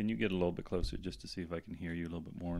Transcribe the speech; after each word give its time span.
Can 0.00 0.08
you 0.08 0.16
get 0.16 0.30
a 0.30 0.34
little 0.34 0.50
bit 0.50 0.64
closer 0.64 0.96
just 0.96 1.20
to 1.20 1.28
see 1.28 1.42
if 1.42 1.52
I 1.52 1.60
can 1.60 1.74
hear 1.74 1.92
you 1.92 2.04
a 2.04 2.08
little 2.08 2.22
bit 2.22 2.40
more? 2.40 2.58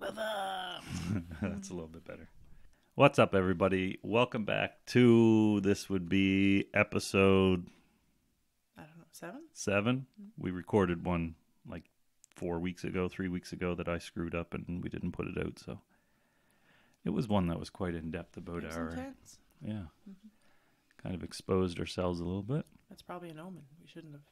Like 0.00 0.12
that's 1.40 1.70
a 1.70 1.72
little 1.72 1.86
bit 1.86 2.04
better. 2.04 2.28
What's 2.96 3.20
up, 3.20 3.32
everybody? 3.32 4.00
Welcome 4.02 4.44
back 4.44 4.84
to 4.86 5.60
this 5.60 5.88
would 5.88 6.08
be 6.08 6.64
episode 6.74 7.68
I 8.76 8.80
don't 8.80 8.98
know, 8.98 9.04
seven? 9.12 9.42
7 9.52 9.96
mm-hmm. 9.98 10.30
We 10.36 10.50
recorded 10.50 11.06
one 11.06 11.36
like 11.64 11.84
four 12.34 12.58
weeks 12.58 12.82
ago, 12.82 13.08
three 13.08 13.28
weeks 13.28 13.52
ago 13.52 13.76
that 13.76 13.88
I 13.88 13.98
screwed 13.98 14.34
up 14.34 14.52
and 14.52 14.82
we 14.82 14.88
didn't 14.88 15.12
put 15.12 15.28
it 15.28 15.38
out. 15.38 15.60
So 15.64 15.78
it 17.04 17.10
was 17.10 17.28
one 17.28 17.46
that 17.46 17.60
was 17.60 17.70
quite 17.70 17.94
in 17.94 18.10
depth 18.10 18.36
about 18.36 18.64
our 18.64 18.88
intense. 18.88 19.38
yeah, 19.64 19.74
mm-hmm. 20.10 20.28
kind 21.00 21.14
of 21.14 21.22
exposed 21.22 21.78
ourselves 21.78 22.18
a 22.18 22.24
little 22.24 22.42
bit. 22.42 22.66
That's 22.88 23.02
probably 23.02 23.28
an 23.28 23.38
omen. 23.38 23.62
We 23.80 23.86
shouldn't 23.86 24.14
have 24.14 24.22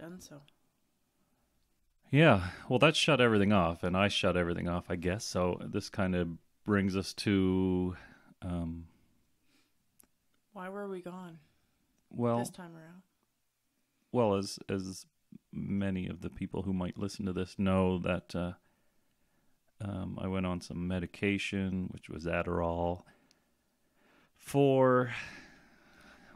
done 0.00 0.20
so. 0.20 0.40
Yeah, 2.10 2.48
well, 2.68 2.78
that 2.80 2.96
shut 2.96 3.20
everything 3.20 3.52
off, 3.52 3.84
and 3.84 3.96
I 3.96 4.08
shut 4.08 4.36
everything 4.36 4.68
off, 4.68 4.86
I 4.88 4.96
guess. 4.96 5.24
So 5.24 5.60
this 5.64 5.88
kind 5.88 6.16
of 6.16 6.28
brings 6.64 6.96
us 6.96 7.12
to, 7.14 7.96
um, 8.42 8.86
Why 10.52 10.68
were 10.68 10.88
we 10.88 11.02
gone 11.02 11.38
well, 12.10 12.38
this 12.38 12.50
time 12.50 12.74
around? 12.74 13.02
well, 14.10 14.34
as 14.34 14.58
as 14.68 15.06
many 15.52 16.08
of 16.08 16.20
the 16.20 16.30
people 16.30 16.62
who 16.62 16.72
might 16.72 16.98
listen 16.98 17.26
to 17.26 17.32
this 17.32 17.56
know 17.58 17.98
that 17.98 18.34
uh, 18.34 18.52
um, 19.80 20.18
I 20.20 20.26
went 20.26 20.46
on 20.46 20.60
some 20.60 20.88
medication, 20.88 21.88
which 21.92 22.08
was 22.08 22.24
Adderall, 22.24 23.02
for 24.36 25.12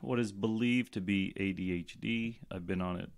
what 0.01 0.21
is 0.21 0.31
believed 0.31 0.93
to 0.95 1.01
be 1.01 1.33
ADHD. 1.37 2.37
I've 2.51 2.67
been 2.67 2.81
on 2.81 3.01
it 3.01 3.11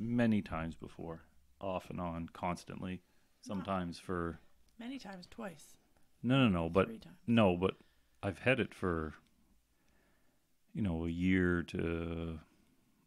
many 0.00 0.40
times 0.42 0.74
before, 0.74 1.22
off 1.60 1.90
and 1.90 2.00
on, 2.00 2.28
constantly. 2.32 3.02
Sometimes 3.42 3.98
for 3.98 4.40
Many 4.78 4.98
times, 4.98 5.26
twice, 5.30 5.76
no, 6.22 6.46
no, 6.46 6.48
no, 6.48 6.68
but 6.70 6.86
three 6.86 6.98
times. 6.98 7.16
No, 7.26 7.56
but 7.56 7.74
I've 8.22 8.38
had 8.38 8.58
it 8.60 8.74
for 8.74 9.14
you 10.74 10.82
know 10.82 11.04
a 11.06 11.10
year 11.10 11.62
to 11.64 12.38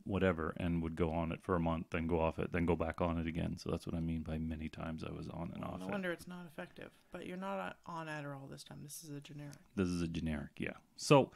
whatever, 0.05 0.53
and 0.57 0.83
would 0.83 0.95
go 0.95 1.11
on 1.11 1.31
it 1.31 1.39
for 1.41 1.55
a 1.55 1.59
month, 1.59 1.87
then 1.91 2.07
go 2.07 2.19
off 2.19 2.37
it, 2.37 2.51
then 2.51 2.65
go 2.65 2.75
back 2.75 2.99
on 2.99 3.17
it 3.17 3.25
again. 3.27 3.57
So 3.57 3.71
that's 3.71 3.87
what 3.87 3.95
I 3.95 4.01
mean 4.01 4.21
by 4.21 4.37
many 4.37 4.69
times 4.69 5.03
I 5.03 5.11
was 5.11 5.27
on 5.29 5.51
and 5.55 5.63
off 5.63 5.79
no 5.79 5.87
it. 5.87 5.91
wonder 5.91 6.11
it's 6.11 6.27
not 6.27 6.45
effective. 6.45 6.89
But 7.11 7.25
you're 7.25 7.37
not 7.37 7.77
on 7.85 8.07
Adderall 8.07 8.49
this 8.49 8.63
time. 8.63 8.79
This 8.83 9.03
is 9.03 9.09
a 9.11 9.21
generic. 9.21 9.55
This 9.75 9.87
is 9.87 10.01
a 10.01 10.07
generic, 10.07 10.49
yeah. 10.57 10.73
So, 10.97 11.31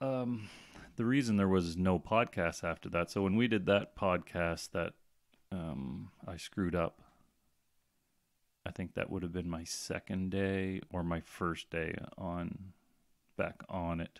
um, 0.00 0.48
the 0.98 1.06
reason 1.06 1.36
there 1.36 1.48
was 1.48 1.76
no 1.76 1.96
podcast 1.96 2.64
after 2.64 2.88
that. 2.88 3.08
So 3.08 3.22
when 3.22 3.36
we 3.36 3.46
did 3.46 3.66
that 3.66 3.94
podcast, 3.94 4.72
that 4.72 4.94
um, 5.52 6.10
I 6.26 6.36
screwed 6.36 6.74
up. 6.74 7.00
I 8.66 8.72
think 8.72 8.94
that 8.94 9.08
would 9.08 9.22
have 9.22 9.32
been 9.32 9.48
my 9.48 9.62
second 9.62 10.30
day 10.30 10.80
or 10.90 11.04
my 11.04 11.20
first 11.20 11.70
day 11.70 11.96
on 12.18 12.72
back 13.36 13.62
on 13.68 14.00
it, 14.00 14.18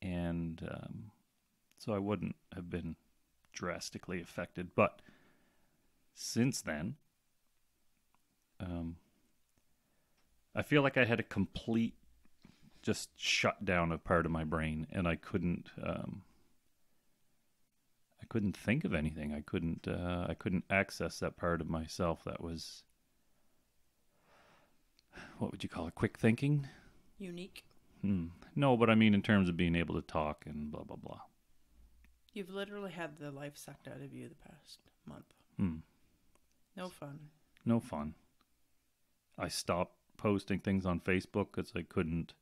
and 0.00 0.66
um, 0.68 1.10
so 1.78 1.92
I 1.92 1.98
wouldn't 1.98 2.36
have 2.54 2.70
been 2.70 2.96
drastically 3.52 4.20
affected. 4.20 4.70
But 4.74 5.02
since 6.14 6.62
then, 6.62 6.96
um, 8.58 8.96
I 10.56 10.62
feel 10.62 10.80
like 10.80 10.96
I 10.96 11.04
had 11.04 11.20
a 11.20 11.24
complete 11.24 11.94
just 12.82 13.10
shut 13.16 13.64
down 13.64 13.92
a 13.92 13.98
part 13.98 14.26
of 14.26 14.32
my 14.32 14.44
brain 14.44 14.86
and 14.90 15.06
I 15.06 15.16
couldn't 15.16 15.70
um 15.82 16.22
I 18.20 18.24
couldn't 18.28 18.56
think 18.56 18.84
of 18.84 18.94
anything. 18.94 19.32
I 19.32 19.40
couldn't 19.40 19.86
uh 19.88 20.26
I 20.28 20.34
couldn't 20.34 20.64
access 20.70 21.18
that 21.20 21.36
part 21.36 21.60
of 21.60 21.70
myself 21.70 22.22
that 22.24 22.42
was 22.42 22.84
what 25.38 25.50
would 25.50 25.62
you 25.62 25.68
call 25.68 25.86
it? 25.86 25.94
Quick 25.94 26.18
thinking? 26.18 26.68
Unique. 27.18 27.64
Hmm. 28.00 28.26
No, 28.56 28.76
but 28.76 28.90
I 28.90 28.94
mean 28.94 29.14
in 29.14 29.22
terms 29.22 29.48
of 29.48 29.56
being 29.56 29.76
able 29.76 29.94
to 29.94 30.02
talk 30.02 30.44
and 30.46 30.70
blah 30.70 30.84
blah 30.84 30.96
blah. 30.96 31.20
You've 32.32 32.50
literally 32.50 32.92
had 32.92 33.18
the 33.18 33.30
life 33.30 33.56
sucked 33.56 33.86
out 33.86 34.02
of 34.02 34.12
you 34.12 34.28
the 34.28 34.50
past 34.50 34.78
month. 35.06 35.34
Hmm. 35.58 35.76
No 36.76 36.88
fun. 36.88 37.18
No 37.64 37.78
fun. 37.78 38.14
I 39.38 39.48
stopped 39.48 39.96
posting 40.16 40.60
things 40.60 40.86
on 40.86 41.00
Facebook 41.00 41.48
because 41.52 41.72
I 41.76 41.82
couldn't. 41.82 42.34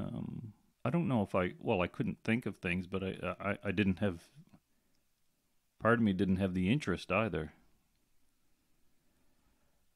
Um, 0.00 0.52
I 0.84 0.90
don't 0.90 1.08
know 1.08 1.22
if 1.22 1.34
I. 1.34 1.52
Well, 1.58 1.82
I 1.82 1.86
couldn't 1.86 2.18
think 2.24 2.46
of 2.46 2.56
things, 2.56 2.86
but 2.86 3.02
I, 3.02 3.34
I, 3.40 3.58
I 3.64 3.70
didn't 3.70 3.98
have. 3.98 4.22
Part 5.80 5.94
of 5.94 6.00
me 6.00 6.12
didn't 6.12 6.36
have 6.36 6.54
the 6.54 6.70
interest 6.70 7.10
either. 7.10 7.52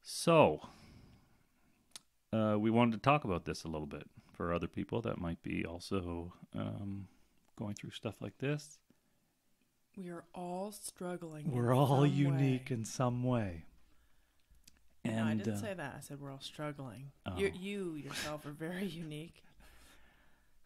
So, 0.03 0.61
uh, 2.33 2.57
we 2.59 2.71
wanted 2.71 2.93
to 2.93 2.99
talk 3.03 3.25
about 3.25 3.45
this 3.45 3.65
a 3.65 3.69
little 3.69 3.87
bit 3.87 4.09
for 4.33 4.53
other 4.53 4.67
people 4.67 5.01
that 5.03 5.21
might 5.21 5.43
be 5.43 5.65
also 5.65 6.33
um, 6.55 7.09
going 7.57 7.75
through 7.75 7.91
stuff 7.91 8.21
like 8.21 8.39
this. 8.39 8.79
We 9.97 10.09
are 10.09 10.25
all 10.35 10.73
struggling. 10.73 11.51
We're 11.51 11.75
all 11.75 12.03
some 12.03 12.13
unique 12.13 12.71
way. 12.71 12.77
in 12.77 12.85
some 12.85 13.23
way. 13.23 13.65
No, 15.05 15.25
I 15.25 15.35
didn't 15.35 15.55
uh, 15.55 15.61
say 15.61 15.75
that. 15.75 15.95
I 15.99 16.01
said 16.01 16.21
we're 16.21 16.33
all 16.33 16.41
struggling. 16.41 17.13
Oh. 17.27 17.37
You, 17.37 17.53
you 17.55 17.95
yourself 17.95 18.47
are 18.47 18.53
very 18.53 18.87
unique. 18.87 19.43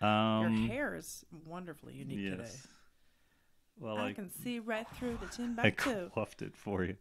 Um, 0.00 0.56
Your 0.56 0.69
hair 0.69 0.94
is 0.94 1.25
wonderfully 1.47 1.94
unique 1.94 2.31
today. 2.31 2.50
Well, 3.81 3.97
I, 3.98 4.09
I 4.09 4.12
can 4.12 4.31
see 4.31 4.59
right 4.59 4.86
through 4.97 5.19
the 5.20 5.26
chin 5.34 5.54
I 5.59 5.62
back 5.70 5.82
too. 5.82 6.10
coiffed 6.14 6.42
it 6.42 6.56
for 6.56 6.84
you. 6.84 6.97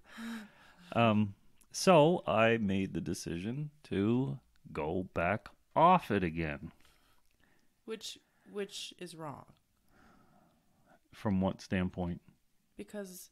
Um, 0.93 1.33
so 1.71 2.23
I 2.27 2.57
made 2.57 2.93
the 2.93 3.01
decision 3.01 3.69
to 3.85 4.39
go 4.73 5.07
back 5.13 5.49
off 5.75 6.09
it 6.11 6.23
again. 6.23 6.71
Which 7.85 8.17
which 8.51 8.93
is 8.99 9.13
wrong 9.15 9.45
From 11.13 11.41
what 11.41 11.61
standpoint? 11.61 12.21
because 12.77 13.29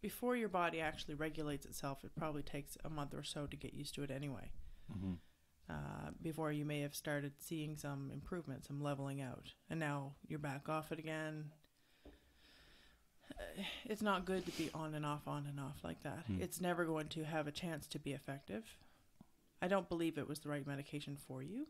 before 0.00 0.36
your 0.36 0.48
body 0.48 0.80
actually 0.80 1.14
regulates 1.14 1.64
itself, 1.64 2.04
it 2.04 2.10
probably 2.16 2.42
takes 2.42 2.76
a 2.84 2.90
month 2.90 3.14
or 3.14 3.22
so 3.22 3.46
to 3.46 3.56
get 3.56 3.72
used 3.72 3.94
to 3.94 4.02
it 4.02 4.10
anyway. 4.10 4.50
Mhm. 4.92 5.16
Uh, 5.68 6.10
before 6.20 6.52
you 6.52 6.64
may 6.66 6.80
have 6.80 6.94
started 6.94 7.32
seeing 7.38 7.74
some 7.76 8.10
improvement, 8.12 8.66
some 8.66 8.82
leveling 8.82 9.22
out, 9.22 9.54
and 9.70 9.80
now 9.80 10.12
you're 10.28 10.38
back 10.38 10.68
off 10.68 10.92
it 10.92 10.98
again. 10.98 11.50
It's 13.86 14.02
not 14.02 14.24
good 14.26 14.44
to 14.46 14.52
be 14.52 14.70
on 14.74 14.94
and 14.94 15.04
off, 15.06 15.26
on 15.26 15.46
and 15.46 15.58
off 15.58 15.78
like 15.82 16.02
that. 16.02 16.24
Hmm. 16.26 16.40
It's 16.42 16.60
never 16.60 16.84
going 16.84 17.08
to 17.08 17.24
have 17.24 17.46
a 17.46 17.52
chance 17.52 17.86
to 17.88 17.98
be 17.98 18.12
effective. 18.12 18.64
I 19.62 19.68
don't 19.68 19.88
believe 19.88 20.18
it 20.18 20.28
was 20.28 20.40
the 20.40 20.50
right 20.50 20.66
medication 20.66 21.16
for 21.16 21.42
you, 21.42 21.66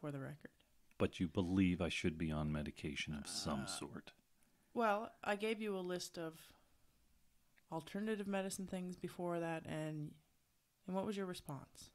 for 0.00 0.10
the 0.10 0.18
record. 0.18 0.50
But 0.98 1.20
you 1.20 1.28
believe 1.28 1.80
I 1.80 1.88
should 1.88 2.18
be 2.18 2.30
on 2.32 2.50
medication 2.52 3.14
of 3.14 3.28
some 3.28 3.62
Uh, 3.62 3.66
sort. 3.66 4.12
Well, 4.74 5.12
I 5.22 5.36
gave 5.36 5.60
you 5.60 5.76
a 5.76 5.80
list 5.80 6.18
of 6.18 6.40
alternative 7.70 8.26
medicine 8.26 8.66
things 8.66 8.96
before 8.96 9.38
that, 9.38 9.64
and 9.66 10.12
and 10.86 10.96
what 10.96 11.06
was 11.06 11.16
your 11.16 11.26
response? 11.26 11.91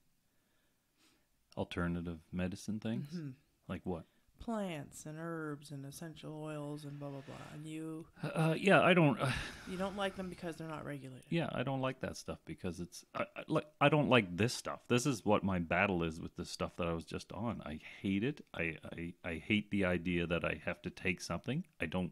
Alternative 1.58 2.20
medicine 2.32 2.80
things? 2.80 3.10
Mhm. 3.14 3.34
Like 3.68 3.82
what? 3.86 4.06
Plants 4.40 5.06
and 5.08 5.18
herbs 5.20 5.72
and 5.72 5.84
essential 5.84 6.42
oils 6.44 6.86
and 6.86 7.00
blah 7.00 7.10
blah 7.10 7.22
blah. 7.22 7.36
And 7.54 7.66
you 7.66 8.06
Uh, 8.24 8.54
yeah, 8.58 8.82
I 8.82 8.94
don't. 8.94 9.20
Uh, 9.20 9.32
you 9.68 9.78
don't 9.78 9.98
like 9.98 10.16
them 10.16 10.30
because 10.30 10.56
they're 10.56 10.68
not 10.68 10.86
regulated. 10.86 11.26
yeah, 11.30 11.50
I 11.52 11.64
don't 11.64 11.82
like 11.82 12.00
that 12.02 12.16
stuff 12.18 12.38
because 12.46 12.80
it's 12.80 13.04
I, 13.16 13.24
I 13.36 13.44
like 13.48 13.66
I 13.82 13.90
don't 13.90 14.10
like 14.10 14.38
this 14.38 14.54
stuff. 14.54 14.88
This 14.88 15.06
is 15.08 15.26
what 15.26 15.44
my 15.44 15.58
battle 15.60 16.04
is 16.04 16.22
with 16.22 16.36
the 16.36 16.46
stuff 16.46 16.76
that 16.78 16.88
I 16.88 16.94
was 16.94 17.04
just 17.04 17.32
on. 17.34 17.62
I 17.66 17.80
hate 18.02 18.24
it. 18.24 18.46
I, 18.54 18.78
I 18.96 19.14
I 19.26 19.34
hate 19.36 19.72
the 19.72 19.86
idea 19.86 20.28
that 20.28 20.46
I 20.46 20.62
have 20.66 20.82
to 20.84 20.92
take 20.92 21.20
something. 21.20 21.66
I 21.82 21.88
don't. 21.88 22.12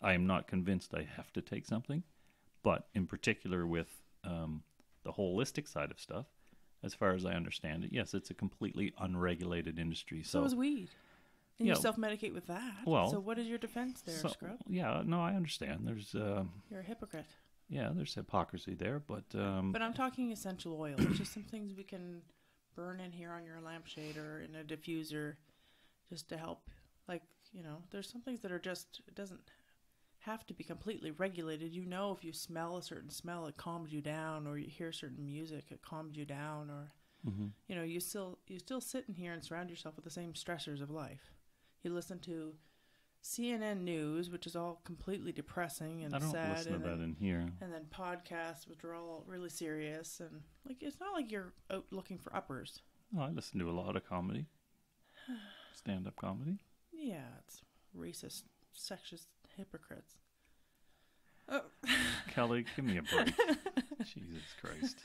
I 0.00 0.14
am 0.14 0.26
not 0.26 0.48
convinced 0.48 0.94
I 0.94 1.02
have 1.16 1.32
to 1.34 1.42
take 1.42 1.66
something, 1.66 2.02
but 2.62 2.88
in 2.94 3.06
particular 3.06 3.66
with 3.66 4.02
um, 4.24 4.62
the 5.04 5.12
holistic 5.12 5.68
side 5.68 5.90
of 5.90 6.00
stuff, 6.00 6.26
as 6.82 6.94
far 6.94 7.12
as 7.12 7.24
I 7.26 7.32
understand 7.32 7.84
it, 7.84 7.92
yes, 7.92 8.14
it's 8.14 8.30
a 8.30 8.34
completely 8.34 8.92
unregulated 8.98 9.78
industry. 9.78 10.22
So 10.22 10.40
So, 10.40 10.44
is 10.44 10.54
weed. 10.54 10.88
And 11.58 11.66
you 11.66 11.74
self 11.74 11.96
medicate 11.96 12.32
with 12.32 12.46
that. 12.46 12.72
Well, 12.86 13.10
so 13.10 13.18
what 13.18 13.36
is 13.38 13.48
your 13.48 13.58
defense 13.58 14.00
there, 14.02 14.14
so- 14.16 14.28
Scrub? 14.28 14.58
yeah, 14.68 15.02
no, 15.04 15.20
I 15.20 15.34
understand. 15.34 15.80
There's 15.86 16.14
um, 16.14 16.50
You're 16.70 16.80
a 16.80 16.84
hypocrite. 16.84 17.26
yeah, 17.68 17.90
there's 17.92 18.14
hypocrisy 18.14 18.74
there, 18.74 19.00
but 19.00 19.24
um, 19.34 19.72
But 19.72 19.82
I'm 19.82 19.92
talking 19.94 20.30
essential 20.30 20.80
oils, 20.80 21.00
just 21.16 21.32
some 21.34 21.42
things 21.42 21.74
we 21.76 21.82
can 21.82 22.22
burn 22.76 23.00
in 23.00 23.10
here 23.10 23.32
on 23.32 23.44
your 23.44 23.60
lampshade 23.60 24.16
or 24.16 24.40
in 24.40 24.54
a 24.54 24.62
diffuser, 24.62 25.34
just 26.08 26.28
to 26.28 26.36
help. 26.36 26.70
Like 27.08 27.22
you 27.52 27.64
know, 27.64 27.82
there's 27.90 28.08
some 28.08 28.20
things 28.20 28.38
that 28.42 28.52
are 28.52 28.60
just 28.60 29.00
it 29.08 29.16
doesn't 29.16 29.40
have 30.20 30.46
to 30.46 30.54
be 30.54 30.64
completely 30.64 31.10
regulated. 31.10 31.72
You 31.72 31.86
know, 31.86 32.12
if 32.12 32.24
you 32.24 32.32
smell 32.32 32.76
a 32.76 32.82
certain 32.82 33.10
smell, 33.10 33.46
it 33.46 33.56
calms 33.56 33.92
you 33.92 34.00
down, 34.00 34.46
or 34.46 34.58
you 34.58 34.68
hear 34.68 34.92
certain 34.92 35.24
music, 35.24 35.66
it 35.70 35.82
calms 35.82 36.16
you 36.16 36.24
down, 36.24 36.70
or 36.70 36.92
mhm. 37.26 37.50
you 37.68 37.76
know, 37.76 37.82
you 37.82 38.00
still 38.00 38.38
you 38.46 38.58
still 38.58 38.80
sit 38.80 39.04
in 39.08 39.14
here 39.14 39.32
and 39.32 39.44
surround 39.44 39.70
yourself 39.70 39.96
with 39.96 40.04
the 40.04 40.10
same 40.10 40.32
stressors 40.32 40.82
of 40.82 40.90
life. 40.90 41.32
You 41.82 41.92
listen 41.92 42.18
to 42.20 42.54
CNN 43.22 43.82
News, 43.82 44.30
which 44.30 44.46
is 44.46 44.56
all 44.56 44.80
completely 44.84 45.32
depressing 45.32 46.04
and 46.04 46.14
I 46.14 46.18
don't 46.18 46.30
sad, 46.30 46.56
listen 46.56 46.72
to 46.72 46.76
and 46.76 46.84
that 46.84 46.98
then, 46.98 47.16
in 47.20 47.26
here. 47.26 47.46
and 47.60 47.72
then 47.72 47.86
podcasts, 47.90 48.68
which 48.68 48.84
are 48.84 48.94
all 48.94 49.24
really 49.26 49.50
serious, 49.50 50.20
and 50.20 50.42
like 50.66 50.82
it's 50.82 51.00
not 51.00 51.14
like 51.14 51.30
you're 51.30 51.52
out 51.70 51.86
looking 51.90 52.18
for 52.18 52.34
uppers. 52.34 52.80
Oh, 53.16 53.22
I 53.22 53.30
listen 53.30 53.58
to 53.60 53.70
a 53.70 53.72
lot 53.72 53.96
of 53.96 54.04
comedy, 54.04 54.46
stand-up 55.74 56.16
comedy. 56.16 56.58
Yeah, 56.92 57.24
it's 57.44 57.62
racist, 57.96 58.42
sexist 58.76 59.26
hypocrites. 59.58 60.14
Oh, 61.50 61.60
Kelly, 62.30 62.64
give 62.76 62.84
me 62.84 62.98
a 62.98 63.02
break. 63.02 63.34
Jesus 64.04 64.44
Christ. 64.62 64.96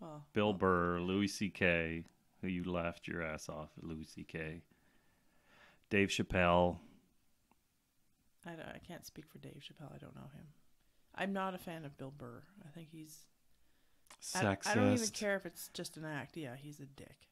well, 0.00 0.24
Bill 0.32 0.52
Burr, 0.52 1.00
Louis 1.00 1.28
C.K., 1.28 2.04
who 2.40 2.48
you 2.48 2.64
laughed 2.64 3.06
your 3.08 3.22
ass 3.22 3.48
off 3.48 3.70
at 3.76 3.84
Louis 3.84 4.04
C.K., 4.06 4.62
Dave 5.90 6.08
Chappelle. 6.08 6.78
I, 8.46 8.50
don't- 8.50 8.60
I 8.74 8.80
can't 8.86 9.04
speak 9.06 9.26
for 9.28 9.38
Dave 9.38 9.60
Chappelle. 9.62 9.92
I 9.94 9.98
don't 9.98 10.14
know 10.14 10.30
him. 10.34 10.46
I'm 11.14 11.32
not 11.32 11.54
a 11.54 11.58
fan 11.58 11.84
of 11.84 11.96
Bill 11.98 12.12
Burr. 12.16 12.42
I 12.64 12.68
think 12.70 12.88
he's. 12.90 13.18
I- 14.34 14.42
Sexist. 14.42 14.66
I, 14.68 14.74
don't 14.74 14.92
even 14.94 15.08
care 15.08 15.36
if 15.36 15.46
it's 15.46 15.68
just 15.68 15.96
an 15.96 16.04
act. 16.04 16.36
Yeah, 16.36 16.54
he's 16.56 16.80
a 16.80 16.86
dick. 16.86 17.28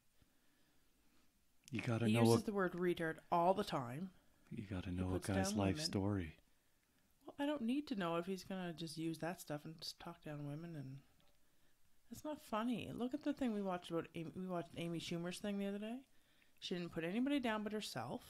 You 1.72 1.80
gotta 1.80 2.06
He 2.06 2.12
know 2.14 2.22
uses 2.22 2.42
a, 2.42 2.46
the 2.46 2.52
word 2.52 2.72
retard 2.72 3.16
all 3.32 3.54
the 3.54 3.64
time. 3.64 4.10
You 4.54 4.64
gotta 4.70 4.90
know 4.90 5.14
a 5.14 5.18
guy's 5.18 5.54
life 5.54 5.74
women. 5.76 5.84
story. 5.84 6.34
Well, 7.24 7.34
I 7.38 7.46
don't 7.46 7.62
need 7.62 7.86
to 7.88 7.94
know 7.96 8.16
if 8.16 8.26
he's 8.26 8.44
gonna 8.44 8.72
just 8.72 8.96
use 8.96 9.18
that 9.18 9.40
stuff 9.40 9.64
and 9.64 9.74
just 9.80 9.98
talk 10.00 10.22
down 10.24 10.46
women, 10.46 10.74
and 10.76 10.98
that's 12.10 12.24
not 12.24 12.40
funny. 12.46 12.88
Look 12.94 13.14
at 13.14 13.22
the 13.24 13.32
thing 13.32 13.52
we 13.52 13.62
watched 13.62 13.90
about. 13.90 14.06
Amy, 14.14 14.30
we 14.36 14.46
watched 14.46 14.70
Amy 14.76 15.00
Schumer's 15.00 15.38
thing 15.38 15.58
the 15.58 15.66
other 15.66 15.78
day. 15.78 15.96
She 16.60 16.74
didn't 16.74 16.92
put 16.92 17.04
anybody 17.04 17.40
down 17.40 17.62
but 17.64 17.72
herself. 17.72 18.22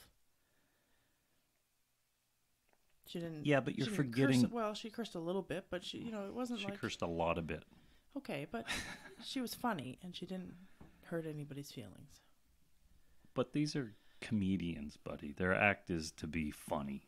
She 3.05 3.19
didn't. 3.19 3.45
Yeah, 3.45 3.61
but 3.61 3.77
you're 3.77 3.85
didn't 3.85 3.97
curse- 3.97 4.05
forgetting. 4.05 4.49
well, 4.51 4.73
she 4.73 4.89
cursed 4.89 5.15
a 5.15 5.19
little 5.19 5.41
bit, 5.41 5.65
but 5.69 5.83
she, 5.83 5.99
you 5.99 6.11
know, 6.11 6.25
it 6.25 6.33
wasn't 6.33 6.59
She 6.59 6.65
like 6.65 6.79
cursed 6.81 7.01
a 7.01 7.07
lot 7.07 7.37
a 7.37 7.41
bit. 7.41 7.63
okay, 8.17 8.45
but 8.51 8.65
she 9.23 9.39
was 9.39 9.53
funny 9.53 9.97
and 10.03 10.15
she 10.15 10.25
didn't 10.25 10.55
hurt 11.05 11.25
anybody's 11.25 11.71
feelings. 11.71 12.21
But 13.33 13.53
these 13.53 13.75
are 13.75 13.93
comedians, 14.21 14.97
buddy. 14.97 15.31
Their 15.31 15.53
act 15.55 15.89
is 15.89 16.11
to 16.13 16.27
be 16.27 16.51
funny. 16.51 17.03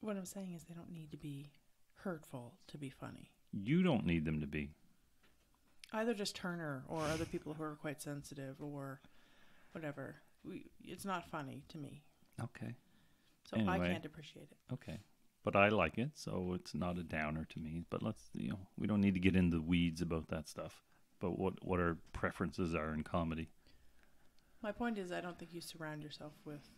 What 0.00 0.16
I'm 0.16 0.24
saying 0.24 0.54
is 0.54 0.64
they 0.64 0.74
don't 0.74 0.92
need 0.92 1.10
to 1.10 1.16
be 1.16 1.50
hurtful 1.96 2.54
to 2.68 2.78
be 2.78 2.88
funny. 2.90 3.30
You 3.52 3.82
don't 3.82 4.06
need 4.06 4.24
them 4.24 4.40
to 4.40 4.46
be. 4.46 4.70
either 5.92 6.14
just 6.14 6.36
Turner 6.36 6.84
or 6.88 7.02
other 7.02 7.24
people 7.24 7.54
who 7.54 7.62
are 7.62 7.74
quite 7.76 8.00
sensitive 8.00 8.56
or 8.60 9.00
whatever. 9.72 10.16
We, 10.44 10.70
it's 10.82 11.04
not 11.04 11.28
funny 11.30 11.64
to 11.68 11.78
me, 11.78 12.02
Okay. 12.42 12.74
so 13.44 13.58
I 13.68 13.78
can't 13.78 14.04
appreciate 14.06 14.48
it. 14.50 14.72
Okay. 14.72 15.00
But 15.42 15.56
I 15.56 15.68
like 15.68 15.98
it, 15.98 16.10
so 16.14 16.52
it's 16.54 16.74
not 16.74 16.98
a 16.98 17.02
downer 17.02 17.44
to 17.50 17.58
me. 17.58 17.82
But 17.90 18.02
let's, 18.02 18.22
you 18.34 18.50
know, 18.50 18.58
we 18.78 18.86
don't 18.86 19.00
need 19.00 19.14
to 19.14 19.20
get 19.20 19.36
into 19.36 19.56
the 19.56 19.62
weeds 19.62 20.00
about 20.00 20.28
that 20.28 20.48
stuff. 20.48 20.82
But 21.18 21.38
what 21.38 21.62
what 21.64 21.80
our 21.80 21.96
preferences 22.12 22.74
are 22.74 22.92
in 22.94 23.02
comedy. 23.02 23.48
My 24.62 24.72
point 24.72 24.98
is, 24.98 25.10
I 25.12 25.20
don't 25.20 25.38
think 25.38 25.54
you 25.54 25.60
surround 25.60 26.02
yourself 26.02 26.32
with 26.44 26.68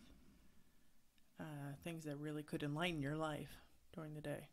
uh, 1.39 1.43
things 1.83 2.05
that 2.05 2.17
really 2.17 2.43
could 2.43 2.63
enlighten 2.63 3.01
your 3.01 3.15
life 3.17 3.57
during 3.93 4.13
the 4.13 4.21
day. 4.21 4.47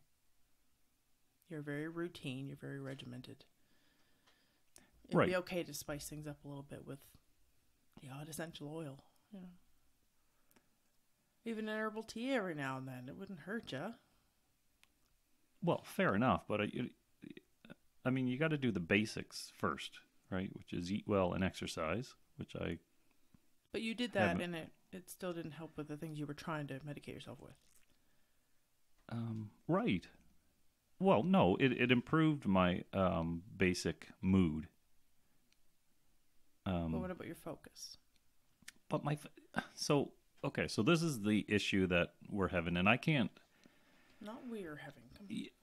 You're 1.48 1.62
very 1.62 1.88
routine. 1.88 2.46
You're 2.48 2.56
very 2.56 2.80
regimented. 2.80 3.44
It'd 5.08 5.16
Right. 5.16 5.28
be 5.28 5.36
okay 5.36 5.62
to 5.62 5.74
spice 5.74 6.08
things 6.08 6.26
up 6.26 6.44
a 6.44 6.48
little 6.48 6.62
bit 6.62 6.86
with 6.86 7.00
the 8.00 8.08
odd 8.10 8.28
essential 8.28 8.68
oil, 8.74 9.04
you 9.32 9.40
know. 9.40 9.48
Even 11.44 11.68
an 11.68 11.78
herbal 11.78 12.02
tea 12.04 12.32
every 12.32 12.54
now 12.54 12.76
and 12.78 12.86
then. 12.86 13.08
It 13.08 13.16
wouldn't 13.16 13.40
hurt 13.40 13.72
you. 13.72 13.94
Well, 15.62 15.82
fair 15.84 16.14
enough, 16.14 16.44
but 16.48 16.60
I, 16.60 16.64
you- 16.64 16.90
I 18.04 18.10
mean, 18.10 18.26
you 18.28 18.38
got 18.38 18.48
to 18.48 18.58
do 18.58 18.70
the 18.72 18.80
basics 18.80 19.52
first, 19.56 19.98
right? 20.30 20.50
Which 20.54 20.72
is 20.72 20.90
eat 20.92 21.04
well 21.06 21.32
and 21.32 21.44
exercise, 21.44 22.14
which 22.36 22.54
I 22.56 22.78
But 23.72 23.82
you 23.82 23.94
did 23.94 24.12
that, 24.14 24.40
and 24.40 24.54
it, 24.54 24.68
it 24.92 25.08
still 25.08 25.32
didn't 25.32 25.52
help 25.52 25.76
with 25.76 25.88
the 25.88 25.96
things 25.96 26.18
you 26.18 26.26
were 26.26 26.34
trying 26.34 26.66
to 26.68 26.74
medicate 26.80 27.14
yourself 27.14 27.38
with. 27.40 27.54
um 29.08 29.50
right. 29.68 30.06
Well, 30.98 31.22
no, 31.22 31.56
it 31.60 31.72
it 31.72 31.90
improved 31.90 32.46
my 32.46 32.84
um 32.92 33.42
basic 33.56 34.08
mood. 34.20 34.66
Um 36.66 36.92
but 36.92 37.00
what 37.00 37.10
about 37.10 37.26
your 37.26 37.36
focus? 37.36 37.96
but 38.88 39.04
my 39.04 39.16
so 39.74 40.10
okay, 40.44 40.66
so 40.68 40.82
this 40.82 41.02
is 41.02 41.20
the 41.22 41.44
issue 41.48 41.86
that 41.86 42.14
we're 42.28 42.48
having 42.48 42.76
and 42.76 42.88
I 42.88 42.96
can't 42.96 43.30
Not 44.20 44.42
we're 44.50 44.76
having. 44.76 45.02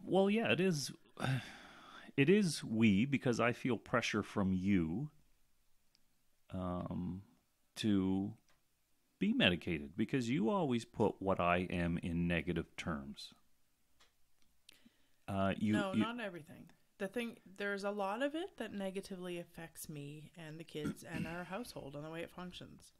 Well, 0.04 0.30
yeah, 0.30 0.52
it 0.52 0.60
is. 0.60 0.92
It 2.18 2.30
is 2.30 2.64
we 2.64 3.06
because 3.06 3.40
I 3.40 3.54
feel 3.54 3.78
pressure 3.78 4.24
from 4.24 4.52
you, 4.52 5.12
um, 6.52 7.22
to 7.78 8.34
be 9.20 9.34
medicated 9.34 9.92
because 9.98 10.30
you 10.30 10.50
always 10.50 10.86
put 10.86 11.16
what 11.20 11.40
I 11.40 11.68
am 11.70 11.98
in 12.04 12.28
negative 12.28 12.76
terms. 12.76 13.34
Uh, 15.28 15.54
you, 15.58 15.74
no, 15.74 15.94
you 15.94 16.00
not 16.00 16.20
everything. 16.20 16.66
The 17.00 17.08
thing, 17.08 17.38
there's 17.58 17.84
a 17.84 17.92
lot 17.92 18.24
of 18.24 18.34
it 18.34 18.58
that 18.58 18.74
negatively 18.74 19.38
affects 19.38 19.88
me 19.88 20.32
and 20.38 20.60
the 20.60 20.64
kids 20.64 21.04
and 21.04 21.28
our 21.28 21.44
household 21.44 21.96
and 21.96 22.04
the 22.04 22.10
way 22.10 22.22
it 22.22 22.32
functions. 22.32 22.94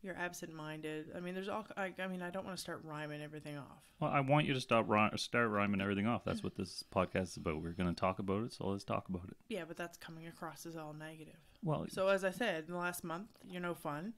You're 0.00 0.16
absent-minded. 0.16 1.06
I 1.16 1.20
mean, 1.20 1.34
there's 1.34 1.48
all. 1.48 1.66
I, 1.76 1.92
I 1.98 2.06
mean, 2.06 2.22
I 2.22 2.30
don't 2.30 2.44
want 2.44 2.56
to 2.56 2.60
start 2.62 2.80
rhyming 2.84 3.20
everything 3.20 3.56
off. 3.58 3.82
well, 3.98 4.10
I 4.10 4.20
want 4.20 4.46
you 4.46 4.54
to 4.54 4.60
stop 4.60 4.84
rhy- 4.88 5.10
start 5.16 5.50
rhyming 5.50 5.80
everything 5.80 6.06
off. 6.06 6.24
That's 6.24 6.42
what 6.42 6.54
this 6.56 6.84
podcast 6.94 7.22
is 7.30 7.36
about. 7.36 7.60
We're 7.62 7.72
going 7.72 7.92
to 7.92 8.00
talk 8.00 8.20
about 8.20 8.44
it, 8.44 8.52
so 8.52 8.68
let's 8.68 8.84
talk 8.84 9.08
about 9.08 9.24
it. 9.28 9.36
Yeah, 9.48 9.64
but 9.66 9.76
that's 9.76 9.98
coming 9.98 10.26
across 10.28 10.66
as 10.66 10.76
all 10.76 10.92
negative. 10.92 11.34
Well, 11.64 11.86
So 11.88 12.06
as 12.08 12.22
I 12.22 12.30
said, 12.30 12.66
in 12.68 12.72
the 12.72 12.78
last 12.78 13.02
month, 13.02 13.28
you're 13.48 13.60
no 13.60 13.74
fun. 13.74 14.12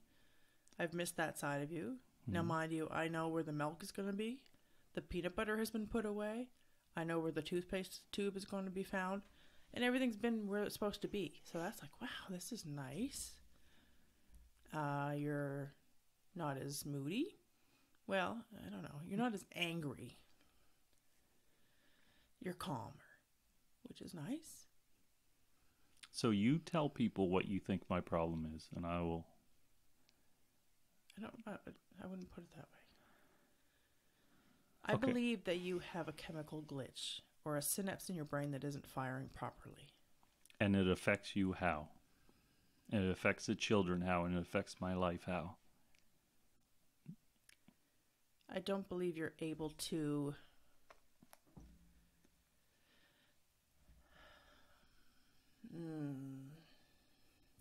I've 0.77 0.93
missed 0.93 1.17
that 1.17 1.39
side 1.39 1.63
of 1.63 1.71
you. 1.71 1.97
Now, 2.27 2.43
Mhm. 2.43 2.47
mind 2.47 2.71
you, 2.71 2.87
I 2.91 3.07
know 3.07 3.27
where 3.27 3.41
the 3.43 3.51
milk 3.51 3.81
is 3.81 3.91
going 3.91 4.07
to 4.07 4.13
be. 4.15 4.43
The 4.93 5.01
peanut 5.01 5.35
butter 5.35 5.57
has 5.57 5.71
been 5.71 5.87
put 5.87 6.05
away. 6.05 6.49
I 6.95 7.03
know 7.03 7.19
where 7.19 7.31
the 7.31 7.41
toothpaste 7.41 8.01
tube 8.11 8.37
is 8.37 8.45
going 8.45 8.65
to 8.65 8.71
be 8.71 8.83
found. 8.83 9.23
And 9.73 9.83
everything's 9.83 10.17
been 10.17 10.47
where 10.47 10.63
it's 10.63 10.73
supposed 10.75 11.01
to 11.01 11.07
be. 11.07 11.41
So 11.43 11.57
that's 11.57 11.81
like, 11.81 11.99
wow, 12.01 12.07
this 12.29 12.51
is 12.51 12.65
nice. 12.65 13.37
Uh, 14.73 15.11
you're 15.15 15.73
not 16.35 16.57
as 16.57 16.85
moody. 16.85 17.35
Well, 18.07 18.37
I 18.65 18.69
don't 18.69 18.83
know. 18.83 19.01
You're 19.07 19.17
not 19.19 19.33
as 19.33 19.45
angry. 19.55 20.17
You're 22.39 22.53
calmer, 22.53 22.91
which 23.83 24.01
is 24.01 24.13
nice. 24.13 24.67
so 26.11 26.29
you 26.31 26.57
tell 26.57 26.89
people 26.89 27.29
what 27.29 27.47
you 27.47 27.59
think 27.59 27.83
my 27.89 28.01
problem 28.01 28.47
is, 28.55 28.67
and 28.75 28.85
I 28.85 28.99
will. 29.01 29.25
I 31.17 31.21
don't. 31.21 31.33
I, 31.45 31.51
I 32.03 32.07
wouldn't 32.07 32.31
put 32.31 32.43
it 32.43 32.49
that 32.55 32.63
way. 32.65 32.79
I 34.85 34.93
Okay. 34.93 35.07
believe 35.07 35.43
that 35.43 35.59
you 35.59 35.79
have 35.93 36.07
a 36.07 36.13
chemical 36.13 36.63
glitch 36.63 37.19
or 37.45 37.55
a 37.57 37.61
synapse 37.61 38.09
in 38.09 38.15
your 38.15 38.25
brain 38.25 38.51
that 38.51 38.63
isn't 38.63 38.87
firing 38.87 39.29
properly. 39.33 39.93
and 40.59 40.75
it 40.75 40.87
affects 40.87 41.35
you 41.35 41.53
how 41.53 41.87
and 42.91 43.03
it 43.05 43.09
affects 43.11 43.45
the 43.45 43.55
children 43.55 44.01
how 44.01 44.25
and 44.25 44.35
it 44.37 44.41
affects 44.41 44.75
my 44.81 44.93
life 44.93 45.21
how 45.25 45.55
I 48.53 48.59
don't 48.59 48.87
believe 48.89 49.15
you're 49.15 49.33
able 49.39 49.69
to. 49.69 50.35
Mm, 55.75 56.49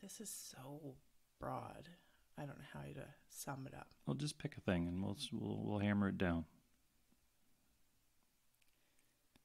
this 0.03 0.21
is 0.21 0.29
so 0.31 0.95
broad. 1.39 1.89
I 2.37 2.43
don't 2.43 2.59
know 2.59 2.65
how 2.73 2.81
to 2.81 3.07
sum 3.29 3.67
it 3.67 3.75
up. 3.75 3.89
well 4.07 4.15
just 4.17 4.39
pick 4.39 4.57
a 4.57 4.61
thing 4.61 4.89
and 4.89 5.03
we'll 5.03 5.17
we'll, 5.33 5.61
we'll 5.63 5.79
hammer 5.79 6.09
it 6.09 6.17
down 6.19 6.45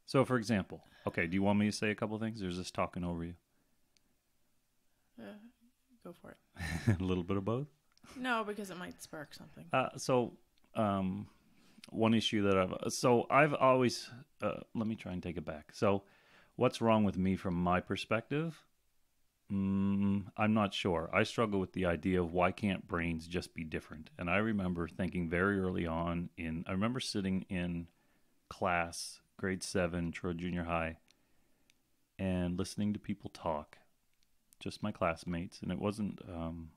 so 0.05 0.23
for 0.23 0.37
example 0.37 0.81
okay 1.05 1.27
do 1.27 1.35
you 1.35 1.43
want 1.43 1.59
me 1.59 1.65
to 1.65 1.71
say 1.75 1.89
a 1.91 1.95
couple 1.95 2.17
things 2.17 2.39
there's 2.39 2.57
this 2.57 2.71
talking 2.71 3.03
over 3.03 3.23
you 3.25 3.33
Uh, 5.19 5.23
go 6.05 6.13
for 6.21 6.29
it. 6.31 6.37
a 7.01 7.03
little 7.03 7.23
bit 7.23 7.35
of 7.37 7.43
both 7.43 7.67
No, 8.17 8.43
because 8.45 8.69
it 8.69 8.77
might 8.77 9.01
spark 9.01 9.33
something. 9.33 9.65
uh, 9.73 9.89
so 9.97 10.33
um 10.75 11.27
one 11.89 12.13
issue 12.13 12.41
that 12.43 12.57
i've 12.57 12.93
so 12.93 13.27
i've 13.29 13.53
always 13.53 14.09
uh, 14.41 14.59
let 14.73 14.87
me 14.87 14.95
try 14.95 15.11
and 15.13 15.21
take 15.23 15.37
it 15.37 15.45
back 15.45 15.71
so 15.73 16.03
what's 16.55 16.79
wrong 16.81 17.03
with 17.03 17.17
me 17.17 17.35
from 17.35 17.53
my 17.55 17.79
perspective 17.79 18.63
Mm, 19.51 20.23
I'm 20.35 20.55
not 20.55 20.73
sure. 20.73 21.07
I 21.13 21.21
struggle 21.21 21.59
with 21.59 21.73
the 21.73 21.85
idea 21.85 22.19
of 22.19 22.33
why 22.33 22.51
can't 22.51 22.87
brains 22.87 23.27
just 23.27 23.53
be 23.53 23.63
different? 23.63 24.09
And 24.17 24.27
I 24.27 24.37
remember 24.37 24.87
thinking 24.87 25.29
very 25.29 25.59
early 25.59 25.85
on 25.85 26.29
in 26.35 26.63
I 26.67 26.71
remember 26.71 26.99
sitting 26.99 27.45
in 27.47 27.85
class, 28.49 29.19
grade 29.37 29.61
7, 29.61 30.11
Troy 30.11 30.33
Junior 30.33 30.63
High, 30.63 30.97
and 32.17 32.57
listening 32.57 32.91
to 32.93 32.99
people 32.99 33.29
talk, 33.29 33.77
just 34.59 34.83
my 34.83 34.91
classmates, 34.91 35.61
and 35.61 35.71
it 35.71 35.79
wasn't 35.79 36.19
um 36.27 36.69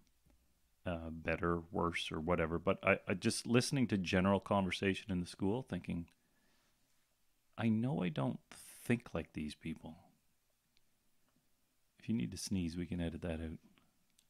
uh, 0.89 1.11
better, 1.11 1.61
worse, 1.71 2.11
or 2.11 2.19
whatever. 2.19 2.59
But 2.59 2.79
I, 2.83 2.99
I 3.07 3.15
just 3.15 3.47
listening 3.47 3.87
to 3.89 3.99
general 3.99 4.41
conversation 4.41 5.13
in 5.13 5.21
the 5.21 5.27
school, 5.27 5.67
thinking, 5.69 6.07
I 7.59 7.69
know 7.69 8.03
I 8.03 8.09
don't 8.09 8.41
think 8.85 9.09
like 9.13 9.33
these 9.35 9.55
people. 9.55 9.97
If 11.99 12.09
you 12.09 12.15
need 12.15 12.31
to 12.31 12.39
sneeze, 12.39 12.77
we 12.77 12.87
can 12.87 13.01
edit 13.01 13.23
that 13.23 13.41
out. 13.41 13.59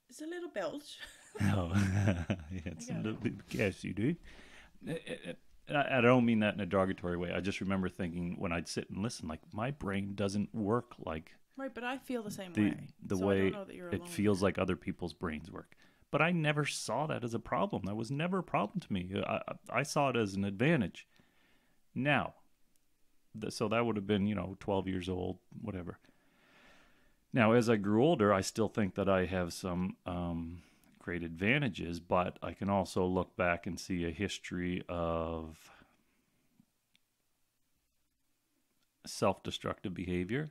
It's 0.08 0.20
a 0.22 0.26
little 0.26 0.50
belch. 0.50 0.98
No, 1.40 1.70
yeah, 1.76 2.24
it's 2.64 2.90
a 2.90 2.94
little 2.94 3.12
bit. 3.12 3.34
Yes, 3.50 3.84
you 3.84 3.92
do. 3.92 4.16
Uh, 4.88 4.94
uh, 5.70 5.76
I 5.76 5.98
I 5.98 6.00
don't 6.00 6.24
mean 6.24 6.40
that 6.40 6.54
in 6.54 6.60
a 6.60 6.66
derogatory 6.66 7.16
way. 7.16 7.30
I 7.32 7.38
just 7.38 7.60
remember 7.60 7.88
thinking 7.88 8.34
when 8.38 8.50
I'd 8.50 8.66
sit 8.66 8.90
and 8.90 9.04
listen, 9.04 9.28
like 9.28 9.42
my 9.52 9.70
brain 9.70 10.14
doesn't 10.16 10.52
work 10.52 10.94
like 10.98 11.34
Right, 11.58 11.74
but 11.74 11.84
I 11.84 11.98
feel 11.98 12.22
the 12.22 12.30
same 12.30 12.52
the 12.54 12.62
way. 12.62 12.74
the 13.04 13.16
So 13.16 13.26
way 13.26 13.50
don't 13.50 13.52
know 13.60 13.64
that 13.64 13.74
you're 13.76 13.90
it 13.90 14.08
feels 14.08 14.42
like 14.42 14.58
other 14.58 14.76
people's 14.76 15.12
brains 15.12 15.50
work. 15.50 15.76
But 16.10 16.22
I 16.22 16.30
never 16.32 16.64
saw 16.64 17.06
that 17.08 17.24
as 17.24 17.34
a 17.34 17.38
problem. 17.38 17.82
That 17.84 17.96
was 17.96 18.10
never 18.10 18.38
a 18.38 18.42
problem 18.44 18.80
to 18.80 18.92
me. 18.92 19.10
I, 19.26 19.40
I- 19.48 19.80
I 19.80 19.82
saw 19.82 20.08
it 20.08 20.16
as 20.16 20.34
an 20.34 20.44
advantage. 20.44 21.06
Now, 21.94 22.34
th- 23.40 23.52
so 23.52 23.68
that 23.68 23.84
would 23.84 23.96
have 23.96 24.06
been 24.06 24.26
you 24.26 24.34
know 24.34 24.56
12 24.60 24.88
years 24.88 25.08
old, 25.08 25.38
whatever. 25.60 25.98
Now, 27.32 27.52
as 27.52 27.68
I 27.68 27.76
grew 27.76 28.04
older, 28.04 28.32
I 28.32 28.40
still 28.40 28.68
think 28.68 28.94
that 28.94 29.08
I 29.08 29.26
have 29.26 29.52
some 29.52 29.96
um, 30.06 30.62
great 30.98 31.22
advantages, 31.22 32.00
but 32.00 32.38
I 32.42 32.52
can 32.52 32.70
also 32.70 33.04
look 33.04 33.36
back 33.36 33.66
and 33.66 33.78
see 33.78 34.04
a 34.04 34.10
history 34.10 34.82
of 34.88 35.58
self 39.06 39.42
destructive 39.42 39.94
behavior. 39.94 40.50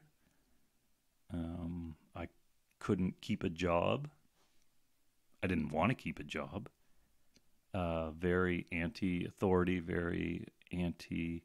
Um, 1.34 1.96
I 2.16 2.28
couldn't 2.80 3.22
keep 3.22 3.44
a 3.44 3.50
job. 3.50 4.10
I 5.44 5.48
didn't 5.48 5.72
want 5.72 5.90
to 5.92 5.96
keep 5.96 6.20
a 6.20 6.24
job. 6.24 6.70
Uh, 7.74 8.12
very 8.12 8.66
anti 8.72 9.26
authority, 9.26 9.80
very 9.80 10.48
anti. 10.72 11.44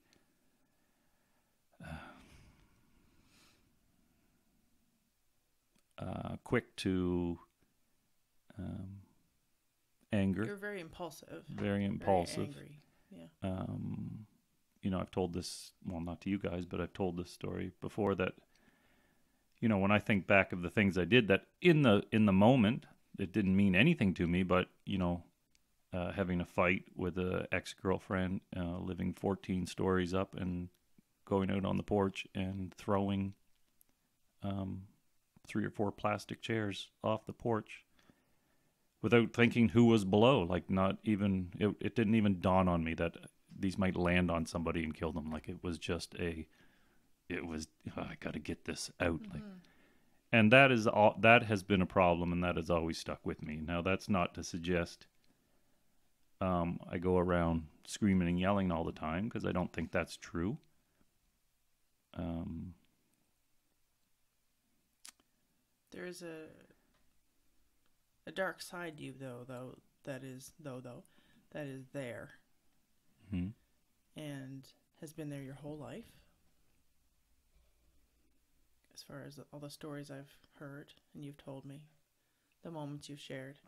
Uh, 5.98 6.36
quick 6.42 6.74
to 6.76 7.38
um, 8.58 8.88
anger, 10.12 10.44
You're 10.44 10.56
very 10.56 10.80
impulsive. 10.80 11.44
very 11.48 11.68
very 11.70 11.84
impulsive. 11.84 12.48
angry. 12.48 12.80
Yeah. 13.10 13.26
um, 13.42 14.26
you 14.80 14.90
know, 14.90 14.98
I've 14.98 15.10
told 15.12 15.32
this, 15.34 15.72
well, 15.86 16.00
not 16.00 16.20
to 16.22 16.30
you 16.30 16.38
guys, 16.38 16.64
but 16.64 16.80
I've 16.80 16.92
told 16.94 17.16
this 17.16 17.30
story 17.30 17.70
before 17.80 18.14
that, 18.16 18.32
you 19.62 19.68
know, 19.68 19.78
when 19.78 19.92
I 19.92 20.00
think 20.00 20.26
back 20.26 20.52
of 20.52 20.60
the 20.60 20.68
things 20.68 20.98
I 20.98 21.04
did 21.04 21.28
that 21.28 21.44
in 21.62 21.82
the, 21.82 22.02
in 22.10 22.26
the 22.26 22.32
moment, 22.32 22.84
it 23.18 23.32
didn't 23.32 23.56
mean 23.56 23.76
anything 23.76 24.12
to 24.14 24.26
me, 24.26 24.42
but, 24.42 24.66
you 24.84 24.98
know, 24.98 25.22
uh, 25.94 26.10
having 26.10 26.40
a 26.40 26.44
fight 26.44 26.84
with 26.96 27.16
a 27.16 27.46
ex-girlfriend, 27.52 28.40
uh, 28.56 28.78
living 28.78 29.14
14 29.14 29.66
stories 29.66 30.12
up 30.12 30.34
and 30.34 30.68
going 31.24 31.48
out 31.48 31.64
on 31.64 31.76
the 31.76 31.82
porch 31.84 32.26
and 32.34 32.74
throwing, 32.74 33.34
um, 34.42 34.82
three 35.46 35.64
or 35.64 35.70
four 35.70 35.92
plastic 35.92 36.42
chairs 36.42 36.88
off 37.04 37.24
the 37.24 37.32
porch 37.32 37.84
without 39.00 39.32
thinking 39.32 39.68
who 39.68 39.84
was 39.84 40.04
below. 40.04 40.42
Like 40.42 40.68
not 40.68 40.98
even 41.04 41.50
it, 41.58 41.74
it 41.80 41.94
didn't 41.94 42.16
even 42.16 42.40
dawn 42.40 42.68
on 42.68 42.82
me 42.82 42.94
that 42.94 43.16
these 43.56 43.78
might 43.78 43.96
land 43.96 44.30
on 44.30 44.46
somebody 44.46 44.82
and 44.82 44.94
kill 44.94 45.12
them. 45.12 45.30
Like 45.30 45.48
it 45.48 45.62
was 45.62 45.78
just 45.78 46.14
a, 46.18 46.46
it 47.32 47.46
was 47.46 47.68
oh, 47.96 48.02
I 48.02 48.16
got 48.20 48.34
to 48.34 48.38
get 48.38 48.64
this 48.64 48.90
out. 49.00 49.20
Like, 49.32 49.42
and 50.32 50.52
that 50.52 50.70
is 50.70 50.86
all 50.86 51.16
that 51.20 51.44
has 51.44 51.62
been 51.62 51.82
a 51.82 51.86
problem, 51.86 52.32
and 52.32 52.42
that 52.44 52.56
has 52.56 52.70
always 52.70 52.98
stuck 52.98 53.20
with 53.24 53.42
me. 53.42 53.60
Now 53.64 53.82
that's 53.82 54.08
not 54.08 54.34
to 54.34 54.44
suggest. 54.44 55.06
Um, 56.40 56.80
I 56.90 56.98
go 56.98 57.18
around 57.18 57.66
screaming 57.86 58.28
and 58.28 58.40
yelling 58.40 58.72
all 58.72 58.84
the 58.84 58.92
time 58.92 59.24
because 59.24 59.44
I 59.44 59.52
don't 59.52 59.72
think 59.72 59.92
that's 59.92 60.16
true. 60.16 60.58
Um, 62.14 62.74
There 65.92 66.06
is 66.06 66.22
a 66.22 66.48
a 68.26 68.32
dark 68.32 68.62
side 68.62 68.96
to 68.96 69.02
you 69.02 69.12
though 69.18 69.44
though 69.46 69.76
that 70.04 70.24
is 70.24 70.52
though 70.58 70.80
though 70.80 71.02
that 71.52 71.66
is 71.66 71.84
there 71.92 72.30
mhm. 73.32 73.52
and 74.16 74.66
has 75.00 75.12
been 75.12 75.28
there 75.28 75.42
your 75.42 75.54
whole 75.54 75.76
life. 75.76 76.21
As 78.94 79.02
far 79.02 79.22
as 79.26 79.38
all 79.52 79.60
the 79.60 79.70
stories 79.70 80.10
I've 80.10 80.36
heard 80.58 80.92
and 81.14 81.24
you've 81.24 81.38
told 81.38 81.64
me, 81.64 81.82
the 82.62 82.70
moments 82.70 83.08
you've 83.08 83.20
shared. 83.20 83.58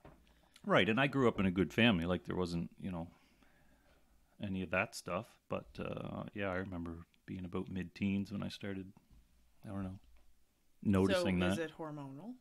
Right, 0.67 0.89
and 0.89 1.01
I 1.01 1.07
grew 1.07 1.29
up 1.29 1.41
in 1.41 1.47
a 1.47 1.51
good 1.51 1.73
family. 1.73 2.05
Like 2.07 2.25
there 2.25 2.37
wasn't, 2.37 2.71
you 2.81 2.91
know, 2.91 3.09
any 4.43 4.63
of 4.63 4.71
that 4.71 4.95
stuff. 4.95 5.27
But 5.49 5.67
uh, 5.79 6.25
yeah, 6.35 6.49
I 6.51 6.57
remember 6.57 7.07
being 7.27 7.45
about 7.45 7.71
mid-teens 7.71 8.33
when 8.33 8.43
I 8.43 8.49
started. 8.49 8.93
I 9.65 9.69
don't 9.69 9.83
know, 9.83 9.99
noticing 10.83 11.41
so 11.41 11.47
that. 11.47 11.53
is 11.53 11.59
it 11.59 11.73
hormonal? 11.79 12.35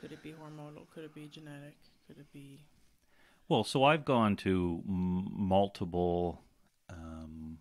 Could 0.00 0.12
it 0.12 0.22
be 0.22 0.32
hormonal? 0.32 0.86
Could 0.94 1.04
it 1.04 1.14
be 1.14 1.28
genetic? 1.28 1.76
Could 2.06 2.18
it 2.18 2.30
be 2.30 2.60
Well, 3.48 3.64
so 3.64 3.84
I've 3.84 4.04
gone 4.04 4.36
to 4.36 4.82
m- 4.86 5.28
multiple. 5.30 6.42
Um, 6.90 7.58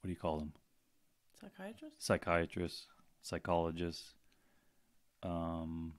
what 0.00 0.08
do 0.08 0.10
you 0.10 0.16
call 0.16 0.38
them? 0.38 0.52
psychiatrist? 1.40 2.02
psychiatrists, 2.02 2.86
psychologists, 3.22 4.14
um, 5.22 5.94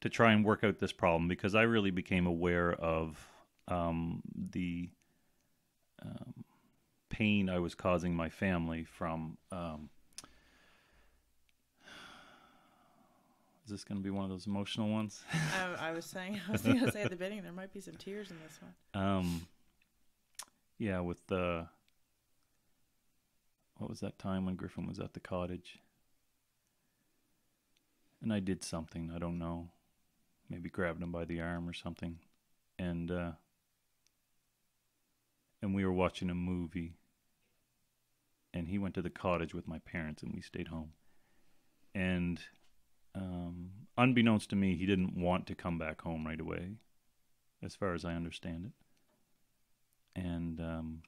to 0.00 0.08
try 0.08 0.32
and 0.32 0.44
work 0.44 0.64
out 0.64 0.78
this 0.78 0.92
problem 0.92 1.28
because 1.28 1.54
I 1.54 1.62
really 1.62 1.90
became 1.90 2.26
aware 2.26 2.72
of 2.72 3.18
um, 3.66 4.22
the 4.52 4.88
um, 6.02 6.44
pain 7.08 7.48
I 7.48 7.58
was 7.58 7.74
causing 7.74 8.14
my 8.14 8.28
family 8.28 8.84
from. 8.84 9.36
Um, 9.50 9.90
is 13.64 13.72
this 13.72 13.84
going 13.84 13.98
to 13.98 14.04
be 14.04 14.10
one 14.10 14.24
of 14.24 14.30
those 14.30 14.46
emotional 14.46 14.88
ones? 14.88 15.22
I, 15.32 15.88
I 15.88 15.92
was 15.92 16.06
saying, 16.06 16.40
I 16.48 16.52
was 16.52 16.62
going 16.62 16.80
to 16.80 16.90
say 16.90 17.02
at 17.02 17.10
the 17.10 17.16
beginning, 17.16 17.42
there 17.42 17.52
might 17.52 17.72
be 17.72 17.80
some 17.80 17.94
tears 17.96 18.30
in 18.30 18.36
this 18.46 18.58
one. 18.62 18.72
Um, 19.04 19.46
yeah, 20.78 21.00
with 21.00 21.26
the 21.26 21.66
what 23.78 23.88
was 23.88 24.00
that 24.00 24.18
time 24.18 24.44
when 24.44 24.56
Griffin 24.56 24.86
was 24.86 24.98
at 24.98 25.14
the 25.14 25.20
cottage, 25.20 25.78
and 28.20 28.32
I 28.32 28.40
did 28.40 28.62
something 28.62 29.10
I 29.14 29.18
don't 29.18 29.38
know, 29.38 29.70
maybe 30.50 30.68
grabbed 30.68 31.02
him 31.02 31.12
by 31.12 31.24
the 31.24 31.40
arm 31.40 31.68
or 31.68 31.72
something, 31.72 32.18
and 32.78 33.10
uh, 33.10 33.32
and 35.62 35.74
we 35.74 35.84
were 35.84 35.92
watching 35.92 36.30
a 36.30 36.34
movie, 36.34 36.98
and 38.52 38.68
he 38.68 38.78
went 38.78 38.94
to 38.94 39.02
the 39.02 39.10
cottage 39.10 39.54
with 39.54 39.66
my 39.66 39.78
parents, 39.78 40.22
and 40.22 40.34
we 40.34 40.42
stayed 40.42 40.68
home, 40.68 40.92
and 41.94 42.40
um, 43.14 43.70
unbeknownst 43.96 44.50
to 44.50 44.56
me, 44.56 44.76
he 44.76 44.86
didn't 44.86 45.16
want 45.16 45.46
to 45.46 45.54
come 45.54 45.78
back 45.78 46.02
home 46.02 46.26
right 46.26 46.40
away, 46.40 46.74
as 47.62 47.74
far 47.74 47.94
as 47.94 48.04
I 48.04 48.14
understand 48.14 48.66
it. 48.66 48.72
And 50.20 50.60
um, 50.60 51.02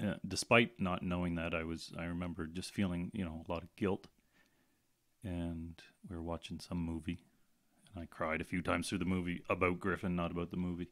uh, 0.00 0.14
despite 0.26 0.78
not 0.78 1.02
knowing 1.02 1.34
that, 1.36 1.54
I 1.54 1.64
was 1.64 1.92
I 1.98 2.04
remember 2.04 2.46
just 2.46 2.72
feeling 2.72 3.10
you 3.12 3.24
know 3.24 3.44
a 3.46 3.52
lot 3.52 3.62
of 3.62 3.74
guilt, 3.76 4.06
and 5.24 5.80
we 6.08 6.16
were 6.16 6.22
watching 6.22 6.60
some 6.60 6.78
movie, 6.78 7.20
and 7.94 8.02
I 8.02 8.06
cried 8.06 8.40
a 8.40 8.44
few 8.44 8.62
times 8.62 8.88
through 8.88 8.98
the 8.98 9.04
movie 9.04 9.42
about 9.48 9.80
Griffin, 9.80 10.16
not 10.16 10.30
about 10.30 10.50
the 10.50 10.56
movie, 10.56 10.88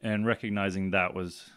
and 0.00 0.26
recognizing 0.26 0.90
that 0.90 1.14
was 1.14 1.50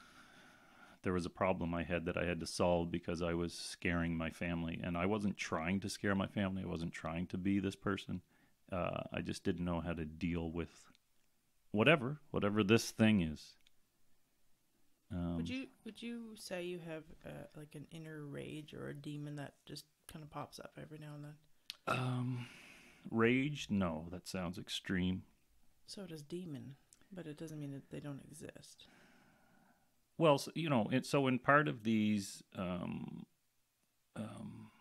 there 1.03 1.13
was 1.13 1.25
a 1.25 1.29
problem 1.29 1.73
I 1.73 1.83
had 1.83 2.05
that 2.05 2.17
I 2.17 2.25
had 2.25 2.39
to 2.39 2.47
solve 2.47 2.91
because 2.91 3.21
I 3.21 3.33
was 3.33 3.53
scaring 3.53 4.17
my 4.17 4.31
family, 4.31 4.79
and 4.83 4.97
I 4.97 5.05
wasn't 5.05 5.37
trying 5.37 5.79
to 5.81 5.89
scare 5.89 6.15
my 6.15 6.27
family. 6.27 6.63
I 6.63 6.67
wasn't 6.67 6.93
trying 6.93 7.27
to 7.27 7.37
be 7.37 7.59
this 7.59 7.75
person. 7.75 8.21
Uh, 8.71 9.03
I 9.13 9.21
just 9.21 9.43
didn't 9.43 9.65
know 9.65 9.81
how 9.81 9.93
to 9.93 10.05
deal 10.05 10.51
with 10.51 10.85
whatever 11.75 12.21
whatever 12.31 12.63
this 12.63 12.89
thing 12.89 13.21
is 13.21 13.55
um, 15.11 15.37
Would 15.37 15.49
you 15.49 15.67
would 15.85 16.01
you 16.01 16.35
say 16.35 16.63
you 16.63 16.79
have 16.79 17.03
uh, 17.25 17.45
like 17.55 17.75
an 17.75 17.87
inner 17.91 18.25
rage 18.25 18.73
or 18.73 18.89
a 18.89 18.93
demon 18.95 19.35
that 19.35 19.53
just 19.65 19.85
kind 20.11 20.23
of 20.23 20.29
pops 20.29 20.59
up 20.59 20.77
every 20.81 20.97
now 20.99 21.13
and 21.15 21.23
then? 21.25 21.33
um 21.87 22.47
rage 23.11 23.67
no 23.69 24.07
that 24.11 24.27
sounds 24.27 24.57
extreme 24.57 25.21
So 25.87 26.05
does 26.07 26.23
demon, 26.23 26.75
but 27.11 27.27
it 27.27 27.37
doesn't 27.37 27.59
mean 27.59 27.71
that 27.73 27.89
they 27.91 27.99
don't 27.99 28.23
exist. 28.25 28.87
well 30.17 30.37
so, 30.37 30.51
you 30.55 30.69
know 30.69 30.87
it, 30.91 31.05
so 31.05 31.27
in 31.27 31.37
part 31.39 31.67
of 31.67 31.83
these 31.83 32.43
um, 32.57 33.25
um, 34.15 34.71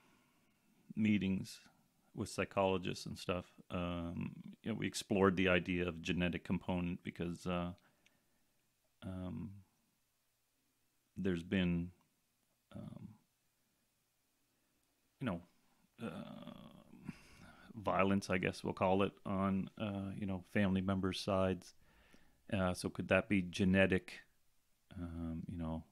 meetings 0.97 1.59
with 2.15 2.29
psychologists 2.29 3.07
and 3.07 3.19
stuff 3.19 3.47
um, 3.71 4.33
you 4.63 4.71
know, 4.71 4.79
we 4.79 4.87
explored 4.87 5.37
the 5.37 5.49
idea 5.49 5.87
of 5.87 6.01
genetic 6.01 6.45
component 6.45 7.03
because 7.05 7.47
uh, 7.47 7.73
um, 9.03 9.51
there's 11.17 11.43
been 11.43 11.91
um, 12.75 13.09
you 15.21 15.27
know, 15.27 15.41
uh, 16.03 17.11
violence, 17.75 18.31
I 18.31 18.39
guess 18.39 18.63
we'll 18.63 18.75
call 18.75 19.03
it, 19.03 19.13
on, 19.25 19.71
uh, 19.81 20.11
you 20.19 20.27
know, 20.27 20.45
family 20.53 20.81
members' 20.81 21.21
sides. 21.21 21.75
Uh, 22.53 22.75
so 22.75 22.89
could 22.89 23.09
that 23.09 23.29
be 23.29 23.43
genetic? 23.43 24.21
Um, 25.01 25.43
you 25.51 25.59
know, 25.59 25.85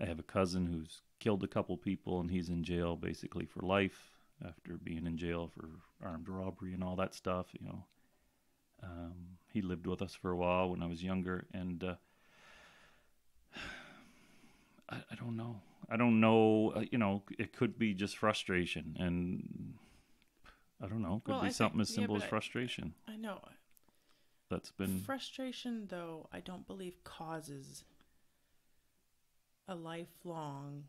I 0.00 0.06
have 0.06 0.18
a 0.18 0.24
cousin 0.24 0.66
who's 0.66 1.02
killed 1.20 1.42
a 1.42 1.48
couple 1.48 1.76
people 1.76 2.20
and 2.20 2.30
he's 2.30 2.48
in 2.48 2.64
jail 2.64 2.96
basically 2.96 3.46
for 3.46 3.60
life 3.60 4.10
after 4.46 4.76
being 4.76 5.06
in 5.06 5.16
jail 5.16 5.50
for 5.54 5.70
armed 6.04 6.28
robbery 6.28 6.74
and 6.74 6.84
all 6.84 6.96
that 6.96 7.14
stuff, 7.14 7.46
you 7.58 7.66
know. 7.66 7.84
Um, 8.82 9.38
he 9.52 9.62
lived 9.62 9.86
with 9.86 10.02
us 10.02 10.14
for 10.14 10.32
a 10.32 10.36
while 10.36 10.68
when 10.68 10.82
I 10.82 10.86
was 10.86 11.02
younger, 11.02 11.46
and 11.54 11.82
uh, 11.82 11.94
I, 14.88 14.96
I 15.10 15.14
don't 15.16 15.36
know. 15.36 15.60
I 15.90 15.96
don't 15.96 16.20
know. 16.20 16.72
Uh, 16.76 16.84
you 16.90 16.98
know, 16.98 17.22
it 17.38 17.52
could 17.52 17.78
be 17.78 17.94
just 17.94 18.16
frustration, 18.18 18.96
and 18.98 19.74
I 20.82 20.86
don't 20.88 21.02
know. 21.02 21.20
Could 21.24 21.32
Well, 21.32 21.40
be 21.40 21.46
I 21.46 21.48
think- 21.48 21.56
something 21.56 21.80
as 21.80 21.88
simple 21.94 22.14
but 22.16 22.22
as 22.22 22.26
I- 22.26 22.30
frustration. 22.30 22.94
I 23.08 23.16
know. 23.16 23.40
That's 24.50 24.70
been 24.72 25.00
Frustration, 25.00 25.86
though, 25.88 26.28
I 26.32 26.40
don't 26.40 26.66
believe 26.66 27.02
causes 27.02 27.84
a 29.66 29.74
lifelong 29.74 30.84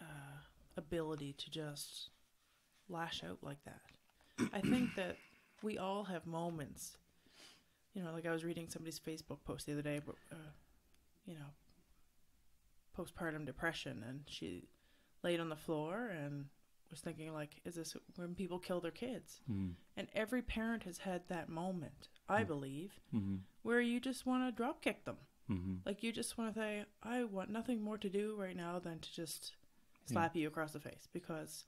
uh, 0.00 0.38
ability 0.76 1.32
to 1.38 1.50
just 1.50 2.10
lash 2.88 3.22
out 3.24 3.38
like 3.42 3.58
that. 3.64 4.48
I 4.52 4.60
think 4.60 4.90
that 4.96 5.16
we 5.62 5.76
all 5.76 6.04
have 6.04 6.24
moments. 6.24 6.96
You 7.94 8.02
know, 8.04 8.12
like 8.12 8.26
I 8.26 8.30
was 8.32 8.44
reading 8.44 8.68
somebody's 8.68 9.00
Facebook 9.00 9.38
post 9.44 9.66
the 9.66 9.72
other 9.72 9.82
day, 9.82 10.00
but, 10.04 10.14
uh, 10.32 10.36
you 11.26 11.34
know, 11.34 11.50
postpartum 12.96 13.44
depression, 13.46 14.02
and 14.06 14.22
she 14.26 14.68
laid 15.22 15.40
on 15.40 15.48
the 15.48 15.56
floor 15.56 16.08
and 16.08 16.46
was 16.90 17.00
thinking, 17.00 17.32
like, 17.32 17.60
is 17.64 17.74
this 17.74 17.96
when 18.16 18.34
people 18.34 18.58
kill 18.58 18.80
their 18.80 18.90
kids? 18.90 19.40
mm, 19.50 19.74
And 19.96 20.08
every 20.14 20.42
parent 20.42 20.82
has 20.84 20.98
had 20.98 21.28
that 21.28 21.48
moment, 21.48 22.08
I 22.28 22.42
Mm. 22.44 22.46
believe, 22.48 23.00
hmm 23.10 23.36
where 23.62 23.80
you 23.80 23.98
just 23.98 24.26
want 24.26 24.46
to 24.46 24.52
drop 24.56 24.82
kick 24.82 25.04
them. 25.04 25.16
hmm 25.48 25.76
Like 25.86 26.02
you 26.02 26.12
just 26.12 26.36
want 26.36 26.52
to 26.54 26.60
say, 26.60 26.84
I 27.02 27.24
want 27.24 27.48
nothing 27.50 27.80
more 27.82 27.96
to 27.98 28.10
do 28.10 28.36
right 28.36 28.54
now 28.56 28.78
than 28.78 28.98
to 29.00 29.12
just 29.12 29.56
Yeah. 30.06 30.12
slap 30.12 30.36
you 30.36 30.46
across 30.48 30.72
the 30.72 30.80
face 30.80 31.08
because 31.12 31.64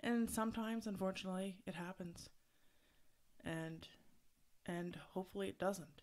and 0.00 0.30
sometimes 0.30 0.86
unfortunately 0.86 1.56
it 1.66 1.74
happens. 1.74 2.28
And 3.44 3.88
and 4.66 4.96
hopefully 5.14 5.48
it 5.48 5.58
doesn't. 5.58 6.02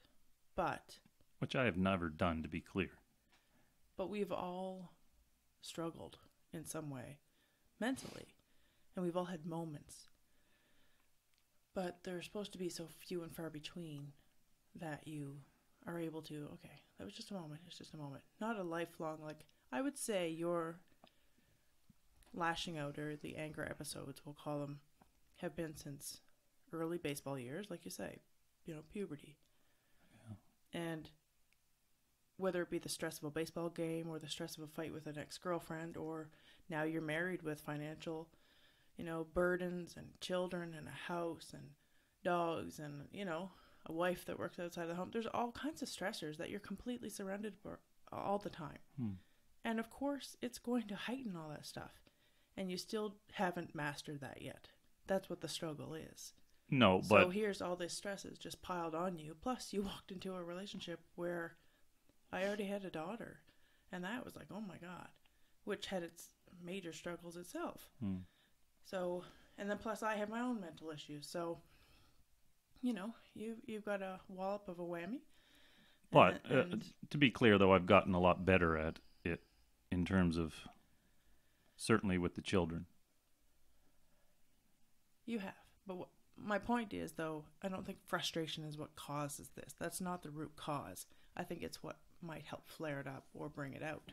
But 0.56 0.98
which 1.40 1.56
I 1.56 1.66
have 1.66 1.78
never 1.78 2.10
done, 2.10 2.42
to 2.42 2.50
be 2.50 2.62
clear. 2.62 2.90
But 3.98 4.10
we've 4.10 4.32
all 4.32 4.94
struggled 5.62 6.18
in 6.54 6.64
some 6.64 6.90
way 6.90 7.18
mentally 7.80 8.28
and 8.96 9.04
we've 9.04 9.18
all 9.18 9.26
had 9.26 9.46
moments. 9.46 10.08
But 11.74 12.00
they're 12.04 12.22
supposed 12.22 12.52
to 12.54 12.58
be 12.58 12.70
so 12.70 12.88
few 13.06 13.22
and 13.22 13.36
far 13.36 13.50
between 13.50 14.14
that 14.80 15.08
you 15.08 15.38
are 15.86 16.00
able 16.00 16.22
to 16.22 16.50
okay 16.54 16.82
that 16.98 17.06
was 17.06 17.14
just 17.14 17.32
a 17.32 17.34
moment 17.34 17.62
it's 17.68 17.78
just 17.78 17.94
a 17.94 17.98
moment. 17.98 18.24
Not 18.40 18.58
a 18.58 18.64
lifelong 18.64 19.20
like 19.24 19.46
i 19.72 19.82
would 19.82 19.98
say 19.98 20.30
your 20.30 20.80
lashing 22.34 22.78
out 22.78 22.98
or 22.98 23.16
the 23.16 23.36
anger 23.36 23.66
episodes 23.70 24.22
we'll 24.26 24.36
call 24.36 24.60
them 24.60 24.80
have 25.38 25.56
been 25.56 25.76
since 25.76 26.20
early 26.74 26.98
baseball 26.98 27.40
years 27.40 27.68
like 27.70 27.86
you 27.86 27.92
say 27.92 28.20
you 28.66 28.74
know 28.74 28.82
puberty. 28.92 29.38
And 30.74 31.10
whether 32.38 32.62
it 32.62 32.70
be 32.70 32.78
the 32.80 32.90
stress 32.90 33.18
of 33.18 33.24
a 33.26 33.32
baseball 33.32 33.70
game 33.70 34.08
or 34.10 34.20
the 34.20 34.30
stress 34.30 34.58
of 34.58 34.64
a 34.64 34.68
fight 34.68 34.94
with 34.94 35.08
an 35.08 35.18
ex-girlfriend 35.18 35.98
or 35.98 36.30
now 36.70 36.84
you're 36.84 37.02
married 37.02 37.42
with 37.44 37.60
financial 37.62 38.28
you 38.98 39.04
know 39.04 39.26
burdens 39.34 39.96
and 39.98 40.08
children 40.22 40.74
and 40.78 40.88
a 40.88 40.92
house 41.12 41.52
and 41.54 41.64
dogs 42.24 42.80
and 42.80 43.06
you 43.12 43.26
know 43.26 43.50
a 43.86 43.92
wife 43.94 44.26
that 44.26 44.40
works 44.40 44.60
outside 44.60 44.88
the 44.88 44.96
home 44.96 45.10
there's 45.14 45.28
all 45.34 45.52
kinds 45.52 45.82
of 45.82 45.88
stressors 45.88 46.38
that 46.38 46.50
you're 46.50 46.60
completely 46.60 47.10
surrounded 47.10 47.54
for 47.62 47.80
all 48.12 48.38
the 48.38 48.50
time 48.50 48.80
Hmm. 48.98 49.12
and 49.64 49.80
of 49.80 49.90
course 49.90 50.36
it's 50.42 50.60
going 50.60 50.88
to 50.88 50.96
heighten 50.96 51.36
all 51.36 51.50
that 51.50 51.66
stuff 51.66 52.02
and 52.56 52.70
you 52.72 52.78
still 52.78 53.16
haven't 53.34 53.76
mastered 53.76 54.22
that 54.22 54.42
yet 54.42 54.70
that's 55.06 55.30
what 55.30 55.42
the 55.42 55.48
struggle 55.48 55.94
is 55.94 56.34
No, 56.70 57.02
but. 57.08 57.22
so 57.24 57.30
here's 57.30 57.62
all 57.62 57.76
this 57.78 57.94
stresses 57.94 58.38
just 58.38 58.62
piled 58.62 58.94
on 58.94 59.18
you. 59.20 59.36
Plus, 59.40 59.72
you 59.72 59.84
walked 59.84 60.12
into 60.12 60.34
a 60.34 60.44
relationship 60.44 61.00
where 61.16 61.56
I 62.32 62.44
already 62.44 62.66
had 62.66 62.84
a 62.86 62.90
daughter, 62.90 63.40
and 63.92 64.04
that 64.04 64.26
was 64.26 64.36
like, 64.36 64.48
oh 64.52 64.62
my 64.62 64.78
god, 64.78 65.08
which 65.64 65.88
had 65.88 66.04
its 66.04 66.30
major 66.64 66.94
struggles 66.94 67.38
itself. 67.38 67.90
Hmm. 68.02 68.18
So, 68.84 69.24
and 69.58 69.70
then 69.70 69.78
plus, 69.78 70.04
I 70.04 70.16
have 70.16 70.30
my 70.30 70.42
own 70.42 70.60
mental 70.62 70.90
issues. 70.92 71.28
So, 71.28 71.60
you 72.82 72.94
know, 72.94 73.14
you 73.34 73.56
you've 73.66 73.86
got 73.86 74.02
a 74.02 74.20
wallop 74.30 74.68
of 74.68 74.80
a 74.80 74.84
whammy. 74.84 75.20
But 76.12 76.42
And- 76.46 76.74
uh, 76.74 76.78
to 77.10 77.18
be 77.18 77.30
clear, 77.32 77.58
though, 77.58 77.74
I've 77.74 77.86
gotten 77.86 78.14
a 78.14 78.20
lot 78.20 78.46
better 78.46 78.78
at 78.78 79.00
it 79.24 79.42
in 79.92 80.06
terms 80.06 80.38
of 80.38 80.54
certainly 81.76 82.18
with 82.18 82.36
the 82.36 82.42
children. 82.42 82.86
You 85.26 85.40
have. 85.40 85.54
But 85.86 85.98
what, 85.98 86.10
my 86.38 86.60
point 86.60 86.94
is, 86.94 87.14
though, 87.14 87.44
I 87.62 87.68
don't 87.68 87.86
think 87.86 88.00
frustration 88.06 88.64
is 88.64 88.78
what 88.78 88.96
causes 88.96 89.50
this. 89.56 89.74
That's 89.78 90.00
not 90.00 90.24
the 90.24 90.30
root 90.30 90.56
cause. 90.56 91.06
I 91.36 91.44
think 91.44 91.62
it's 91.62 91.84
what 91.84 91.98
might 92.22 92.46
help 92.46 92.68
flare 92.68 93.00
it 93.00 93.08
up 93.08 93.26
or 93.34 93.50
bring 93.50 93.74
it 93.74 93.84
out, 93.84 94.12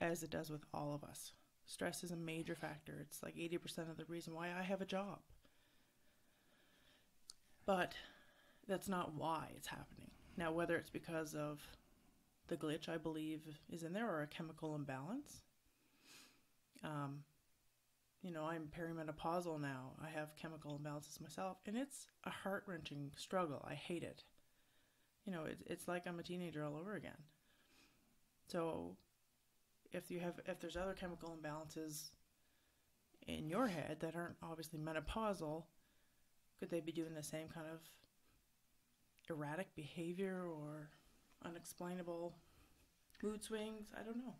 as 0.00 0.22
it 0.22 0.30
does 0.30 0.50
with 0.50 0.64
all 0.72 0.94
of 0.94 1.04
us. 1.04 1.32
Stress 1.66 2.04
is 2.04 2.10
a 2.10 2.16
major 2.16 2.54
factor. 2.54 2.98
It's 3.00 3.22
like 3.22 3.36
80% 3.36 3.90
of 3.90 3.96
the 3.96 4.04
reason 4.06 4.34
why 4.34 4.48
I 4.48 4.62
have 4.62 4.80
a 4.80 4.86
job. 4.86 5.20
But 7.66 7.94
that's 8.68 8.88
not 8.88 9.14
why 9.14 9.48
it's 9.56 9.68
happening. 9.68 10.10
Now, 10.36 10.52
whether 10.52 10.76
it's 10.76 10.90
because 10.90 11.34
of 11.34 11.60
the 12.48 12.56
glitch 12.56 12.88
I 12.88 12.98
believe 12.98 13.46
is 13.70 13.82
in 13.82 13.92
there 13.92 14.10
or 14.10 14.22
a 14.22 14.26
chemical 14.26 14.74
imbalance, 14.74 15.42
um, 16.82 17.20
you 18.22 18.30
know, 18.30 18.44
I'm 18.44 18.68
perimenopausal 18.76 19.60
now. 19.60 19.92
I 20.02 20.08
have 20.08 20.36
chemical 20.36 20.78
imbalances 20.78 21.20
myself, 21.20 21.58
and 21.66 21.76
it's 21.76 22.06
a 22.24 22.30
heart 22.30 22.64
wrenching 22.66 23.12
struggle. 23.16 23.64
I 23.68 23.74
hate 23.74 24.02
it. 24.02 24.24
You 25.26 25.32
know, 25.32 25.44
it, 25.44 25.58
it's 25.66 25.88
like 25.88 26.06
I'm 26.06 26.18
a 26.18 26.22
teenager 26.22 26.64
all 26.64 26.76
over 26.76 26.94
again. 26.94 27.12
So, 28.48 28.96
if 29.92 30.10
you 30.10 30.20
have, 30.20 30.34
if 30.46 30.60
there's 30.60 30.76
other 30.76 30.92
chemical 30.92 31.36
imbalances 31.36 32.10
in 33.26 33.48
your 33.48 33.68
head 33.68 33.98
that 34.00 34.14
aren't 34.14 34.36
obviously 34.42 34.78
menopausal, 34.78 35.64
could 36.60 36.70
they 36.70 36.80
be 36.80 36.92
doing 36.92 37.14
the 37.14 37.22
same 37.22 37.48
kind 37.48 37.66
of 37.72 37.80
erratic 39.30 39.74
behavior 39.74 40.46
or 40.46 40.90
unexplainable 41.44 42.36
mood 43.22 43.42
swings? 43.42 43.88
I 43.98 44.02
don't 44.02 44.18
know. 44.18 44.34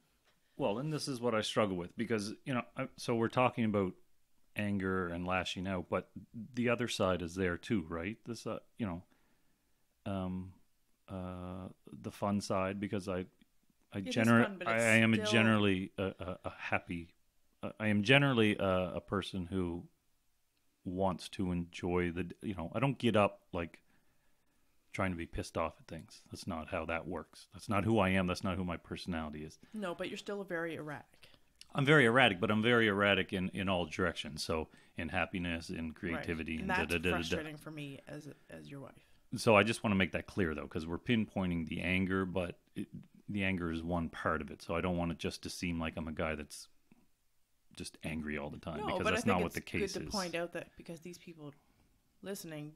Well, 0.56 0.78
and 0.78 0.92
this 0.92 1.08
is 1.08 1.20
what 1.20 1.34
I 1.34 1.40
struggle 1.40 1.76
with 1.76 1.96
because 1.96 2.32
you 2.44 2.54
know, 2.54 2.62
so 2.96 3.14
we're 3.14 3.28
talking 3.28 3.64
about 3.64 3.94
anger 4.56 5.08
and 5.08 5.26
lashing 5.26 5.66
out, 5.66 5.86
but 5.88 6.10
the 6.54 6.68
other 6.68 6.88
side 6.88 7.22
is 7.22 7.34
there 7.34 7.56
too, 7.56 7.84
right? 7.88 8.16
This, 8.26 8.46
uh, 8.46 8.58
you 8.78 8.86
know, 8.86 9.02
um, 10.06 10.52
uh, 11.08 11.68
the 12.02 12.10
fun 12.10 12.40
side 12.40 12.80
because 12.80 13.08
I, 13.08 13.26
I 13.92 14.00
generally, 14.00 14.46
I, 14.66 14.72
I 14.72 14.96
am 14.96 15.14
still- 15.14 15.26
generally 15.26 15.92
a, 15.98 16.04
a, 16.18 16.38
a 16.44 16.52
happy, 16.58 17.14
uh, 17.62 17.70
I 17.78 17.88
am 17.88 18.02
generally 18.02 18.56
a, 18.56 18.92
a 18.96 19.00
person 19.00 19.46
who 19.46 19.84
wants 20.84 21.28
to 21.30 21.52
enjoy 21.52 22.10
the, 22.10 22.30
you 22.42 22.54
know, 22.54 22.70
I 22.74 22.80
don't 22.80 22.98
get 22.98 23.16
up 23.16 23.42
like 23.52 23.80
trying 24.92 25.10
to 25.10 25.16
be 25.16 25.26
pissed 25.26 25.56
off 25.56 25.74
at 25.80 25.86
things. 25.86 26.22
That's 26.30 26.46
not 26.46 26.68
how 26.68 26.84
that 26.86 27.06
works. 27.06 27.48
That's 27.52 27.68
not 27.68 27.84
who 27.84 27.98
I 27.98 28.10
am. 28.10 28.26
That's 28.26 28.44
not 28.44 28.56
who 28.56 28.64
my 28.64 28.76
personality 28.76 29.44
is. 29.44 29.58
No, 29.72 29.94
but 29.94 30.08
you're 30.08 30.18
still 30.18 30.40
a 30.40 30.44
very 30.44 30.76
erratic. 30.76 31.28
I'm 31.74 31.84
very 31.84 32.04
erratic, 32.04 32.40
but 32.40 32.50
I'm 32.50 32.62
very 32.62 32.86
erratic 32.86 33.32
in, 33.32 33.50
in 33.52 33.68
all 33.68 33.86
directions. 33.86 34.44
So 34.44 34.68
in 34.96 35.08
happiness, 35.08 35.70
in 35.70 35.92
creativity, 35.92 36.52
right. 36.52 36.60
and, 36.60 36.70
and 36.70 36.88
that's 36.88 36.92
da, 36.92 36.98
da, 36.98 37.02
da, 37.02 37.10
da. 37.10 37.16
frustrating 37.16 37.56
for 37.56 37.72
me 37.72 38.00
as 38.06 38.28
as 38.48 38.70
your 38.70 38.80
wife. 38.80 38.92
So 39.36 39.56
I 39.56 39.62
just 39.62 39.82
want 39.82 39.92
to 39.92 39.96
make 39.96 40.12
that 40.12 40.26
clear, 40.26 40.54
though, 40.54 40.62
because 40.62 40.86
we're 40.86 40.98
pinpointing 40.98 41.68
the 41.68 41.80
anger, 41.80 42.24
but 42.24 42.58
it, 42.76 42.88
the 43.28 43.44
anger 43.44 43.72
is 43.72 43.82
one 43.82 44.08
part 44.08 44.40
of 44.40 44.50
it. 44.50 44.62
So 44.62 44.74
I 44.74 44.80
don't 44.80 44.96
want 44.96 45.12
it 45.12 45.18
just 45.18 45.42
to 45.42 45.50
seem 45.50 45.80
like 45.80 45.94
I'm 45.96 46.08
a 46.08 46.12
guy 46.12 46.34
that's 46.34 46.68
just 47.76 47.98
angry 48.04 48.38
all 48.38 48.50
the 48.50 48.58
time 48.58 48.78
No, 48.78 48.86
because 48.86 48.98
but 48.98 49.06
I 49.08 49.10
that's 49.12 49.24
think 49.24 49.36
not 49.36 49.42
what 49.42 49.52
the 49.54 49.60
case 49.60 49.94
good 49.94 50.00
to 50.02 50.06
is. 50.06 50.14
point 50.14 50.34
out 50.34 50.52
that 50.52 50.68
because 50.76 51.00
these 51.00 51.18
people 51.18 51.52
listening 52.22 52.72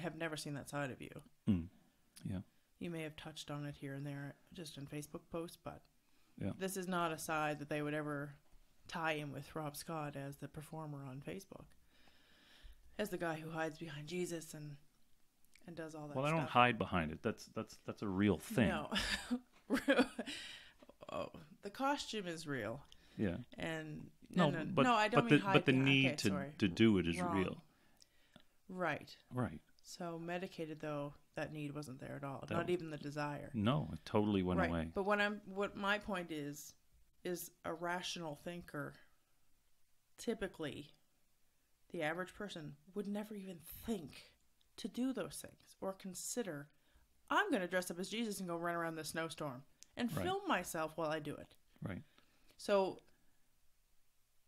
have 0.00 0.16
never 0.16 0.36
seen 0.36 0.54
that 0.54 0.68
side 0.68 0.90
of 0.90 1.00
you. 1.00 1.10
Mm. 1.48 1.66
Yeah. 2.28 2.38
You 2.80 2.90
may 2.90 3.02
have 3.02 3.14
touched 3.14 3.50
on 3.50 3.64
it 3.64 3.76
here 3.80 3.94
and 3.94 4.04
there 4.04 4.34
just 4.52 4.76
in 4.76 4.86
Facebook 4.86 5.20
posts, 5.30 5.56
but 5.62 5.82
Yeah. 6.42 6.50
this 6.58 6.76
is 6.76 6.88
not 6.88 7.12
a 7.12 7.18
side 7.18 7.60
that 7.60 7.68
they 7.68 7.80
would 7.82 7.94
ever 7.94 8.34
tie 8.88 9.12
in 9.12 9.32
with 9.32 9.54
Robb 9.54 9.76
Scott 9.76 10.16
as 10.16 10.38
the 10.38 10.48
performer 10.48 11.04
on 11.08 11.20
Facebook, 11.20 11.66
as 12.98 13.10
the 13.10 13.16
guy 13.18 13.36
who 13.36 13.50
hides 13.50 13.78
behind 13.78 14.08
Jesus 14.08 14.52
and 14.52 14.76
and 15.66 15.76
does 15.76 15.94
all 15.94 16.08
that. 16.08 16.16
Well, 16.16 16.26
I 16.26 16.30
don't 16.30 16.40
stuff. 16.40 16.50
hide 16.50 16.78
behind 16.78 17.12
it. 17.12 17.18
That's 17.22 17.48
that's 17.54 17.78
that's 17.86 18.02
a 18.02 18.08
real 18.08 18.38
thing. 18.38 18.68
No. 18.68 18.90
oh, 21.12 21.28
the 21.62 21.70
costume 21.70 22.26
is 22.26 22.46
real. 22.46 22.80
Yeah. 23.16 23.36
And 23.58 24.08
no, 24.34 24.50
no, 24.50 24.64
but 24.64 24.82
no, 24.82 24.94
I 24.94 25.08
don't 25.08 25.24
but 25.24 25.30
mean 25.30 25.40
the 25.40 25.46
high 25.46 25.52
but 25.52 25.66
the 25.66 25.72
need 25.72 26.06
okay, 26.06 26.16
to 26.16 26.28
sorry. 26.28 26.48
to 26.58 26.68
do 26.68 26.98
it 26.98 27.06
is 27.06 27.20
Wrong. 27.20 27.36
real. 27.36 27.56
Right. 28.68 29.14
Right. 29.32 29.60
So 29.84 30.18
medicated 30.18 30.80
though, 30.80 31.14
that 31.36 31.52
need 31.52 31.74
wasn't 31.74 32.00
there 32.00 32.16
at 32.16 32.24
all. 32.24 32.44
That- 32.48 32.54
Not 32.54 32.70
even 32.70 32.90
the 32.90 32.96
desire. 32.96 33.50
No, 33.54 33.88
it 33.92 34.00
totally 34.04 34.42
went 34.42 34.60
right. 34.60 34.70
away. 34.70 34.88
But 34.94 35.04
what 35.04 35.20
I'm 35.20 35.40
what 35.46 35.76
my 35.76 35.98
point 35.98 36.30
is 36.30 36.74
is 37.24 37.50
a 37.64 37.72
rational 37.72 38.38
thinker 38.44 38.94
typically 40.18 40.90
the 41.90 42.02
average 42.02 42.34
person 42.34 42.74
would 42.94 43.06
never 43.06 43.34
even 43.34 43.58
think 43.86 44.22
to 44.76 44.88
do 44.88 45.12
those 45.12 45.36
things 45.40 45.76
or 45.80 45.92
consider 45.92 46.68
I'm 47.30 47.48
going 47.50 47.62
to 47.62 47.68
dress 47.68 47.90
up 47.90 47.98
as 47.98 48.08
Jesus 48.10 48.38
and 48.40 48.48
go 48.48 48.56
run 48.56 48.74
around 48.74 48.96
the 48.96 49.04
snowstorm 49.04 49.62
and 49.96 50.14
Right. 50.14 50.24
film 50.24 50.42
myself 50.46 50.92
while 50.96 51.08
I 51.10 51.20
do 51.20 51.34
it. 51.34 51.54
Right. 51.82 52.02
So 52.58 53.00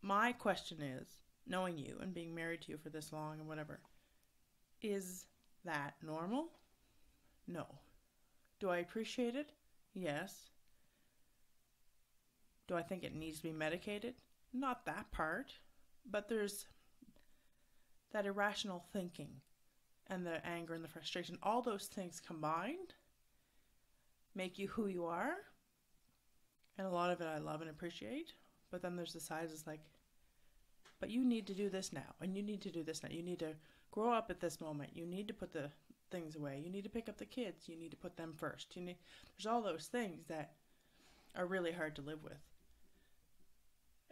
my 0.01 0.31
question 0.31 0.81
is, 0.81 1.07
knowing 1.47 1.77
you 1.77 1.97
and 2.01 2.13
being 2.13 2.35
married 2.35 2.61
to 2.61 2.71
you 2.71 2.77
for 2.77 2.89
this 2.89 3.11
long 3.11 3.39
and 3.39 3.47
whatever, 3.47 3.79
is 4.81 5.25
that 5.65 5.95
normal? 6.03 6.49
No. 7.47 7.65
Do 8.59 8.69
I 8.69 8.77
appreciate 8.77 9.35
it? 9.35 9.51
Yes. 9.93 10.51
Do 12.67 12.75
I 12.75 12.83
think 12.83 13.03
it 13.03 13.15
needs 13.15 13.37
to 13.37 13.43
be 13.43 13.51
medicated? 13.53 14.13
Not 14.53 14.85
that 14.85 15.11
part. 15.11 15.53
But 16.09 16.29
there's 16.29 16.67
that 18.11 18.25
irrational 18.25 18.85
thinking 18.93 19.41
and 20.09 20.25
the 20.25 20.45
anger 20.45 20.73
and 20.73 20.83
the 20.83 20.89
frustration. 20.89 21.37
All 21.43 21.61
those 21.61 21.85
things 21.85 22.21
combined 22.25 22.93
make 24.35 24.57
you 24.57 24.67
who 24.67 24.87
you 24.87 25.05
are. 25.05 25.35
And 26.77 26.85
a 26.85 26.91
lot 26.91 27.11
of 27.11 27.21
it 27.21 27.27
I 27.27 27.39
love 27.39 27.61
and 27.61 27.69
appreciate. 27.69 28.33
But 28.71 28.81
then 28.81 28.95
there's 28.95 29.13
the 29.13 29.19
sides 29.19 29.51
it's 29.51 29.67
like, 29.67 29.81
but 30.99 31.09
you 31.09 31.23
need 31.23 31.47
to 31.47 31.53
do 31.53 31.69
this 31.69 31.91
now. 31.93 32.15
And 32.21 32.35
you 32.35 32.43
need 32.43 32.61
to 32.61 32.71
do 32.71 32.83
this 32.83 33.03
now. 33.03 33.09
You 33.11 33.23
need 33.23 33.39
to 33.39 33.53
grow 33.91 34.11
up 34.11 34.29
at 34.29 34.39
this 34.39 34.61
moment. 34.61 34.91
You 34.95 35.05
need 35.05 35.27
to 35.27 35.33
put 35.33 35.53
the 35.53 35.71
things 36.11 36.35
away. 36.35 36.61
You 36.63 36.69
need 36.71 36.83
to 36.83 36.89
pick 36.89 37.09
up 37.09 37.17
the 37.17 37.25
kids. 37.25 37.67
You 37.67 37.75
need 37.75 37.91
to 37.91 37.97
put 37.97 38.17
them 38.17 38.33
first. 38.35 38.75
You 38.75 38.81
need 38.83 38.97
there's 39.37 39.47
all 39.47 39.61
those 39.61 39.87
things 39.91 40.25
that 40.27 40.53
are 41.35 41.45
really 41.45 41.71
hard 41.71 41.95
to 41.95 42.01
live 42.01 42.23
with 42.23 42.39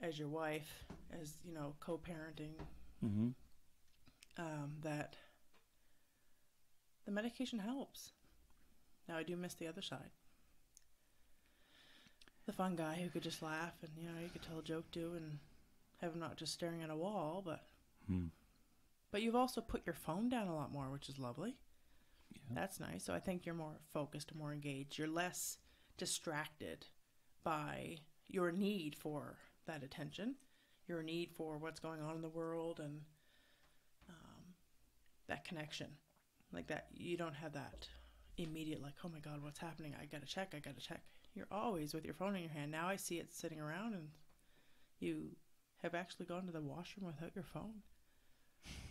as 0.01 0.19
your 0.19 0.27
wife, 0.27 0.83
as 1.21 1.33
you 1.45 1.53
know, 1.53 1.73
co-parenting. 1.79 2.53
Mm-hmm. 3.03 3.29
Um, 4.37 4.71
that 4.81 5.15
the 7.05 7.11
medication 7.11 7.59
helps. 7.59 8.11
Now 9.07 9.17
I 9.17 9.23
do 9.23 9.35
miss 9.37 9.53
the 9.53 9.67
other 9.67 9.81
side. 9.81 10.09
The 12.45 12.53
fun 12.53 12.75
guy 12.75 12.99
who 13.01 13.09
could 13.09 13.23
just 13.23 13.41
laugh 13.41 13.73
and 13.81 13.91
you 13.97 14.07
know 14.07 14.19
you 14.21 14.29
could 14.29 14.43
tell 14.43 14.59
a 14.59 14.63
joke 14.63 14.91
to 14.91 15.13
and 15.15 15.39
have 16.01 16.13
him 16.13 16.19
not 16.19 16.37
just 16.37 16.53
staring 16.53 16.83
at 16.83 16.89
a 16.89 16.95
wall, 16.95 17.41
but 17.45 17.67
Hmm. 18.07 18.27
but 19.11 19.21
you've 19.23 19.35
also 19.35 19.61
put 19.61 19.85
your 19.85 19.95
phone 19.95 20.29
down 20.29 20.47
a 20.47 20.55
lot 20.55 20.71
more, 20.71 20.91
which 20.91 21.09
is 21.09 21.17
lovely. 21.17 21.55
Yeah. 22.31 22.41
That's 22.53 22.79
nice. 22.79 23.03
So 23.03 23.13
I 23.13 23.19
think 23.19 23.45
you're 23.45 23.55
more 23.55 23.77
focused 23.93 24.35
more 24.35 24.53
engaged. 24.53 24.97
You're 24.97 25.07
less 25.07 25.57
distracted 25.97 26.85
by 27.43 27.97
your 28.27 28.51
need 28.51 28.95
for 28.95 29.37
that 29.65 29.83
attention, 29.83 30.35
your 30.87 31.01
need 31.01 31.31
for 31.31 31.57
what's 31.57 31.79
going 31.79 32.01
on 32.01 32.15
in 32.15 32.21
the 32.21 32.29
world, 32.29 32.79
and 32.79 33.01
um, 34.09 34.53
that 35.27 35.45
connection. 35.45 35.87
Like 36.55 36.67
that, 36.67 36.87
you 36.95 37.17
don't 37.17 37.35
have 37.35 37.53
that 37.53 37.87
immediate, 38.37 38.81
like, 38.81 38.93
oh 39.03 39.09
my 39.09 39.19
God, 39.19 39.43
what's 39.43 39.59
happening? 39.59 39.93
I 40.01 40.05
gotta 40.05 40.25
check, 40.25 40.53
I 40.55 40.59
gotta 40.59 40.79
check. 40.79 41.01
You're 41.35 41.47
always 41.51 41.93
with 41.93 42.05
your 42.05 42.13
phone 42.13 42.35
in 42.35 42.43
your 42.43 42.51
hand. 42.51 42.71
Now 42.71 42.87
I 42.87 42.95
see 42.95 43.19
it 43.19 43.33
sitting 43.33 43.59
around, 43.59 43.93
and 43.93 44.07
you 44.99 45.35
have 45.83 45.93
actually 45.93 46.25
gone 46.25 46.45
to 46.45 46.53
the 46.53 46.61
washroom 46.61 47.07
without 47.07 47.35
your 47.35 47.43
phone. 47.43 47.81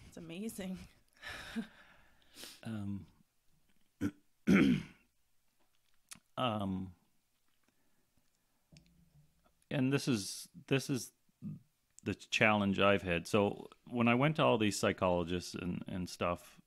It's 0.06 0.18
amazing. 0.18 0.78
Um, 2.64 3.06
um, 6.36 6.90
and 9.70 9.92
this 9.92 10.08
is 10.08 10.48
this 10.66 10.90
is 10.90 11.12
the 12.02 12.14
challenge 12.14 12.80
I've 12.80 13.02
had. 13.02 13.26
So 13.26 13.68
when 13.88 14.08
I 14.08 14.14
went 14.14 14.36
to 14.36 14.44
all 14.44 14.58
these 14.58 14.78
psychologists 14.78 15.54
and 15.54 15.84
and 15.86 16.08
stuff, 16.08 16.60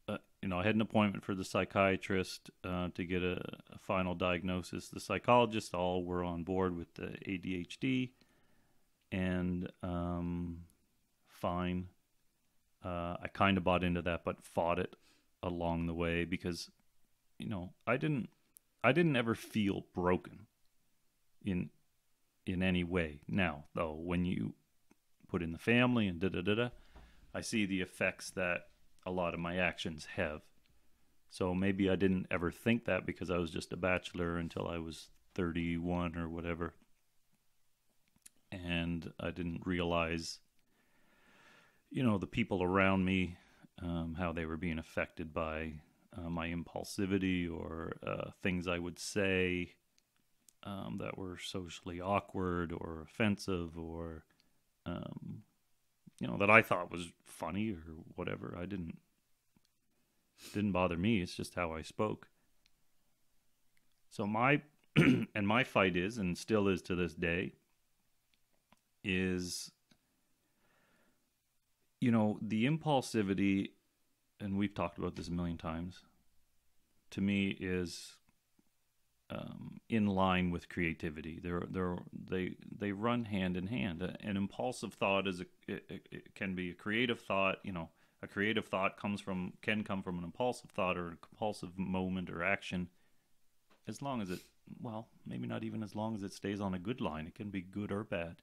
you 0.48 0.50
know, 0.50 0.62
I 0.62 0.64
had 0.64 0.76
an 0.76 0.82
appointment 0.82 1.26
for 1.26 1.36
the 1.36 1.44
psychiatrist 1.44 2.52
uh, 2.64 2.88
to 2.96 3.04
get 3.04 3.22
a, 3.22 3.42
a 3.70 3.78
final 3.80 4.16
diagnosis. 4.16 4.88
The 4.88 5.02
psychologists 5.02 5.74
all 5.74 6.06
were 6.06 6.24
on 6.24 6.44
board 6.44 6.74
with 6.78 6.94
the 6.94 7.18
ADHD, 7.28 8.12
and 9.12 9.70
um, 9.84 10.60
fine. 11.28 11.90
Uh, 12.82 13.18
I 13.22 13.28
kind 13.34 13.58
of 13.58 13.66
bought 13.66 13.84
into 13.84 14.02
that, 14.04 14.24
but 14.24 14.42
fought 14.42 14.80
it 14.80 14.96
along 15.44 15.88
the 15.88 15.94
way 15.94 16.24
because 16.24 16.72
you 17.38 17.50
know 17.50 17.74
I 17.86 17.98
didn't 17.98 18.30
I 18.82 18.94
didn't 18.94 19.18
ever 19.18 19.36
feel 19.36 19.84
broken 19.94 20.48
in 21.44 21.72
in 22.46 22.64
any 22.64 22.86
way. 22.86 23.20
Now 23.28 23.66
though, 23.76 24.00
when 24.02 24.24
you 24.24 24.54
put 25.28 25.44
in 25.44 25.52
the 25.52 25.60
family 25.60 26.08
and 26.08 26.22
da 26.22 26.30
da 26.30 26.40
da 26.40 26.56
da, 26.56 26.70
I 27.36 27.42
see 27.42 27.66
the 27.66 27.82
effects 27.82 28.30
that 28.30 28.68
a 29.08 29.12
lot 29.12 29.34
of 29.34 29.40
my 29.40 29.58
actions 29.58 30.08
have. 30.16 30.42
So 31.30 31.54
maybe 31.54 31.90
I 31.90 31.96
didn't 31.96 32.28
ever 32.32 32.52
think 32.52 32.86
that 32.86 33.06
because 33.06 33.30
I 33.30 33.38
was 33.38 33.52
just 33.52 33.74
a 33.74 33.78
bachelor 33.78 34.38
until 34.38 34.68
I 34.68 34.78
was 34.78 35.10
31 35.36 36.18
or 36.18 36.30
whatever. 36.30 36.74
And 38.52 39.12
I 39.20 39.32
didn't 39.32 39.66
realize 39.66 40.40
you 41.90 42.04
know 42.04 42.18
the 42.18 42.28
people 42.28 42.64
around 42.64 43.06
me 43.06 43.38
um, 43.82 44.16
how 44.18 44.32
they 44.32 44.46
were 44.46 44.58
being 44.58 44.80
affected 44.80 45.34
by 45.34 45.74
uh, 46.18 46.30
my 46.30 46.50
impulsivity 46.50 47.50
or 47.50 47.98
uh, 48.06 48.32
things 48.42 48.68
I 48.68 48.80
would 48.80 49.00
say 49.00 49.74
um, 50.64 50.98
that 51.00 51.18
were 51.18 51.38
socially 51.38 52.02
awkward 52.02 52.74
or 52.74 53.06
offensive 53.06 53.78
or 53.78 54.24
um, 54.86 55.44
you 56.20 56.28
know 56.28 56.38
that 56.38 56.50
I 56.50 56.62
thought 56.62 56.92
was 56.92 57.08
funny 57.26 57.72
or 57.72 57.94
whatever. 58.16 58.58
I 58.60 58.66
didn't 58.66 58.98
didn't 60.54 60.72
bother 60.72 60.98
me. 60.98 61.22
It's 61.22 61.36
just 61.36 61.56
how 61.56 61.74
I 61.74 61.82
spoke. 61.82 62.28
So 64.10 64.26
my 64.26 64.62
and 64.96 65.48
my 65.48 65.64
fight 65.64 65.96
is 65.96 66.18
and 66.18 66.38
still 66.38 66.68
is 66.68 66.82
to 66.84 66.96
this 66.96 67.14
day 67.14 67.54
is 69.04 69.72
you 72.02 72.12
know 72.12 72.38
the 72.42 72.66
impulsivity 72.66 73.70
and 74.40 74.58
we've 74.58 74.74
talked 74.74 74.98
about 74.98 75.16
this 75.16 75.30
a 75.30 75.32
million 75.32 75.58
times 75.58 76.02
to 77.12 77.22
me 77.22 77.56
is 77.60 78.17
um, 79.30 79.80
in 79.90 80.08
line 80.08 80.52
with 80.52 80.70
creativity. 80.70 81.40
They're 81.42 81.64
they're 81.70 81.98
they 82.14 82.56
they 82.78 82.92
run 82.92 83.26
hand 83.26 83.58
in 83.58 83.68
hand. 83.68 84.02
An 84.02 84.38
impulsive 84.38 84.94
thought 84.94 85.28
is 85.28 85.42
a 85.42 85.46
it, 85.68 86.08
it- 86.12 86.36
can 86.36 86.56
be 86.56 86.70
a 86.72 86.74
creative 86.74 87.20
thought 87.20 87.58
you 87.64 87.72
know 87.72 87.90
a 88.22 88.28
creative 88.28 88.66
thought 88.66 88.98
comes 88.98 89.20
from 89.22 89.54
can 89.62 89.84
come 89.84 90.02
from 90.02 90.18
an 90.18 90.24
impulsive 90.24 90.70
thought 90.72 90.98
or 90.98 91.08
a 91.14 91.18
compulsive 91.18 91.78
moment 91.78 92.30
or 92.30 92.44
action. 92.44 92.90
As 93.88 94.02
long 94.02 94.22
as 94.22 94.30
it 94.30 94.40
well 94.82 95.08
maybe 95.26 95.48
not 95.48 95.64
even 95.64 95.84
as 95.84 95.96
long 95.96 96.16
as 96.16 96.24
it 96.24 96.34
stays 96.34 96.62
on 96.62 96.74
a 96.74 96.80
good 96.80 97.02
line. 97.02 97.28
It 97.28 97.36
can 97.36 97.50
be 97.50 97.62
good 97.62 97.92
or 97.92 98.04
bad. 98.04 98.38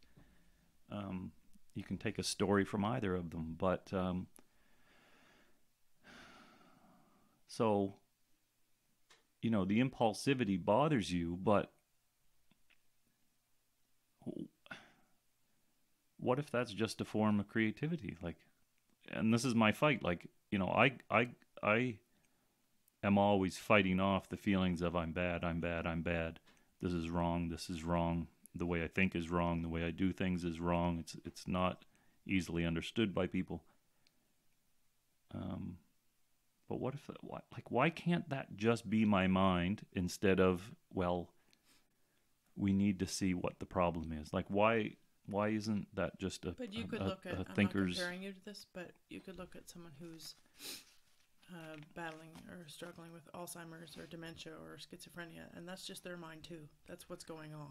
Um, 0.90 1.33
you 1.75 1.83
can 1.83 1.97
take 1.99 2.18
a 2.18 2.23
story 2.23 2.64
from 2.64 2.85
either 2.85 3.14
of 3.14 3.31
them 3.31 3.57
but 3.59 3.92
um, 3.92 4.27
so 7.47 7.94
you 9.45 9.51
know 9.51 9.65
the 9.65 9.79
impulsivity 9.79 10.63
bothers 10.63 11.13
you 11.13 11.39
but 11.43 11.71
what 16.19 16.39
if 16.39 16.51
that's 16.51 16.73
just 16.73 17.03
a 17.03 17.05
form 17.05 17.39
of 17.39 17.49
creativity? 17.49 18.17
Like 18.23 18.37
and 19.13 19.35
this 19.35 19.45
is 19.45 19.55
my 19.55 19.71
fight 19.73 20.03
like 20.03 20.27
you 20.51 20.59
know 20.59 20.69
i 20.69 20.93
i 21.11 21.29
i 21.63 21.97
am 23.03 23.19
always 23.19 23.59
fighting 23.59 24.01
off 24.01 24.31
the 24.31 24.37
feelings 24.39 24.81
of 24.81 24.97
i'm 24.97 25.13
bad 25.13 25.45
i'm 25.45 25.61
bad 25.61 25.87
i'm 25.87 26.01
bad. 26.01 26.41
This 26.81 26.95
is 26.95 27.11
wrong 27.11 27.51
this 27.51 27.69
is 27.69 27.85
wrong. 27.85 28.29
The 28.55 28.67
way 28.67 28.83
i 28.83 28.89
think 28.89 29.15
is 29.15 29.31
wrong 29.31 29.61
the 29.61 29.69
way 29.69 29.85
i 29.85 29.91
do 29.91 30.11
things 30.11 30.43
is 30.45 30.59
wrong. 30.59 31.01
It's 31.01 31.17
it's 31.27 31.47
not 31.47 31.85
easily 32.27 32.65
understood 32.65 33.15
by 33.15 33.27
people. 33.27 33.63
Um 35.35 35.77
but 36.68 36.81
what 36.81 36.94
if 36.94 37.11
why, 37.20 37.40
like 37.53 37.70
why 37.70 37.90
can't 37.90 38.29
that 38.31 38.57
just 38.57 38.88
be 38.88 39.05
my 39.05 39.27
mind 39.27 39.83
instead 39.92 40.40
of 40.40 40.74
well 40.92 41.31
we 42.57 42.72
need 42.72 42.98
to 43.00 43.07
see 43.07 43.35
what 43.35 43.59
the 43.59 43.66
problem 43.66 44.12
is 44.12 44.33
like 44.33 44.46
why 44.48 44.96
why 45.27 45.48
isn't 45.48 45.87
that 45.94 46.18
just 46.18 46.44
a 46.44 46.53
But 46.53 46.74
you 46.74 46.85
a- 46.85 46.87
could 46.87 47.00
a- 47.00 47.05
look 47.05 47.24
at. 47.27 47.38
I'm 47.38 47.44
thinker's 47.55 47.96
not 47.96 48.03
comparing 48.03 48.22
you 48.22 48.33
to 48.33 48.44
this, 48.44 48.66
but 48.74 48.90
you 49.09 49.20
could 49.20 49.38
look 49.38 49.57
at 49.57 49.70
someone 49.70 49.92
who's 49.98 50.35
uh, 51.50 51.77
battling 51.94 52.33
or 52.50 52.66
struggling 52.68 53.11
with 53.12 53.31
Alzheimer's 53.33 53.96
or 53.96 54.07
dementia 54.07 54.53
or 54.53 54.77
schizophrenia, 54.77 55.55
and 55.57 55.66
that's 55.66 55.87
just 55.87 56.05
their 56.05 56.18
mind 56.18 56.42
too. 56.42 56.68
That's 56.87 57.09
what's 57.09 57.24
going 57.24 57.55
on. 57.55 57.70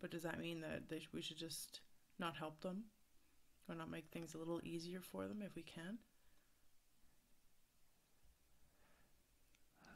But 0.00 0.10
does 0.10 0.22
that 0.24 0.40
mean 0.40 0.60
that 0.62 0.88
they 0.88 1.02
we 1.12 1.20
should 1.22 1.38
just 1.38 1.80
not 2.18 2.36
help 2.36 2.60
them, 2.60 2.84
or 3.68 3.74
not 3.76 3.88
make 3.90 4.08
things 4.10 4.34
a 4.34 4.38
little 4.38 4.60
easier 4.64 5.00
for 5.00 5.28
them 5.28 5.42
if 5.42 5.54
we 5.54 5.62
can? 5.62 5.98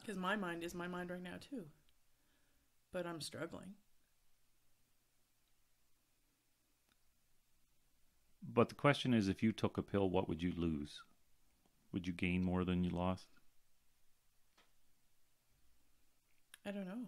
Because 0.03 0.17
my 0.19 0.35
mind 0.35 0.63
is 0.63 0.75
my 0.75 0.87
mind 0.87 1.09
right 1.09 1.23
now 1.23 1.37
too. 1.39 1.65
But 2.93 3.05
I'm 3.07 3.19
struggling. 3.21 3.75
But 8.43 8.69
the 8.69 8.75
question 8.75 9.11
is 9.13 9.27
if 9.27 9.41
you 9.41 9.51
took 9.51 9.75
a 9.77 9.81
pill, 9.81 10.07
what 10.09 10.29
would 10.29 10.43
you 10.43 10.53
lose? 10.55 11.01
Would 11.91 12.05
you 12.07 12.13
gain 12.13 12.43
more 12.43 12.63
than 12.65 12.83
you 12.83 12.91
lost? 12.91 13.27
I 16.65 16.71
don't 16.71 16.85
know. 16.87 17.07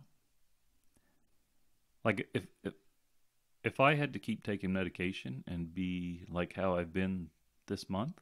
Like 2.06 2.30
if 2.34 2.48
if 2.64 2.74
if 3.64 3.80
I 3.82 3.96
had 3.96 4.14
to 4.14 4.20
keep 4.20 4.44
taking 4.44 4.74
medication 4.74 5.44
and 5.48 5.74
be 5.74 6.26
like 6.30 6.54
how 6.54 6.78
I've 6.78 6.94
been 6.94 7.32
this 7.68 7.90
month, 7.90 8.22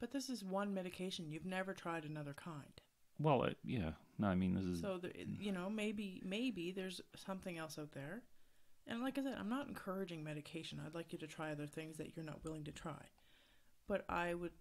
But 0.00 0.10
this 0.10 0.28
is 0.28 0.42
one 0.42 0.74
medication. 0.74 1.30
You've 1.30 1.46
never 1.46 1.72
tried 1.72 2.04
another 2.04 2.34
kind. 2.34 2.80
Well, 3.18 3.44
it, 3.44 3.58
yeah. 3.64 3.90
No, 4.18 4.28
I 4.28 4.34
mean 4.34 4.54
this 4.54 4.64
is 4.64 4.80
So, 4.80 5.00
you 5.38 5.52
know, 5.52 5.70
maybe 5.70 6.22
maybe 6.24 6.72
there's 6.72 7.00
something 7.16 7.58
else 7.58 7.78
out 7.78 7.92
there. 7.92 8.22
And 8.86 9.02
like 9.02 9.18
I 9.18 9.22
said, 9.22 9.36
I'm 9.38 9.50
not 9.50 9.68
encouraging 9.68 10.24
medication. 10.24 10.80
I'd 10.84 10.94
like 10.94 11.12
you 11.12 11.18
to 11.18 11.26
try 11.26 11.52
other 11.52 11.66
things 11.66 11.98
that 11.98 12.16
you're 12.16 12.24
not 12.24 12.42
willing 12.42 12.64
to 12.64 12.72
try. 12.72 13.02
But 13.86 14.04
I 14.08 14.34
would 14.34 14.52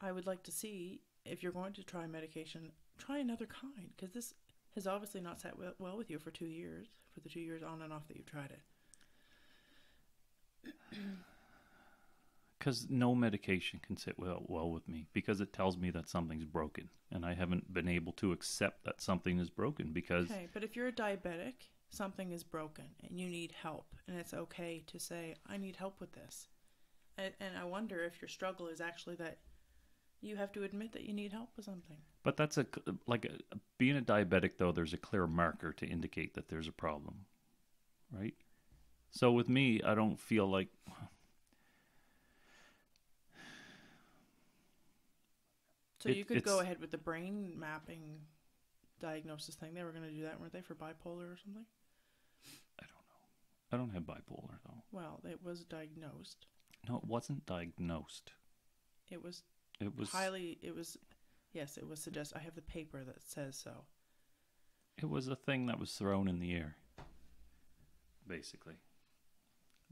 I 0.00 0.12
would 0.12 0.26
like 0.26 0.42
to 0.44 0.52
see 0.52 1.00
if 1.24 1.42
you're 1.42 1.52
going 1.52 1.72
to 1.74 1.82
try 1.82 2.06
medication, 2.06 2.70
try 2.98 3.18
another 3.18 3.46
kind 3.46 3.90
because 3.96 4.12
this 4.12 4.34
has 4.74 4.86
obviously 4.86 5.20
not 5.20 5.40
sat 5.40 5.58
well, 5.58 5.72
well 5.78 5.96
with 5.96 6.10
you 6.10 6.18
for 6.18 6.30
2 6.30 6.44
years, 6.46 6.88
for 7.12 7.20
the 7.20 7.28
2 7.28 7.40
years 7.40 7.62
on 7.62 7.82
and 7.82 7.92
off 7.92 8.06
that 8.08 8.16
you've 8.16 8.26
tried 8.26 8.52
it. 8.52 8.60
because 12.58 12.86
no 12.88 13.14
medication 13.14 13.80
can 13.84 13.96
sit 13.96 14.18
well 14.18 14.42
well 14.46 14.70
with 14.70 14.88
me 14.88 15.06
because 15.12 15.40
it 15.40 15.52
tells 15.52 15.76
me 15.76 15.90
that 15.90 16.08
something's 16.08 16.44
broken, 16.44 16.88
and 17.10 17.24
I 17.24 17.34
haven't 17.34 17.72
been 17.72 17.88
able 17.88 18.12
to 18.14 18.32
accept 18.32 18.84
that 18.84 19.00
something 19.00 19.38
is 19.38 19.50
broken 19.50 19.92
because 19.92 20.30
Okay, 20.30 20.48
but 20.52 20.64
if 20.64 20.76
you're 20.76 20.88
a 20.88 20.92
diabetic, 20.92 21.70
something 21.90 22.32
is 22.32 22.42
broken 22.44 22.86
and 23.08 23.18
you 23.18 23.28
need 23.28 23.52
help, 23.52 23.94
and 24.06 24.18
it's 24.18 24.34
okay 24.34 24.82
to 24.86 24.98
say, 24.98 25.34
I 25.46 25.56
need 25.56 25.76
help 25.76 26.00
with 26.00 26.12
this. 26.12 26.48
And, 27.18 27.32
and 27.40 27.56
I 27.56 27.64
wonder 27.64 28.02
if 28.02 28.20
your 28.20 28.28
struggle 28.28 28.66
is 28.68 28.80
actually 28.80 29.16
that 29.16 29.38
you 30.20 30.36
have 30.36 30.52
to 30.52 30.64
admit 30.64 30.92
that 30.92 31.04
you 31.04 31.12
need 31.12 31.32
help 31.32 31.50
with 31.56 31.64
something. 31.64 31.96
But 32.22 32.36
that's 32.36 32.58
a 32.58 32.66
like 33.06 33.24
a, 33.24 33.56
being 33.78 33.96
a 33.96 34.02
diabetic 34.02 34.52
though. 34.58 34.72
There's 34.72 34.92
a 34.92 34.98
clear 34.98 35.26
marker 35.26 35.72
to 35.72 35.86
indicate 35.86 36.34
that 36.34 36.48
there's 36.48 36.68
a 36.68 36.72
problem, 36.72 37.26
right? 38.10 38.34
So 39.10 39.32
with 39.32 39.48
me, 39.48 39.80
I 39.82 39.94
don't 39.94 40.18
feel 40.18 40.46
like 40.46 40.68
So 46.06 46.12
It- 46.12 46.18
you 46.18 46.24
could 46.24 46.44
go 46.44 46.60
ahead 46.60 46.80
with 46.80 46.92
the 46.92 46.98
brain 46.98 47.58
mapping 47.58 48.20
diagnosis 49.00 49.56
thing. 49.56 49.74
They 49.74 49.82
were 49.82 49.90
going 49.90 50.04
to 50.04 50.12
do 50.14 50.22
that, 50.22 50.38
weren't 50.40 50.52
they, 50.52 50.60
for 50.62 50.74
bipolar 50.76 51.32
or 51.32 51.36
something? 51.36 51.66
I 52.78 52.84
don't 52.86 53.08
know. 53.08 53.72
I 53.72 53.76
don't 53.76 53.90
have 53.90 54.04
bipolar 54.04 54.58
though. 54.64 54.84
Well, 54.92 55.20
it 55.28 55.42
was 55.42 55.64
diagnosed. 55.64 56.46
No, 56.88 56.98
it 56.98 57.04
wasn't 57.04 57.44
diagnosed. 57.44 58.32
It 59.10 59.20
was 59.22 59.42
It 59.80 59.96
was 59.96 60.10
highly, 60.10 60.58
it 60.62 60.74
was, 60.74 60.96
yes, 61.52 61.76
it 61.76 61.86
was 61.88 62.00
suggested. 62.00 62.38
I 62.38 62.42
have 62.42 62.54
the 62.54 62.62
paper 62.62 63.02
that 63.04 63.20
says 63.20 63.56
so. 63.56 63.86
it 64.96 65.06
was 65.06 65.26
a 65.28 65.36
thing 65.36 65.66
that 65.66 65.78
was 65.80 65.92
thrown 65.92 66.28
in 66.28 66.38
the 66.38 66.54
air, 66.54 66.76
basically. 68.26 68.76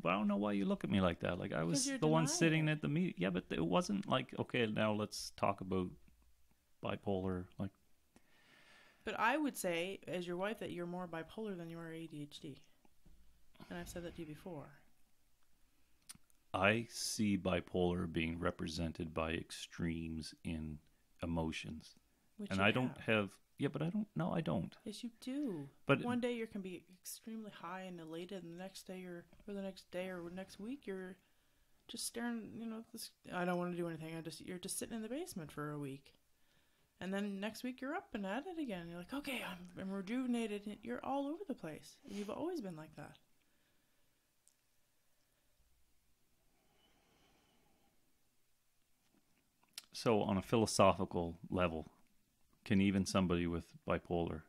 But 0.01 0.11
I 0.11 0.13
don't 0.15 0.29
know 0.29 0.37
why 0.37 0.53
you 0.53 0.65
look 0.65 0.85
at 0.85 0.91
me 0.91 1.01
like 1.01 1.21
that. 1.21 1.39
Like 1.39 1.53
I 1.53 1.65
was 1.65 1.91
the 2.01 2.07
one 2.07 2.27
sitting 2.27 2.69
it. 2.69 2.73
at 2.73 2.83
the 2.83 2.89
meeting. 2.89 3.15
Yeah, 3.17 3.31
but 3.31 3.45
it 3.51 3.65
wasn't 3.65 4.07
like 4.09 4.35
okay, 4.39 4.67
now 4.67 4.93
let's 4.93 5.31
talk 5.37 5.61
about 5.61 5.91
bipolar. 6.85 7.45
Like 7.59 7.71
But 9.05 9.19
I 9.19 9.37
would 9.37 9.57
say, 9.57 10.01
as 10.07 10.27
your 10.27 10.37
wife, 10.37 10.59
that 10.61 10.71
you're 10.71 10.87
more 10.87 11.09
bipolar 11.09 11.57
than 11.57 11.71
you 11.71 11.79
are 11.79 11.91
ADHD. 11.91 12.59
And 13.71 13.79
I've 13.79 13.89
said 13.89 14.05
that 14.05 14.17
to 14.17 14.23
you 14.23 14.27
before. 14.27 14.69
I 16.53 16.87
see 16.89 17.37
bipolar 17.37 18.11
being 18.11 18.39
represented 18.39 19.13
by 19.13 19.33
extremes 19.33 20.35
in 20.45 20.79
emotions. 21.23 21.97
Which 22.37 22.51
and 22.51 22.61
I 22.61 22.71
don't 22.71 22.97
have. 22.99 23.17
have 23.17 23.31
yeah, 23.59 23.69
but 23.73 23.83
I 23.83 23.91
don't 23.91 24.07
no, 24.17 24.33
I 24.33 24.41
don't. 24.41 24.75
Yes, 24.85 25.03
you 25.03 25.11
do. 25.21 25.69
But 25.87 26.05
One 26.05 26.21
day 26.21 26.33
you 26.33 26.47
can 26.47 26.61
be 26.61 26.85
extremely 27.01 27.51
high 27.51 27.83
and 27.83 28.01
elated, 28.01 28.43
and 28.43 28.55
the 28.55 28.63
next 28.63 28.87
day 28.87 28.99
you're, 28.99 29.25
or 29.49 29.55
the 29.55 29.63
next 29.63 29.91
day 29.91 30.09
or 30.09 30.23
next 30.35 30.59
week 30.61 30.87
you're 30.87 31.17
just 31.89 32.07
staring. 32.07 32.51
You 32.57 32.67
know, 32.67 32.85
this, 32.93 33.11
I 33.33 33.45
don't 33.45 33.59
want 33.59 33.73
to 33.73 33.77
do 33.77 33.89
anything. 33.89 34.17
I 34.17 34.21
just 34.21 34.41
you're 34.41 34.59
just 34.59 34.79
sitting 34.79 34.97
in 34.97 35.03
the 35.03 35.09
basement 35.09 35.53
for 35.53 35.71
a 35.71 35.79
week, 35.79 36.15
and 37.05 37.13
then 37.13 37.39
next 37.39 37.63
week 37.63 37.81
you're 37.81 37.95
up 37.95 38.09
and 38.15 38.25
at 38.25 38.45
it 38.47 38.61
again. 38.61 38.87
You're 38.89 38.99
like, 38.99 39.13
okay, 39.13 39.43
I'm, 39.49 39.81
I'm 39.81 39.91
rejuvenated. 39.91 40.67
and 40.67 40.77
You're 40.83 41.05
all 41.05 41.29
over 41.29 41.45
the 41.47 41.55
place. 41.55 41.99
You've 42.09 42.31
always 42.31 42.61
been 42.61 42.77
like 42.77 42.97
that. 42.97 43.19
so 49.97 50.23
on 50.23 50.37
a 50.37 50.43
philosophical 50.43 51.39
level, 51.51 51.89
can 52.65 52.81
even 52.81 53.07
somebody 53.07 53.47
with 53.47 53.65
bipolar 53.89 54.43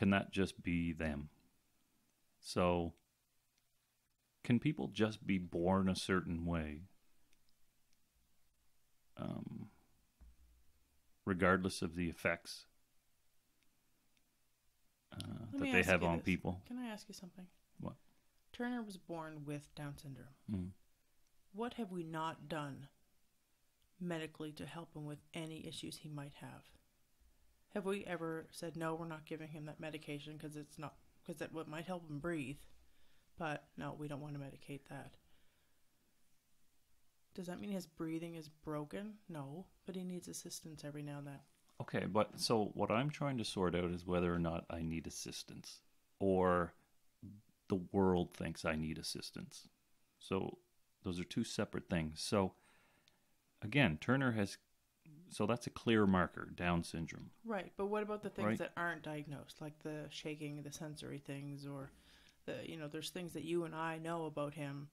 can 0.00 0.08
that 0.08 0.32
just 0.32 0.62
be 0.62 0.94
them? 0.94 1.28
So 2.40 2.94
can 4.42 4.58
people 4.58 4.88
just 4.88 5.26
be 5.26 5.36
born 5.36 5.90
a 5.90 5.94
certain 5.94 6.46
way? 6.46 6.84
Um, 9.18 9.66
regardless 11.24 11.82
of 11.82 11.96
the 11.96 12.08
effects 12.08 12.64
uh, 15.14 15.26
that 15.52 15.72
they 15.72 15.82
have 15.82 16.02
on 16.02 16.18
this. 16.18 16.24
people. 16.24 16.60
Can 16.66 16.78
I 16.78 16.86
ask 16.86 17.06
you 17.08 17.14
something? 17.14 17.46
What? 17.80 17.94
Turner 18.52 18.82
was 18.82 18.96
born 18.96 19.42
with 19.44 19.74
Down 19.74 19.94
syndrome. 19.96 20.26
Mm. 20.52 20.68
What 21.52 21.74
have 21.74 21.90
we 21.90 22.02
not 22.02 22.48
done 22.48 22.88
medically 24.00 24.52
to 24.52 24.66
help 24.66 24.94
him 24.94 25.04
with 25.04 25.18
any 25.34 25.66
issues 25.66 25.98
he 25.98 26.08
might 26.08 26.34
have? 26.40 26.62
Have 27.74 27.84
we 27.84 28.04
ever 28.04 28.46
said 28.50 28.76
no? 28.76 28.94
We're 28.94 29.06
not 29.06 29.26
giving 29.26 29.48
him 29.48 29.66
that 29.66 29.80
medication 29.80 30.36
because 30.36 30.56
it's 30.56 30.78
not 30.78 30.94
because 31.22 31.38
that 31.38 31.52
what 31.52 31.68
might 31.68 31.86
help 31.86 32.08
him 32.08 32.18
breathe, 32.18 32.58
but 33.38 33.64
no, 33.76 33.94
we 33.96 34.08
don't 34.08 34.20
want 34.20 34.34
to 34.34 34.40
medicate 34.40 34.80
that. 34.88 35.12
Does 37.34 37.46
that 37.46 37.60
mean 37.60 37.70
his 37.70 37.86
breathing 37.86 38.34
is 38.34 38.48
broken? 38.48 39.14
No, 39.28 39.66
but 39.86 39.94
he 39.94 40.04
needs 40.04 40.28
assistance 40.28 40.84
every 40.84 41.02
now 41.02 41.18
and 41.18 41.26
then. 41.26 41.38
Okay, 41.80 42.04
but 42.06 42.38
so 42.38 42.70
what 42.74 42.90
I'm 42.90 43.08
trying 43.08 43.38
to 43.38 43.44
sort 43.44 43.74
out 43.74 43.90
is 43.90 44.06
whether 44.06 44.34
or 44.34 44.38
not 44.38 44.64
I 44.68 44.82
need 44.82 45.06
assistance 45.06 45.80
or 46.18 46.74
the 47.68 47.80
world 47.92 48.34
thinks 48.34 48.64
I 48.64 48.74
need 48.76 48.98
assistance. 48.98 49.68
So 50.18 50.58
those 51.02 51.18
are 51.18 51.24
two 51.24 51.44
separate 51.44 51.88
things. 51.88 52.20
So 52.20 52.52
again, 53.62 53.96
Turner 54.00 54.32
has 54.32 54.58
so 55.30 55.46
that's 55.46 55.66
a 55.68 55.70
clear 55.70 56.06
marker, 56.06 56.50
Down 56.56 56.82
syndrome. 56.82 57.30
Right, 57.44 57.72
but 57.76 57.86
what 57.86 58.02
about 58.02 58.22
the 58.22 58.30
things 58.30 58.46
Right. 58.46 58.58
that 58.58 58.72
aren't 58.76 59.02
diagnosed, 59.02 59.60
like 59.60 59.78
the 59.78 60.06
shaking, 60.10 60.62
the 60.62 60.72
sensory 60.72 61.18
things, 61.18 61.66
or 61.66 61.90
the 62.46 62.68
you 62.68 62.76
know, 62.76 62.88
there's 62.88 63.10
things 63.10 63.32
that 63.34 63.44
you 63.44 63.64
and 63.64 63.74
I 63.74 63.98
know 63.98 64.26
about 64.26 64.54
him, 64.54 64.88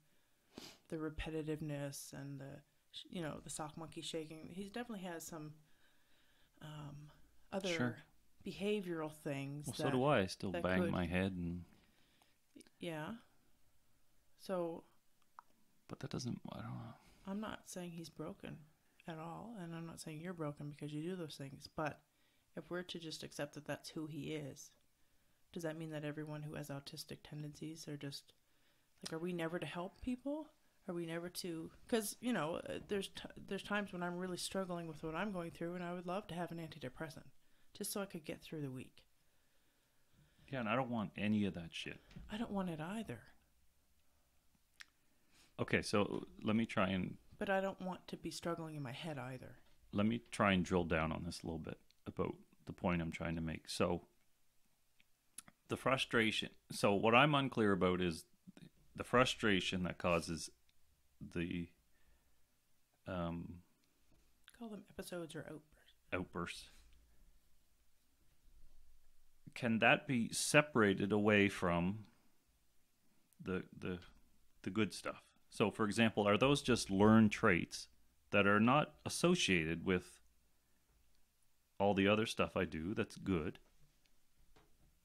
the 0.89 0.97
repetitiveness 0.97 2.13
and 2.13 2.39
the 2.39 2.61
you 3.09 3.21
know 3.21 3.39
the 3.43 3.49
sock 3.49 3.77
monkey 3.77 4.01
shaking. 4.01 4.49
He 4.53 4.65
definitely 4.69 5.05
has 5.05 5.25
some 5.25 5.53
um, 6.61 6.95
other 7.53 7.69
Sure. 7.69 7.97
behavioral 8.45 9.11
things. 9.11 9.67
Well, 9.67 9.73
that, 9.77 9.83
so 9.83 9.89
do 9.91 10.03
I. 10.05 10.19
I 10.21 10.25
still 10.27 10.51
bang 10.51 10.81
could- 10.83 10.91
my 10.91 11.05
head 11.05 11.33
and 11.33 11.63
Yeah. 12.79 13.09
So 14.39 14.83
but 15.87 15.99
that 15.99 16.09
doesn't 16.09 16.39
I 16.51 16.57
don't 16.61 16.69
know. 16.69 16.93
I'm 17.27 17.39
not 17.41 17.61
saying 17.69 17.91
he's 17.91 18.09
broken 18.09 18.57
at 19.07 19.17
all, 19.19 19.55
and 19.61 19.73
I'm 19.75 19.85
not 19.85 19.99
saying 20.01 20.19
you're 20.21 20.33
broken 20.33 20.69
because 20.71 20.93
you 20.93 21.01
do 21.03 21.15
those 21.15 21.35
things. 21.35 21.67
But 21.75 21.99
if 22.55 22.69
we're 22.69 22.83
to 22.83 22.99
just 22.99 23.23
accept 23.23 23.53
that 23.55 23.65
that's 23.65 23.89
who 23.89 24.07
he 24.07 24.33
is, 24.33 24.71
does 25.53 25.63
that 25.63 25.77
mean 25.77 25.91
that 25.91 26.03
everyone 26.05 26.43
who 26.43 26.55
has 26.55 26.69
autistic 26.69 27.17
tendencies 27.23 27.87
are 27.87 27.97
just 27.97 28.33
like, 29.03 29.13
are 29.13 29.19
we 29.19 29.33
never 29.33 29.59
to 29.59 29.65
help 29.65 30.01
people? 30.01 30.47
Are 30.89 30.93
we 30.93 31.05
never 31.05 31.27
to? 31.29 31.69
Because 31.85 32.15
you 32.21 32.31
know, 32.33 32.61
uh, 32.69 32.79
there's 32.87 33.07
t- 33.09 33.23
there's 33.47 33.63
times 33.63 33.91
when 33.91 34.01
I'm 34.03 34.17
really 34.17 34.37
struggling 34.37 34.87
with 34.87 35.03
what 35.03 35.15
I'm 35.15 35.31
going 35.31 35.51
through, 35.51 35.75
and 35.75 35.83
I 35.83 35.93
would 35.93 36.05
love 36.07 36.27
to 36.27 36.35
have 36.35 36.51
an 36.51 36.59
antidepressant 36.59 37.25
just 37.73 37.91
so 37.91 38.01
I 38.01 38.05
could 38.05 38.23
get 38.25 38.41
through 38.41 38.61
the 38.61 38.71
week. 38.71 39.03
Yeah, 40.51 40.61
and 40.61 40.69
I 40.69 40.75
don't 40.77 40.89
want 40.89 41.11
any 41.17 41.45
of 41.45 41.53
that 41.55 41.69
shit. 41.73 41.99
I 42.31 42.37
don't 42.37 42.51
want 42.51 42.69
it 42.69 42.79
either, 42.79 43.19
Okay, 45.59 45.81
so 45.81 46.25
let 46.43 46.55
me 46.55 46.65
try 46.65 46.89
and 46.89 47.15
but 47.39 47.49
I 47.49 47.61
don't 47.61 47.81
want 47.81 48.07
to 48.07 48.17
be 48.17 48.31
struggling 48.31 48.75
in 48.75 48.81
my 48.83 48.91
head 48.91 49.17
either. 49.19 49.57
let 49.91 50.05
me 50.05 50.21
try 50.31 50.53
and 50.53 50.63
drill 50.65 50.83
down 50.85 51.11
on 51.11 51.23
this 51.25 51.41
a 51.43 51.45
little 51.45 51.59
bit 51.59 51.77
about 52.05 52.35
the 52.65 52.73
point 52.73 53.01
I'm 53.01 53.11
trying 53.11 53.35
to 53.35 53.41
make. 53.41 53.69
So, 53.69 54.01
the 55.69 55.77
frustration. 55.77 56.49
So 56.71 56.93
what 56.93 57.13
I'm 57.15 57.35
unclear 57.35 57.71
about 57.73 58.01
is 58.01 58.23
the 58.97 59.03
frustration 59.03 59.83
that 59.83 59.97
causes 59.97 60.49
the 61.33 61.67
um, 63.07 63.55
Call 64.57 64.69
them 64.69 64.83
episodes 64.91 65.35
or 65.35 65.39
outbursts. 65.41 65.93
outbursts. 66.13 66.69
Can 69.55 69.79
that 69.79 70.07
be 70.07 70.29
separated 70.31 71.11
away 71.11 71.49
from 71.49 72.05
the 73.41 73.63
the 73.77 73.99
the 74.63 74.69
good 74.69 74.93
stuff? 74.93 75.23
So, 75.49 75.71
for 75.71 75.85
example, 75.85 76.27
are 76.27 76.37
those 76.37 76.61
just 76.61 76.91
learned 76.91 77.31
traits 77.31 77.87
that 78.31 78.45
are 78.45 78.59
not 78.59 78.93
associated 79.05 79.85
with 79.85 80.19
all 81.79 81.93
the 81.93 82.07
other 82.07 82.25
stuff 82.25 82.57
I 82.57 82.65
do 82.65 82.93
that's 82.93 83.15
good? 83.17 83.59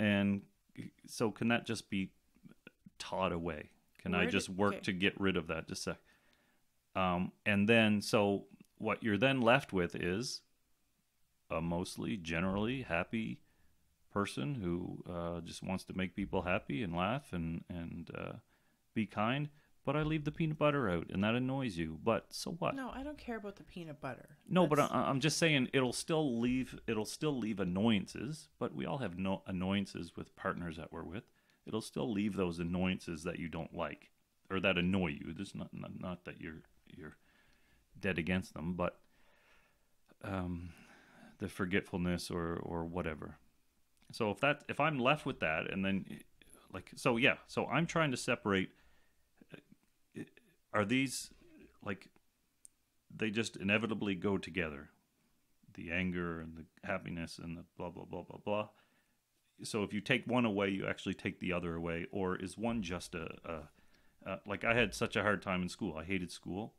And 0.01 0.43
so, 1.07 1.31
can 1.31 1.49
that 1.49 1.65
just 1.65 1.89
be 1.89 2.11
taught 2.99 3.33
away? 3.33 3.71
Can 4.03 4.15
I 4.15 4.19
Where 4.19 4.25
did- 4.27 4.33
just 4.33 4.49
work 4.49 4.75
okay. 4.75 4.83
to 4.83 4.93
get 4.93 5.19
rid 5.21 5.37
of 5.37 5.47
that? 5.47 5.69
Just 5.69 5.87
a 5.87 5.91
sec. 5.93 5.99
Um, 6.95 7.33
and 7.47 7.69
then, 7.69 8.03
so 8.03 8.45
what 8.79 9.03
you're 9.03 9.17
then 9.17 9.41
left 9.41 9.73
with 9.73 9.95
is 9.95 10.43
a 11.51 11.61
mostly 11.61 12.17
generally 12.17 12.83
happy 12.83 13.38
person 14.12 14.57
who 14.57 15.03
uh, 15.11 15.41
just 15.41 15.62
wants 15.62 15.85
to 15.85 15.95
make 15.97 16.15
people 16.15 16.43
happy 16.43 16.83
and 16.83 16.95
laugh 16.95 17.33
and 17.33 17.65
and 17.69 18.11
uh, 18.17 18.33
be 18.95 19.07
kind. 19.07 19.49
But 19.85 19.97
I 19.97 20.03
leave 20.03 20.25
the 20.25 20.31
peanut 20.31 20.59
butter 20.59 20.88
out, 20.88 21.09
and 21.11 21.25
that 21.25 21.35
annoys 21.35 21.77
you. 21.77 21.99
But 22.05 22.27
so 22.31 22.53
what? 22.53 22.77
No, 22.77 22.91
I 22.95 23.03
don't 23.03 23.19
care 23.19 23.37
about 23.38 23.57
the 23.57 23.65
peanut 23.65 24.01
butter. 24.01 24.37
No, 24.49 24.67
but 24.69 24.77
That's- 24.77 24.95
I, 24.95 25.09
I'm 25.09 25.19
just 25.19 25.38
saying 25.38 25.71
it'll 25.73 25.93
still 25.93 26.38
leave 26.41 26.79
it'll 26.87 27.05
still 27.07 27.37
leave 27.37 27.59
annoyances. 27.59 28.49
But 28.59 28.75
we 28.75 28.85
all 28.87 28.99
have 28.99 29.19
no 29.19 29.43
annoyances 29.47 30.12
with 30.17 30.37
partners 30.37 30.77
that 30.77 30.93
we're 30.93 31.03
with. 31.05 31.25
It'll 31.66 31.81
still 31.81 32.11
leave 32.12 32.37
those 32.37 32.59
annoyances 32.59 33.22
that 33.25 33.38
you 33.38 33.48
don't 33.48 33.75
like 33.75 34.11
or 34.51 34.61
that 34.61 34.79
annoy 34.79 35.09
you. 35.09 35.33
There's 35.35 35.55
not 35.55 35.68
not, 35.72 35.98
not 35.98 36.25
that 36.25 36.40
you're 36.40 36.62
you're 36.87 37.16
dead 37.98 38.18
against 38.18 38.55
them, 38.55 38.75
but 38.75 38.98
um, 40.25 40.70
the 41.38 41.48
forgetfulness 41.48 42.31
or 42.31 42.57
or 42.57 42.85
whatever. 42.85 43.37
So 44.12 44.31
if 44.31 44.40
that 44.40 44.64
if 44.68 44.81
I'm 44.81 44.98
left 44.98 45.25
with 45.25 45.40
that, 45.40 45.70
and 45.70 45.85
then 45.85 46.05
like 46.72 46.90
so 46.96 47.16
yeah, 47.16 47.37
so 47.46 47.66
I'm 47.66 47.87
trying 47.87 48.11
to 48.11 48.16
separate. 48.16 48.70
uh, 49.53 50.22
Are 50.75 50.85
these 50.85 51.31
like 51.85 52.09
they 53.14 53.31
just 53.31 53.57
inevitably 53.57 54.14
go 54.14 54.38
together 54.38 54.90
the 55.75 55.90
anger 55.90 56.40
and 56.40 56.57
the 56.57 56.64
happiness 56.87 57.38
and 57.42 57.57
the 57.57 57.64
blah 57.77 57.90
blah 57.90 58.05
blah 58.05 58.22
blah 58.22 58.38
blah 58.44 58.68
so 59.64 59.83
if 59.83 59.92
you 59.92 60.01
take 60.01 60.27
one 60.27 60.44
away 60.44 60.68
you 60.68 60.87
actually 60.87 61.14
take 61.14 61.40
the 61.40 61.53
other 61.53 61.75
away 61.75 62.07
or 62.11 62.37
is 62.37 62.57
one 62.59 62.83
just 62.83 63.14
a, 63.14 63.29
a, 63.44 64.31
a 64.31 64.40
like 64.46 64.64
i 64.64 64.75
had 64.75 64.94
such 64.94 65.16
a 65.16 65.22
hard 65.22 65.42
time 65.42 65.62
in 65.62 65.68
school 65.68 65.96
i 65.96 66.05
hated 66.05 66.31
school 66.31 66.75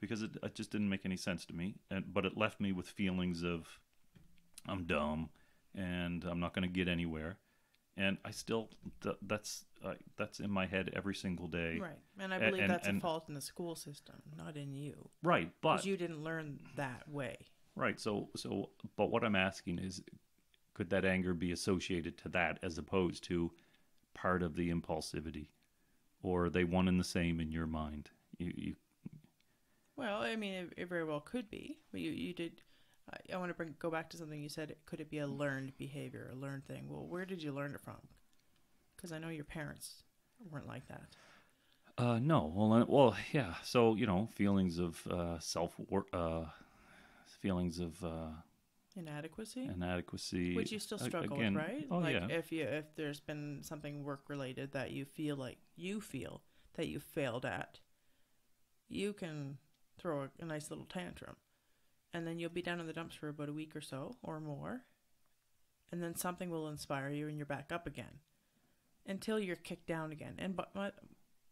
because 0.00 0.22
it, 0.22 0.30
it 0.42 0.54
just 0.54 0.70
didn't 0.70 0.88
make 0.88 1.04
any 1.04 1.16
sense 1.16 1.44
to 1.44 1.52
me 1.54 1.76
and 1.90 2.12
but 2.12 2.24
it 2.24 2.36
left 2.36 2.60
me 2.60 2.72
with 2.72 2.86
feelings 2.88 3.42
of 3.42 3.80
i'm 4.68 4.84
dumb 4.84 5.30
and 5.74 6.24
i'm 6.24 6.40
not 6.40 6.54
going 6.54 6.62
to 6.62 6.68
get 6.68 6.88
anywhere 6.88 7.36
and 7.96 8.16
i 8.24 8.30
still 8.30 8.68
th- 9.02 9.16
that's 9.22 9.64
uh, 9.84 9.94
that's 10.16 10.40
in 10.40 10.50
my 10.50 10.66
head 10.66 10.90
every 10.96 11.14
single 11.14 11.46
day 11.46 11.78
Right. 11.80 11.98
And 12.18 12.34
I 12.34 12.38
believe 12.40 12.62
and- 12.62 12.70
that's 12.72 12.88
and- 12.88 12.98
a 12.98 13.00
fault 13.00 13.26
in 13.28 13.34
the 13.34 13.40
school 13.40 13.76
system, 13.76 14.16
not 14.36 14.56
in 14.56 14.74
you. 14.74 15.08
right 15.22 15.52
but 15.60 15.84
you 15.86 15.96
didn't 15.96 16.24
learn 16.24 16.58
that 16.76 17.08
way. 17.08 17.36
Right. 17.76 18.00
So 18.00 18.28
so 18.34 18.70
but 18.96 19.12
what 19.12 19.22
I'm 19.22 19.36
asking 19.36 19.78
is 19.78 20.02
could 20.78 20.90
that 20.90 21.04
anger 21.04 21.34
be 21.34 21.52
associated 21.52 22.16
to 22.18 22.30
that 22.30 22.58
as 22.62 22.78
opposed 22.78 23.24
to 23.24 23.52
part 24.14 24.42
of 24.42 24.56
the 24.56 24.70
impulsivity 24.70 25.48
or 26.22 26.46
are 26.46 26.50
they 26.50 26.64
one 26.64 26.88
and 26.88 27.00
the 27.00 27.04
same 27.04 27.40
in 27.40 27.52
your 27.52 27.66
mind? 27.66 28.10
You 28.38 28.52
you 28.56 28.76
Well, 29.96 30.22
I 30.22 30.36
mean, 30.36 30.54
it, 30.54 30.72
it 30.78 30.88
very 30.88 31.04
well 31.04 31.20
could 31.20 31.50
be. 31.50 31.78
But 31.92 32.00
you, 32.00 32.10
you 32.10 32.32
did. 32.32 32.62
I, 33.12 33.34
I 33.34 33.36
want 33.38 33.50
to 33.50 33.54
bring 33.54 33.74
go 33.78 33.90
back 33.90 34.08
to 34.10 34.16
something 34.16 34.40
you 34.42 34.48
said. 34.48 34.76
Could 34.86 35.00
it 35.00 35.10
be 35.10 35.18
a 35.18 35.26
learned 35.26 35.76
behavior, 35.76 36.30
a 36.32 36.36
learned 36.36 36.64
thing? 36.66 36.88
Well, 36.88 37.06
where 37.06 37.26
did 37.26 37.42
you 37.42 37.52
learn 37.52 37.74
it 37.74 37.80
from? 37.82 37.98
Because 38.96 39.12
I 39.12 39.18
know 39.18 39.28
your 39.30 39.44
parents 39.44 40.02
weren't 40.50 40.66
like 40.68 40.86
that. 40.88 41.08
uh 41.96 42.18
no. 42.20 42.52
Well 42.54 42.72
uh, 42.72 42.84
well 42.86 43.16
yeah. 43.32 43.54
So, 43.64 43.94
you 43.94 44.06
know, 44.06 44.28
feelings 44.32 44.78
of 44.78 45.06
uh 45.08 45.38
self 45.40 45.74
uh 46.12 46.44
feelings 47.40 47.78
of 47.78 48.02
uh 48.04 48.30
Inadequacy, 48.98 49.70
inadequacy 49.72 50.56
which 50.56 50.72
you 50.72 50.80
still 50.80 50.98
struggle 50.98 51.36
again, 51.36 51.54
with, 51.54 51.62
right? 51.62 51.86
Oh 51.90 51.98
like 51.98 52.14
yeah. 52.14 52.26
if 52.28 52.50
you 52.50 52.64
if 52.64 52.84
there's 52.96 53.20
been 53.20 53.60
something 53.62 54.02
work 54.02 54.22
related 54.28 54.72
that 54.72 54.90
you 54.90 55.04
feel 55.04 55.36
like 55.36 55.58
you 55.76 56.00
feel 56.00 56.42
that 56.74 56.88
you 56.88 56.98
failed 56.98 57.46
at, 57.46 57.78
you 58.88 59.12
can 59.12 59.58
throw 59.98 60.22
a, 60.22 60.28
a 60.40 60.44
nice 60.44 60.70
little 60.70 60.84
tantrum, 60.86 61.36
and 62.12 62.26
then 62.26 62.38
you'll 62.38 62.50
be 62.50 62.62
down 62.62 62.80
in 62.80 62.86
the 62.86 62.92
dumps 62.92 63.14
for 63.14 63.28
about 63.28 63.48
a 63.48 63.52
week 63.52 63.76
or 63.76 63.80
so 63.80 64.16
or 64.22 64.40
more, 64.40 64.82
and 65.92 66.02
then 66.02 66.16
something 66.16 66.50
will 66.50 66.68
inspire 66.68 67.10
you 67.10 67.28
and 67.28 67.36
you're 67.36 67.46
back 67.46 67.70
up 67.70 67.86
again, 67.86 68.18
until 69.06 69.38
you're 69.38 69.56
kicked 69.56 69.86
down 69.86 70.10
again. 70.10 70.34
And 70.38 70.56
but 70.56 70.72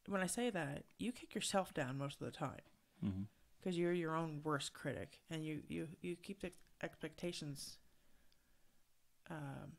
when 0.08 0.20
I 0.20 0.26
say 0.26 0.50
that, 0.50 0.84
you 0.98 1.12
kick 1.12 1.34
yourself 1.34 1.72
down 1.74 1.98
most 1.98 2.20
of 2.20 2.26
the 2.26 2.36
time. 2.36 2.60
Mm-hmm. 3.04 3.22
Because 3.58 3.78
you're 3.78 3.92
your 3.92 4.14
own 4.14 4.40
worst 4.44 4.72
critic. 4.72 5.18
And 5.30 5.44
you 5.44 5.62
you 5.68 5.88
you 6.00 6.16
keep 6.16 6.40
the 6.40 6.52
expectations 6.82 7.78
um 9.30 9.72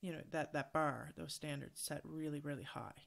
you 0.00 0.12
know 0.12 0.20
that 0.30 0.52
that 0.52 0.72
bar 0.72 1.12
those 1.16 1.34
standards 1.34 1.80
set 1.80 2.00
really 2.04 2.40
really 2.40 2.62
high. 2.64 3.04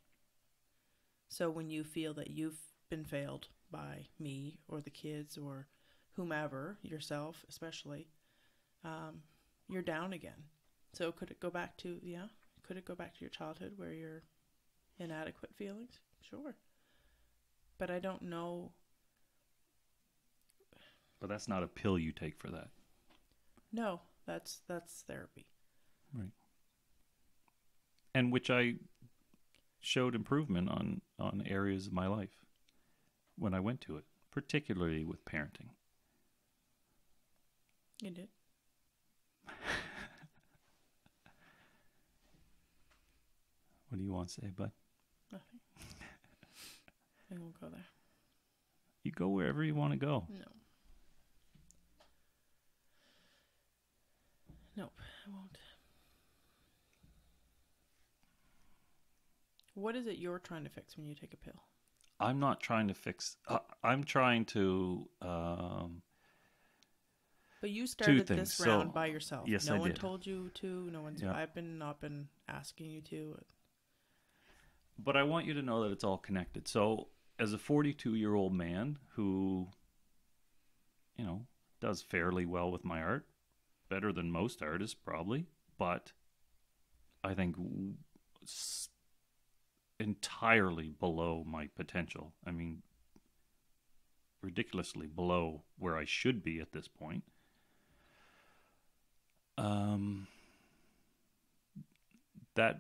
So 1.30 1.50
when 1.50 1.70
you 1.70 1.84
feel 1.84 2.13
that 2.15 2.30
you've 2.30 2.60
been 2.89 3.06
failed 3.06 3.48
by 3.72 4.08
me 4.20 4.60
or 4.67 4.82
the 4.82 4.89
kids 4.89 5.38
or 5.38 5.67
whomever 6.13 6.78
yourself 6.82 7.46
especially 7.50 8.08
um 8.84 9.22
you're 9.70 9.82
down 9.82 10.13
again. 10.13 10.44
So 10.94 11.12
could 11.12 11.32
it 11.32 11.39
go 11.39 11.50
back 11.50 11.78
to 11.78 12.00
yeah 12.04 12.28
could 12.63 12.78
it 12.78 12.86
go 12.86 12.96
back 12.96 13.13
to 13.15 13.22
your 13.22 13.30
childhood 13.30 13.74
where 13.78 13.94
you're 13.94 14.24
inadequate 15.00 15.56
feelings? 15.56 16.00
Sure. 16.22 16.56
But 17.78 17.89
i 17.89 18.00
don't 18.00 18.22
know 18.24 18.74
But 21.20 21.30
that's 21.30 21.48
not 21.48 21.63
a 21.63 21.67
pill 21.67 21.98
you 22.00 22.12
take 22.12 22.38
for 22.38 22.50
that. 22.50 22.70
No, 23.73 24.01
that's 24.25 24.62
that's 24.67 25.03
therapy. 25.07 25.45
Right. 26.13 26.31
And 28.13 28.31
which 28.31 28.49
I 28.49 28.75
showed 29.79 30.15
improvement 30.15 30.69
on 30.69 31.01
on 31.19 31.43
areas 31.45 31.88
of 31.88 31.93
my 31.93 32.07
life 32.07 32.45
when 33.38 33.53
I 33.53 33.60
went 33.60 33.81
to 33.81 33.97
it, 33.97 34.05
particularly 34.31 35.05
with 35.05 35.23
parenting. 35.25 35.69
You 38.01 38.12
did. 38.12 38.27
What 43.91 43.97
do 43.97 44.05
you 44.05 44.13
want 44.13 44.29
to 44.29 44.34
say, 44.36 44.47
bud? 44.55 44.71
Nothing. 45.34 45.60
I 47.36 47.38
won't 47.38 47.60
go 47.60 47.67
there. 47.67 47.88
You 49.03 49.12
go 49.12 49.27
wherever 49.27 49.62
you 49.65 49.75
want 49.75 49.91
to 49.91 49.97
go. 49.97 50.27
No. 50.29 50.45
Nope, 54.75 54.93
I 55.27 55.31
won't. 55.31 55.57
What 59.73 59.95
is 59.95 60.07
it 60.07 60.17
you're 60.17 60.39
trying 60.39 60.63
to 60.63 60.69
fix 60.69 60.97
when 60.97 61.07
you 61.07 61.15
take 61.15 61.34
a 61.34 61.38
pill? 61.38 61.63
I'm 62.19 62.39
not 62.39 62.60
trying 62.62 62.88
to 62.89 62.93
fix. 62.93 63.38
Uh, 63.47 63.60
I'm 63.84 64.03
trying 64.03 64.45
to. 64.45 65.10
Um, 65.21 66.01
But 67.62 67.69
you 67.71 67.88
started 67.88 68.27
this 68.27 68.53
So- 68.55 68.65
round 68.79 68.93
by 68.93 69.07
yourself. 69.07 69.47
yes, 69.47 69.67
no 69.67 69.75
I 69.75 69.79
one 69.79 69.89
did. 69.89 69.97
told 69.97 70.25
you 70.25 70.49
to. 70.55 70.89
No 70.91 71.01
one's. 71.01 71.21
Yeah. 71.21 71.34
I've 71.34 71.53
been 71.53 71.78
not 71.78 71.99
been 71.99 72.30
asking 72.47 72.91
you 72.91 73.01
to. 73.03 73.38
but 74.99 75.17
I 75.17 75.24
want 75.24 75.47
you 75.47 75.53
to 75.55 75.63
know 75.63 75.82
that 75.84 75.91
it's 75.91 76.03
all 76.03 76.17
connected. 76.19 76.67
So, 76.67 77.07
as 77.39 77.53
a 77.53 77.57
42 77.57 78.13
year 78.13 78.36
old 78.36 78.53
man 78.53 78.99
who, 79.13 79.67
you 81.17 81.24
know, 81.24 81.47
does 81.80 82.03
fairly 82.03 82.45
well 82.45 82.72
with 82.72 82.84
my 82.84 83.01
art, 83.01 83.28
better 83.92 84.14
than 84.14 84.32
most 84.32 84.64
artists 84.64 84.96
probably, 84.96 85.46
but 85.78 86.14
I 87.24 87.34
think 87.34 87.58
entirely 90.00 90.96
below 90.98 91.44
my 91.46 91.68
potential. 91.76 92.32
I 92.48 92.52
mean, 92.52 92.84
ridiculously 94.42 95.08
below 95.08 95.64
where 95.78 95.98
I 95.98 96.06
should 96.06 96.42
be 96.42 96.62
at 96.62 96.72
this 96.72 96.88
point. 96.88 97.24
Um, 99.58 100.28
that 102.56 102.80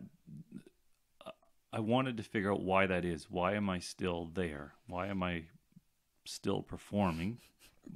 I 1.73 1.79
wanted 1.81 2.17
to 2.17 2.23
figure 2.23 2.53
out 2.53 2.61
why 2.61 2.85
that 2.87 3.03
is. 3.03 3.29
Why 3.29 3.53
am 3.55 3.69
I 3.69 3.79
still 3.79 4.31
there? 4.33 4.75
Why 4.87 5.07
am 5.07 5.21
I 5.21 5.43
still 6.25 6.61
performing 6.61 7.39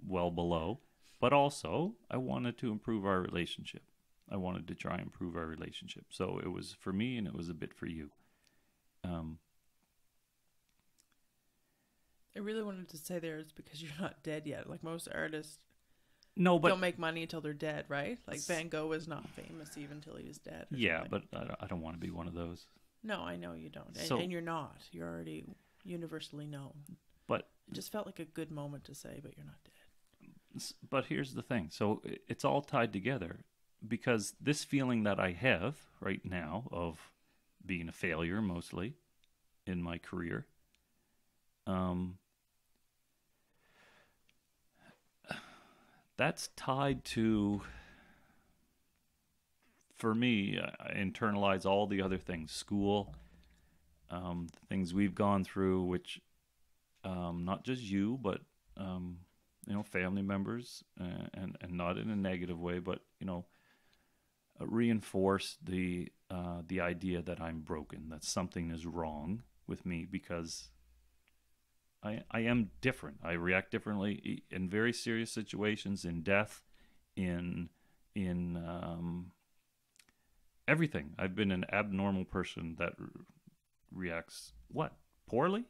well 0.06 0.32
below? 0.32 0.80
But 1.26 1.34
also, 1.34 1.96
I 2.12 2.18
wanted 2.18 2.56
to 2.60 2.72
improve 2.72 3.04
our 3.04 3.20
relationship. 3.20 3.82
I 4.30 4.38
wanted 4.38 4.68
to 4.68 4.76
try 4.76 4.94
and 4.94 5.02
improve 5.02 5.36
our 5.36 5.48
relationship. 5.48 6.06
So 6.12 6.38
it 6.38 6.52
was 6.52 6.76
for 6.80 6.94
me, 6.94 7.18
and 7.18 7.26
it 7.26 7.34
was 7.34 7.50
a 7.50 7.56
bit 7.56 7.74
for 7.74 7.88
you. 7.88 8.12
Um, 9.04 9.40
I 12.36 12.42
really 12.42 12.62
wanted 12.62 12.90
to 12.90 12.98
say 12.98 13.18
there 13.18 13.40
is 13.40 13.52
because 13.52 13.82
you're 13.82 14.00
not 14.00 14.22
dead 14.22 14.46
yet. 14.46 14.70
Like 14.70 14.84
most 14.84 15.08
artists 15.12 15.58
no, 16.36 16.60
but 16.60 16.70
don't 16.70 16.80
make 16.80 17.00
money 17.00 17.24
until 17.24 17.42
they're 17.42 17.54
dead, 17.54 17.86
right? 17.88 18.20
Like 18.28 18.42
Van 18.42 18.68
Gogh 18.68 18.86
was 18.86 19.08
not 19.08 19.28
famous 19.30 19.80
even 19.80 19.98
until 19.98 20.18
he 20.18 20.28
was 20.28 20.38
dead. 20.38 20.68
yeah, 20.70 21.00
something. 21.00 21.24
but 21.32 21.40
I 21.42 21.44
don't, 21.46 21.60
I 21.62 21.66
don't 21.66 21.82
want 21.82 21.96
to 21.96 22.00
be 22.00 22.12
one 22.12 22.28
of 22.28 22.36
those. 22.36 22.68
no, 23.02 23.22
I 23.22 23.36
know 23.36 23.54
you 23.54 23.70
don't, 23.70 23.98
and, 23.98 24.08
So- 24.08 24.20
and 24.20 24.32
you're 24.32 24.42
not. 24.42 24.78
You're 24.92 25.10
already 25.10 25.44
universally 25.84 26.46
known. 26.46 26.74
But 27.28 27.48
It 27.68 27.74
just 27.74 27.92
felt 27.92 28.06
like 28.06 28.20
a 28.20 28.26
good 28.26 28.52
moment 28.52 28.84
to 28.84 28.94
say, 28.94 29.22
but 29.24 29.36
you're 29.36 29.48
not 29.48 29.64
dead. 29.64 29.72
But 30.90 31.06
here's 31.06 31.34
the 31.34 31.42
thing. 31.42 31.70
So 31.72 32.02
it's 32.28 32.46
all 32.46 32.62
tied 32.62 32.94
together 32.94 33.40
because 33.86 34.34
this 34.40 34.64
feeling 34.64 35.04
that 35.04 35.20
I 35.20 35.32
have 35.32 35.76
right 36.00 36.22
now 36.24 36.66
of 36.72 37.12
being 37.66 37.90
a 37.90 37.94
failure 37.94 38.42
mostly 38.42 38.94
in 39.66 39.82
my 39.82 39.98
career, 39.98 40.46
um, 41.68 42.18
that's 46.18 46.50
tied 46.56 47.04
to, 47.06 47.62
for 49.94 50.16
me, 50.16 50.60
I 50.60 50.94
internalize 50.94 51.66
all 51.66 51.88
the 51.88 52.02
other 52.02 52.18
things 52.18 52.52
school, 52.52 53.16
um, 54.10 54.48
things 54.70 54.94
we've 54.94 55.16
gone 55.16 55.44
through, 55.44 55.84
which 55.84 56.22
um, 57.04 57.44
not 57.46 57.64
just 57.64 57.82
you, 57.82 58.20
but 58.22 58.42
um, 58.78 59.18
you 59.68 59.74
know, 59.74 59.84
family 59.84 60.22
members, 60.22 60.84
uh, 61.00 61.28
and 61.34 61.58
and 61.62 61.74
not 61.74 61.98
in 61.98 62.10
a 62.10 62.16
negative 62.16 62.60
way, 62.60 62.80
but 62.80 63.00
you 63.20 63.26
know, 63.26 63.46
uh, 64.60 64.66
reinforce 64.68 65.58
the 65.64 66.12
uh, 66.30 66.62
the 66.68 66.82
idea 66.82 67.22
that 67.22 67.42
I'm 67.42 67.62
broken, 67.62 68.10
that 68.10 68.24
something 68.24 68.72
is 68.72 68.86
wrong 68.86 69.44
with 69.68 69.86
me 69.86 70.06
because 70.10 70.70
I 72.04 72.22
I 72.32 72.42
am 72.42 72.72
different. 72.82 73.18
I 73.24 73.34
react 73.34 73.72
differently 73.72 74.44
in 74.52 74.70
very 74.70 74.94
serious 74.94 75.32
situations, 75.32 76.06
in 76.06 76.22
death, 76.22 76.62
in 77.16 77.70
in 78.14 78.58
um, 78.58 79.32
everything. 80.68 81.16
I've 81.18 81.36
been 81.36 81.52
an 81.52 81.66
abnormal 81.72 82.26
person 82.26 82.76
that 82.80 82.94
r- 83.00 83.08
reacts 83.92 84.54
what 84.68 84.94
poorly. 85.28 85.66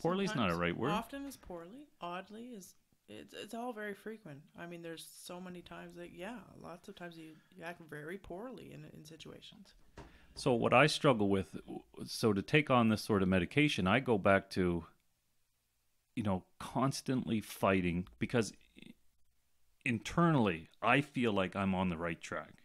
Poorly 0.00 0.24
is 0.26 0.34
not 0.34 0.50
a 0.50 0.56
right 0.56 0.76
word. 0.76 0.90
Often 0.90 1.24
is 1.24 1.36
poorly. 1.36 1.88
Oddly 2.00 2.48
is 2.56 2.74
it's 3.08 3.34
it's 3.34 3.54
all 3.54 3.72
very 3.72 3.94
frequent. 3.94 4.40
I 4.58 4.66
mean, 4.66 4.82
there's 4.82 5.06
so 5.24 5.40
many 5.40 5.62
times 5.62 5.96
that 5.96 6.12
yeah, 6.14 6.38
lots 6.62 6.88
of 6.88 6.96
times 6.96 7.16
you, 7.16 7.30
you 7.56 7.64
act 7.64 7.80
very 7.88 8.18
poorly 8.18 8.72
in 8.72 8.84
in 8.96 9.04
situations. 9.04 9.74
So 10.34 10.52
what 10.52 10.74
I 10.74 10.86
struggle 10.86 11.30
with, 11.30 11.56
so 12.04 12.34
to 12.34 12.42
take 12.42 12.68
on 12.68 12.90
this 12.90 13.00
sort 13.00 13.22
of 13.22 13.28
medication, 13.28 13.86
I 13.86 14.00
go 14.00 14.18
back 14.18 14.50
to, 14.50 14.84
you 16.14 16.22
know, 16.22 16.44
constantly 16.60 17.40
fighting 17.40 18.06
because 18.18 18.52
internally 19.86 20.68
I 20.82 21.00
feel 21.00 21.32
like 21.32 21.56
I'm 21.56 21.74
on 21.74 21.88
the 21.88 21.96
right 21.96 22.20
track. 22.20 22.64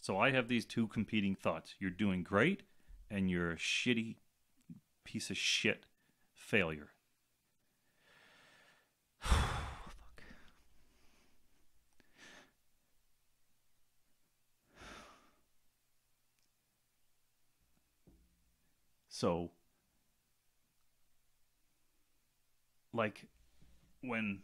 So 0.00 0.18
I 0.18 0.32
have 0.32 0.48
these 0.48 0.64
two 0.64 0.88
competing 0.88 1.36
thoughts: 1.36 1.74
you're 1.78 1.90
doing 1.90 2.22
great, 2.22 2.62
and 3.10 3.30
you're 3.30 3.52
a 3.52 3.56
shitty 3.56 4.16
piece 5.04 5.30
of 5.30 5.36
shit 5.36 5.86
failure. 6.34 6.88
Fuck. 9.22 9.38
So, 19.08 19.50
like, 22.92 23.26
when, 24.00 24.40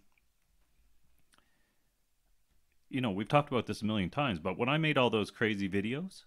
you 2.88 3.00
know, 3.00 3.10
we've 3.10 3.26
talked 3.28 3.50
about 3.50 3.66
this 3.66 3.82
a 3.82 3.84
million 3.84 4.10
times, 4.10 4.38
but 4.38 4.56
when 4.56 4.68
I 4.68 4.78
made 4.78 4.96
all 4.96 5.10
those 5.10 5.30
crazy 5.30 5.68
videos, 5.68 6.24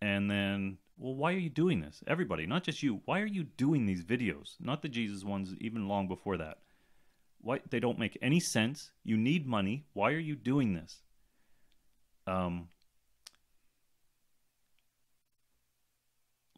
and 0.00 0.30
then, 0.30 0.78
well, 0.96 1.14
why 1.14 1.32
are 1.32 1.38
you 1.38 1.50
doing 1.50 1.80
this? 1.80 2.04
Everybody, 2.06 2.46
not 2.46 2.62
just 2.62 2.82
you, 2.82 3.00
why 3.04 3.20
are 3.20 3.26
you 3.26 3.42
doing 3.44 3.86
these 3.86 4.04
videos? 4.04 4.56
Not 4.60 4.82
the 4.82 4.88
Jesus 4.88 5.24
ones, 5.24 5.54
even 5.60 5.88
long 5.88 6.06
before 6.06 6.36
that. 6.36 6.58
Why 7.42 7.60
they 7.68 7.80
don't 7.80 7.98
make 7.98 8.16
any 8.22 8.40
sense. 8.40 8.92
You 9.04 9.16
need 9.16 9.46
money. 9.46 9.84
Why 9.92 10.12
are 10.12 10.18
you 10.18 10.36
doing 10.36 10.74
this? 10.74 11.02
Um, 12.26 12.68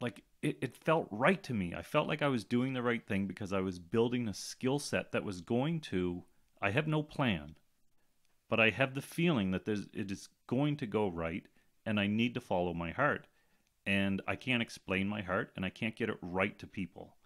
like 0.01 0.23
it, 0.43 0.59
it 0.61 0.77
felt 0.77 1.09
right 1.11 1.43
to 1.45 1.55
me. 1.55 1.75
I 1.75 1.83
felt 1.83 2.07
like 2.07 2.21
I 2.21 2.29
was 2.29 2.45
doing 2.45 2.75
the 2.75 2.83
right 2.83 3.05
thing 3.07 3.27
because 3.27 3.53
I 3.53 3.61
was 3.61 3.79
building 3.79 4.29
a 4.29 4.35
skill 4.35 4.79
set 4.79 5.13
that 5.13 5.25
was 5.25 5.41
going 5.41 5.81
to 5.81 6.23
I 6.61 6.71
have 6.71 6.87
no 6.87 7.03
plan, 7.03 7.57
but 8.49 8.61
I 8.61 8.71
have 8.71 8.95
the 8.95 9.03
feeling 9.03 9.51
that 9.53 9.65
there's 9.65 9.87
it 9.95 10.11
is 10.11 10.29
going 10.47 10.77
to 10.79 10.87
go 10.87 11.09
right 11.09 11.47
and 11.87 11.99
I 11.99 12.07
need 12.07 12.35
to 12.35 12.41
follow 12.41 12.75
my 12.75 12.91
heart. 12.91 13.27
And 13.87 14.23
I 14.27 14.37
can't 14.37 14.63
explain 14.63 15.09
my 15.09 15.23
heart 15.23 15.53
and 15.57 15.65
I 15.65 15.71
can't 15.71 15.97
get 15.97 16.09
it 16.09 16.17
right 16.23 16.59
to 16.59 16.67
people. 16.67 17.17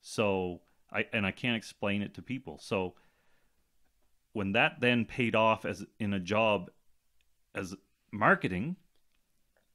So 0.00 0.60
I 0.92 1.06
and 1.12 1.26
I 1.26 1.30
can't 1.30 1.56
explain 1.56 2.02
it 2.02 2.14
to 2.14 2.22
people. 2.22 2.58
So 2.60 2.94
when 4.32 4.52
that 4.52 4.80
then 4.80 5.04
paid 5.04 5.34
off 5.34 5.64
as 5.64 5.84
in 5.98 6.12
a 6.12 6.20
job 6.20 6.70
as 7.54 7.74
marketing, 8.12 8.76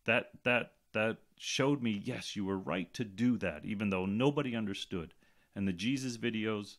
that 0.06 0.32
that 0.44 0.74
that 0.94 1.18
showed 1.38 1.82
me 1.82 2.02
yes 2.04 2.36
you 2.36 2.46
were 2.46 2.58
right 2.58 2.94
to 2.94 3.04
do 3.04 3.38
that 3.38 3.66
even 3.66 3.90
though 3.90 4.06
nobody 4.06 4.56
understood. 4.56 5.14
And 5.56 5.68
the 5.68 5.74
jesus 5.74 6.18
videos 6.18 6.78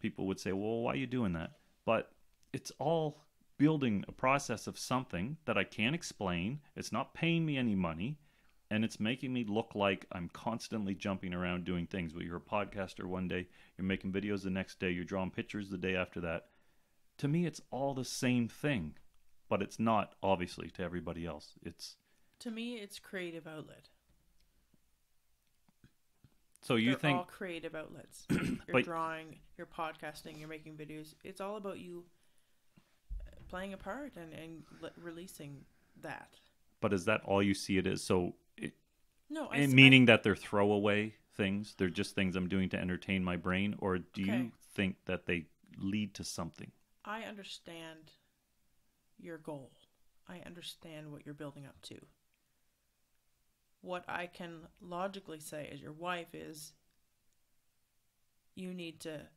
people 0.00 0.26
would 0.26 0.40
say 0.40 0.52
well 0.52 0.80
why 0.80 0.92
are 0.92 0.96
you 0.96 1.06
doing 1.06 1.32
that? 1.34 1.52
But 1.84 2.12
it's 2.52 2.72
all 2.78 3.20
building 3.58 4.04
a 4.08 4.12
process 4.12 4.66
of 4.66 4.78
something 4.78 5.36
that 5.46 5.58
i 5.58 5.64
can't 5.64 5.94
explain. 5.94 6.60
It's 6.76 6.92
not 6.92 7.14
paying 7.14 7.44
me 7.44 7.56
any 7.56 7.74
money 7.74 8.18
and 8.70 8.84
it's 8.84 8.98
making 9.00 9.32
me 9.32 9.44
look 9.48 9.74
like 9.74 10.06
i'm 10.12 10.28
constantly 10.32 10.94
jumping 10.94 11.32
around 11.34 11.64
doing 11.64 11.86
things 11.86 12.12
well 12.14 12.22
you're 12.22 12.36
a 12.36 12.40
podcaster 12.40 13.04
one 13.04 13.28
day 13.28 13.46
you're 13.78 13.86
making 13.86 14.12
videos 14.12 14.42
the 14.42 14.50
next 14.50 14.78
day 14.80 14.90
you're 14.90 15.04
drawing 15.04 15.30
pictures 15.30 15.70
the 15.70 15.78
day 15.78 15.94
after 15.94 16.20
that 16.20 16.46
to 17.18 17.28
me 17.28 17.46
it's 17.46 17.60
all 17.70 17.94
the 17.94 18.04
same 18.04 18.48
thing 18.48 18.94
but 19.48 19.62
it's 19.62 19.78
not 19.78 20.14
obviously 20.22 20.68
to 20.68 20.82
everybody 20.82 21.24
else 21.26 21.52
it's 21.62 21.96
To 22.40 22.50
me, 22.50 22.74
it's 22.74 22.98
creative 22.98 23.46
outlet. 23.46 23.88
so 26.62 26.74
you 26.76 26.90
They're 26.90 26.98
think 26.98 27.18
all 27.18 27.24
creative 27.24 27.74
outlets. 27.74 28.26
you're 28.30 28.56
But- 28.72 28.84
drawing, 28.84 29.38
you're 29.56 29.66
podcasting, 29.68 30.38
you're 30.38 30.48
making 30.48 30.74
videos. 30.74 31.14
It's 31.22 31.40
all 31.40 31.56
about 31.56 31.78
you 31.78 32.04
uh, 33.20 33.30
playing 33.48 33.72
a 33.72 33.76
part 33.76 34.16
and 34.16 34.32
and 34.32 34.62
le- 34.80 34.90
releasing 35.00 35.64
that. 36.02 36.40
But 36.80 36.92
is 36.92 37.04
that 37.04 37.20
all 37.24 37.42
you 37.42 37.54
see 37.54 37.78
it 37.78 37.86
as? 37.86 38.02
So, 38.02 38.34
No, 39.28 39.48
I 39.48 39.58
s- 39.58 39.70
I- 39.70 39.74
meaning 39.74 40.04
that 40.06 40.22
they're 40.22 40.36
throwaway 40.36 41.16
things? 41.34 41.74
They're 41.74 41.88
just 41.90 42.14
things 42.14 42.36
I'm 42.36 42.48
doing 42.48 42.68
to 42.70 42.78
entertain 42.78 43.22
my 43.24 43.36
brain, 43.36 43.74
or 43.78 43.98
do 43.98 44.22
you 44.22 44.52
think 44.74 44.96
that 45.06 45.26
they 45.26 45.46
lead 45.78 46.14
to 46.14 46.24
something? 46.24 46.70
I 47.04 47.22
understand 47.22 48.12
your 49.18 49.38
goal. 49.38 49.72
I 50.28 50.40
understand 50.40 51.12
what 51.12 51.24
you're 51.24 51.34
building 51.34 51.66
up 51.66 51.80
to. 51.82 51.98
What 53.82 54.04
I 54.08 54.26
can 54.26 54.66
logically 54.80 55.38
say 55.40 55.68
as 55.72 55.80
your 55.80 55.92
wife 55.92 56.34
is 56.34 56.72
you 58.54 58.74
need 58.74 59.00
to 59.00 59.28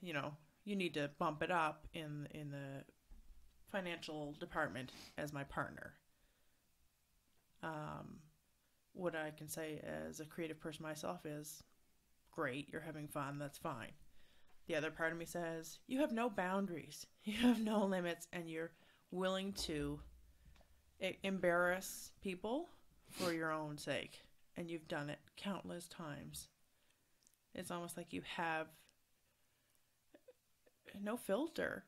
you 0.00 0.12
know, 0.12 0.36
you 0.64 0.76
need 0.76 0.94
to 0.94 1.10
bump 1.18 1.42
it 1.42 1.50
up 1.50 1.86
in 1.92 2.28
in 2.32 2.50
the 2.50 2.84
financial 3.70 4.32
department 4.34 4.92
as 5.16 5.32
my 5.32 5.44
partner. 5.44 5.94
Um 7.62 8.20
what 8.98 9.14
I 9.14 9.30
can 9.30 9.48
say 9.48 9.80
as 10.08 10.20
a 10.20 10.24
creative 10.24 10.60
person 10.60 10.82
myself 10.82 11.24
is 11.24 11.62
great, 12.32 12.68
you're 12.70 12.80
having 12.80 13.08
fun, 13.08 13.38
that's 13.38 13.58
fine. 13.58 13.92
The 14.66 14.74
other 14.74 14.90
part 14.90 15.12
of 15.12 15.18
me 15.18 15.24
says, 15.24 15.78
you 15.86 16.00
have 16.00 16.12
no 16.12 16.28
boundaries, 16.28 17.06
you 17.24 17.34
have 17.34 17.60
no 17.60 17.84
limits, 17.84 18.26
and 18.32 18.50
you're 18.50 18.72
willing 19.10 19.52
to 19.52 20.00
embarrass 21.22 22.10
people 22.22 22.68
for 23.10 23.32
your 23.32 23.52
own 23.52 23.78
sake. 23.78 24.20
And 24.56 24.68
you've 24.68 24.88
done 24.88 25.08
it 25.08 25.20
countless 25.36 25.86
times. 25.86 26.48
It's 27.54 27.70
almost 27.70 27.96
like 27.96 28.12
you 28.12 28.22
have 28.36 28.66
no 31.00 31.16
filter. 31.16 31.84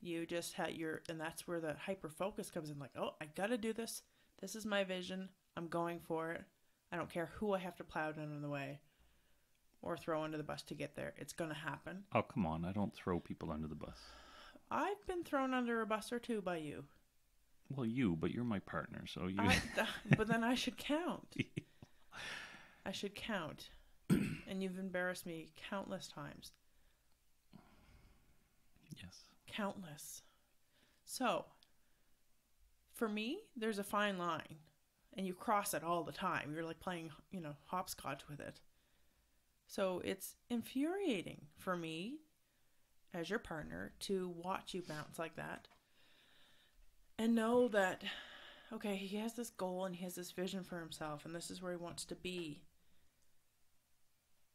You 0.00 0.26
just 0.26 0.52
had 0.52 0.74
your, 0.74 1.00
and 1.08 1.18
that's 1.18 1.48
where 1.48 1.60
the 1.60 1.74
hyper 1.86 2.10
focus 2.10 2.50
comes 2.50 2.68
in 2.68 2.78
like, 2.78 2.90
oh, 2.98 3.14
I 3.20 3.26
gotta 3.34 3.56
do 3.56 3.72
this. 3.72 4.02
This 4.40 4.54
is 4.54 4.66
my 4.66 4.84
vision. 4.84 5.30
I'm 5.58 5.66
going 5.66 5.98
for 5.98 6.30
it. 6.30 6.44
I 6.92 6.96
don't 6.96 7.10
care 7.10 7.30
who 7.34 7.52
I 7.52 7.58
have 7.58 7.74
to 7.76 7.84
plow 7.84 8.12
down 8.12 8.32
in 8.32 8.42
the 8.42 8.48
way 8.48 8.78
or 9.82 9.96
throw 9.96 10.22
under 10.22 10.36
the 10.36 10.44
bus 10.44 10.62
to 10.62 10.74
get 10.74 10.94
there. 10.94 11.14
It's 11.16 11.32
going 11.32 11.50
to 11.50 11.56
happen. 11.56 12.04
Oh, 12.14 12.22
come 12.22 12.46
on! 12.46 12.64
I 12.64 12.70
don't 12.70 12.94
throw 12.94 13.18
people 13.18 13.50
under 13.50 13.66
the 13.66 13.74
bus. 13.74 13.98
I've 14.70 15.04
been 15.08 15.24
thrown 15.24 15.54
under 15.54 15.80
a 15.80 15.86
bus 15.86 16.12
or 16.12 16.20
two 16.20 16.40
by 16.40 16.58
you. 16.58 16.84
Well, 17.74 17.86
you, 17.86 18.16
but 18.16 18.30
you're 18.30 18.44
my 18.44 18.60
partner, 18.60 19.04
so 19.06 19.26
you. 19.26 19.36
I, 19.40 19.58
but 20.16 20.28
then 20.28 20.44
I 20.44 20.54
should 20.54 20.78
count. 20.78 21.34
I 22.86 22.92
should 22.92 23.16
count. 23.16 23.70
and 24.10 24.62
you've 24.62 24.78
embarrassed 24.78 25.26
me 25.26 25.48
countless 25.68 26.06
times. 26.06 26.52
yes. 28.96 29.24
Countless. 29.48 30.22
So, 31.04 31.46
for 32.94 33.08
me, 33.08 33.40
there's 33.56 33.78
a 33.78 33.84
fine 33.84 34.18
line, 34.18 34.56
and 35.18 35.26
you 35.26 35.34
cross 35.34 35.74
it 35.74 35.82
all 35.82 36.04
the 36.04 36.12
time. 36.12 36.52
You're 36.54 36.64
like 36.64 36.78
playing, 36.78 37.10
you 37.32 37.40
know, 37.40 37.56
hopscotch 37.66 38.22
with 38.30 38.38
it. 38.40 38.60
So, 39.66 40.00
it's 40.04 40.36
infuriating 40.48 41.42
for 41.58 41.76
me 41.76 42.20
as 43.12 43.28
your 43.28 43.40
partner 43.40 43.92
to 44.00 44.32
watch 44.42 44.72
you 44.72 44.82
bounce 44.82 45.18
like 45.18 45.34
that 45.36 45.66
and 47.18 47.34
know 47.34 47.68
that, 47.68 48.02
okay, 48.72 48.94
he 48.94 49.16
has 49.16 49.34
this 49.34 49.50
goal 49.50 49.84
and 49.84 49.96
he 49.96 50.04
has 50.04 50.14
this 50.14 50.30
vision 50.30 50.62
for 50.62 50.78
himself, 50.78 51.26
and 51.26 51.34
this 51.34 51.50
is 51.50 51.60
where 51.60 51.72
he 51.72 51.76
wants 51.76 52.04
to 52.06 52.14
be. 52.14 52.62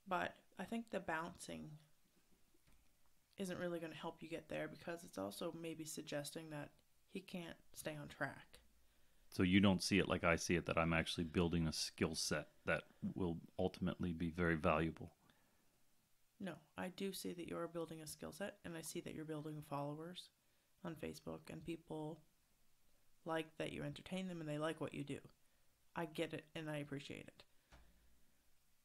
But 0.08 0.34
I 0.58 0.64
think 0.64 0.90
the 0.90 1.00
bouncing 1.00 1.70
isn't 3.38 3.60
really 3.60 3.80
going 3.80 3.92
to 3.92 3.98
help 3.98 4.18
you 4.22 4.30
get 4.30 4.48
there 4.48 4.68
because 4.68 5.04
it's 5.04 5.18
also 5.18 5.54
maybe 5.62 5.84
suggesting 5.84 6.50
that 6.52 6.70
he 7.12 7.20
can't 7.20 7.58
stay 7.74 7.98
on 8.00 8.08
track. 8.08 8.60
So 9.34 9.42
you 9.42 9.60
don't 9.60 9.82
see 9.82 9.98
it 9.98 10.08
like 10.08 10.24
I 10.24 10.36
see 10.36 10.56
it 10.56 10.68
that 10.68 10.78
I'm 10.78 10.94
actually 10.94 11.24
building 11.24 11.68
a 11.68 11.74
skill 11.74 12.14
set 12.14 12.50
that 12.68 12.84
will 13.16 13.38
ultimately 13.58 14.14
be 14.14 14.30
very 14.30 14.56
valuable. 14.56 15.12
No, 16.40 16.54
I 16.78 16.90
do 16.90 17.12
see 17.14 17.34
that 17.34 17.48
you're 17.48 17.68
building 17.68 18.02
a 18.02 18.08
skill 18.08 18.32
set 18.32 18.58
and 18.64 18.78
I 18.78 18.82
see 18.82 19.02
that 19.02 19.16
you're 19.16 19.26
building 19.26 19.64
followers 19.68 20.30
on 20.86 20.96
Facebook 20.96 21.40
and 21.50 21.66
people 21.66 22.20
like 23.26 23.48
that 23.58 23.72
you 23.72 23.82
entertain 23.84 24.28
them 24.28 24.40
and 24.40 24.48
they 24.48 24.60
like 24.60 24.80
what 24.80 24.94
you 24.94 25.04
do. 25.04 25.18
I 25.96 26.06
get 26.06 26.34
it 26.34 26.46
and 26.54 26.70
I 26.70 26.78
appreciate 26.78 27.28
it. 27.28 27.44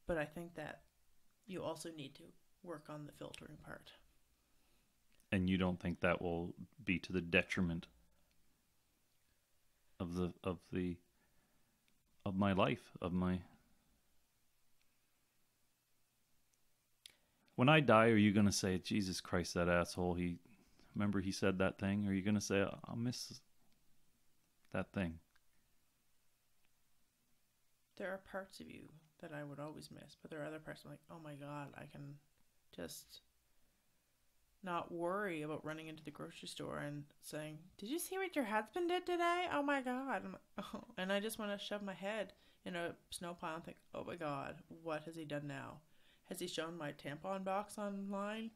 But 0.06 0.16
I 0.16 0.24
think 0.24 0.54
that 0.54 0.80
you 1.46 1.62
also 1.62 1.90
need 1.94 2.14
to 2.14 2.22
work 2.62 2.86
on 2.88 3.04
the 3.04 3.12
filtering 3.12 3.58
part. 3.62 3.92
And 5.30 5.50
you 5.50 5.58
don't 5.58 5.78
think 5.78 6.00
that 6.00 6.22
will 6.22 6.54
be 6.82 6.98
to 7.00 7.12
the 7.12 7.20
detriment 7.20 7.86
of 10.00 10.14
the 10.14 10.32
of 10.44 10.58
the 10.72 10.96
of 12.24 12.36
my 12.36 12.52
life, 12.52 12.92
of 13.00 13.12
my 13.12 13.40
When 17.58 17.68
I 17.68 17.80
die, 17.80 18.10
are 18.10 18.16
you 18.16 18.30
going 18.30 18.46
to 18.46 18.52
say, 18.52 18.78
Jesus 18.78 19.20
Christ, 19.20 19.54
that 19.54 19.68
asshole, 19.68 20.14
he 20.14 20.38
remember 20.94 21.20
he 21.20 21.32
said 21.32 21.58
that 21.58 21.76
thing? 21.76 22.06
Are 22.06 22.12
you 22.12 22.22
going 22.22 22.36
to 22.36 22.40
say, 22.40 22.64
I'll 22.86 22.94
miss 22.94 23.40
that 24.72 24.92
thing? 24.92 25.14
There 27.96 28.12
are 28.12 28.20
parts 28.30 28.60
of 28.60 28.70
you 28.70 28.82
that 29.20 29.32
I 29.32 29.42
would 29.42 29.58
always 29.58 29.90
miss, 29.90 30.16
but 30.22 30.30
there 30.30 30.40
are 30.40 30.46
other 30.46 30.60
parts 30.60 30.82
I'm 30.84 30.92
like, 30.92 31.00
oh 31.10 31.18
my 31.18 31.34
god, 31.34 31.70
I 31.76 31.86
can 31.90 32.14
just 32.76 33.22
not 34.62 34.92
worry 34.92 35.42
about 35.42 35.64
running 35.64 35.88
into 35.88 36.04
the 36.04 36.10
grocery 36.10 36.48
store 36.48 36.78
and 36.78 37.04
saying, 37.22 37.58
"Did 37.76 37.88
you 37.88 37.98
see 37.98 38.18
what 38.18 38.36
your 38.36 38.44
husband 38.46 38.88
did 38.88 39.06
today? 39.06 39.46
Oh 39.52 39.62
my 39.62 39.80
god!" 39.80 40.24
Like, 40.24 40.64
oh. 40.74 40.84
And 40.96 41.12
I 41.12 41.20
just 41.20 41.38
want 41.38 41.52
to 41.52 41.64
shove 41.64 41.82
my 41.82 41.94
head 41.94 42.32
in 42.64 42.76
a 42.76 42.94
snow 43.10 43.34
pile 43.34 43.56
and 43.56 43.64
think, 43.64 43.78
"Oh 43.94 44.04
my 44.04 44.16
god, 44.16 44.56
what 44.82 45.04
has 45.04 45.16
he 45.16 45.24
done 45.24 45.46
now? 45.46 45.80
Has 46.24 46.40
he 46.40 46.46
shown 46.46 46.76
my 46.76 46.92
tampon 46.92 47.44
box 47.44 47.78
online? 47.78 48.50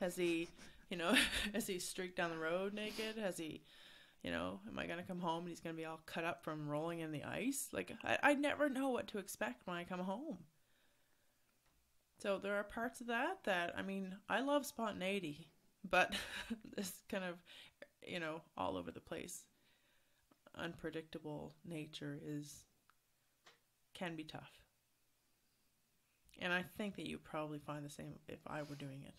has 0.00 0.16
he, 0.16 0.48
you 0.90 0.96
know, 0.96 1.14
has 1.54 1.66
he 1.66 1.78
streaked 1.78 2.16
down 2.16 2.30
the 2.30 2.38
road 2.38 2.74
naked? 2.74 3.16
Has 3.18 3.38
he?" 3.38 3.62
You 4.22 4.30
know, 4.30 4.60
am 4.68 4.78
I 4.78 4.86
gonna 4.86 5.02
come 5.02 5.18
home 5.18 5.40
and 5.40 5.48
he's 5.48 5.58
gonna 5.58 5.74
be 5.74 5.84
all 5.84 6.00
cut 6.06 6.24
up 6.24 6.44
from 6.44 6.68
rolling 6.68 7.00
in 7.00 7.10
the 7.10 7.24
ice? 7.24 7.68
Like 7.72 7.92
I, 8.04 8.18
I 8.22 8.34
never 8.34 8.68
know 8.68 8.90
what 8.90 9.08
to 9.08 9.18
expect 9.18 9.66
when 9.66 9.76
I 9.76 9.82
come 9.82 9.98
home. 9.98 10.38
So 12.22 12.38
there 12.38 12.54
are 12.54 12.62
parts 12.62 13.00
of 13.00 13.08
that 13.08 13.38
that 13.44 13.74
I 13.76 13.82
mean, 13.82 14.14
I 14.28 14.42
love 14.42 14.64
spontaneity, 14.64 15.48
but 15.90 16.14
this 16.76 16.92
kind 17.08 17.24
of, 17.24 17.34
you 18.06 18.20
know, 18.20 18.42
all 18.56 18.76
over 18.76 18.92
the 18.92 19.00
place, 19.00 19.42
unpredictable 20.56 21.56
nature 21.64 22.20
is 22.24 22.62
can 23.92 24.14
be 24.14 24.22
tough. 24.22 24.52
And 26.40 26.52
I 26.52 26.64
think 26.78 26.94
that 26.94 27.08
you 27.08 27.18
probably 27.18 27.58
find 27.58 27.84
the 27.84 27.90
same 27.90 28.14
if 28.28 28.38
I 28.46 28.62
were 28.62 28.76
doing 28.76 29.02
it. 29.04 29.14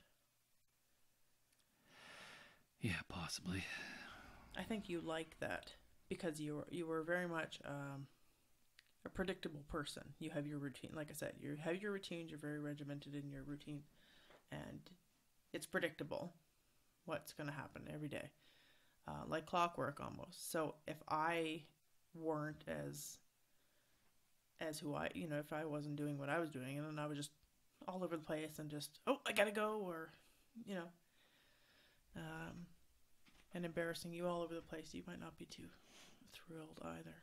Yeah, 2.79 3.01
possibly. 3.09 3.65
I 4.57 4.63
think 4.63 4.87
you 4.87 5.01
like 5.01 5.35
that 5.41 5.73
because 6.07 6.39
you 6.39 6.55
were 6.55 6.67
you 6.69 6.87
were 6.87 7.01
very 7.03 7.27
much 7.27 7.59
um, 7.65 8.07
a 9.05 9.09
predictable 9.09 9.63
person. 9.67 10.03
You 10.19 10.29
have 10.31 10.47
your 10.47 10.59
routine, 10.59 10.91
like 10.95 11.09
I 11.09 11.13
said, 11.13 11.33
you 11.39 11.55
have 11.63 11.81
your 11.81 11.91
routines. 11.91 12.31
You're 12.31 12.39
very 12.39 12.59
regimented 12.59 13.15
in 13.15 13.29
your 13.29 13.43
routine, 13.43 13.81
and 14.51 14.79
it's 15.51 15.65
predictable 15.65 16.33
what's 17.05 17.33
going 17.33 17.49
to 17.49 17.55
happen 17.55 17.83
every 17.93 18.07
day, 18.07 18.29
uh, 19.07 19.23
like 19.27 19.45
clockwork 19.45 19.99
almost. 19.99 20.51
So 20.51 20.75
if 20.87 20.97
I 21.09 21.63
weren't 22.13 22.63
as 22.67 23.17
as 24.61 24.79
who 24.79 24.95
I, 24.95 25.09
you 25.13 25.27
know, 25.27 25.39
if 25.39 25.51
I 25.51 25.65
wasn't 25.65 25.97
doing 25.97 26.17
what 26.17 26.29
I 26.29 26.39
was 26.39 26.49
doing, 26.49 26.77
and 26.77 26.87
then 26.87 26.99
I 26.99 27.07
was 27.07 27.17
just 27.17 27.31
all 27.87 28.03
over 28.03 28.15
the 28.15 28.23
place 28.23 28.59
and 28.59 28.69
just, 28.69 28.99
oh, 29.07 29.17
I 29.27 29.33
gotta 29.33 29.51
go, 29.51 29.81
or 29.83 30.13
you 30.65 30.75
know, 30.75 30.87
um, 32.15 32.67
and 33.53 33.65
embarrassing 33.65 34.13
you 34.13 34.27
all 34.27 34.41
over 34.41 34.55
the 34.55 34.61
place, 34.61 34.93
you 34.93 35.03
might 35.05 35.19
not 35.19 35.37
be 35.37 35.45
too 35.45 35.67
thrilled 36.31 36.79
either. 36.83 37.15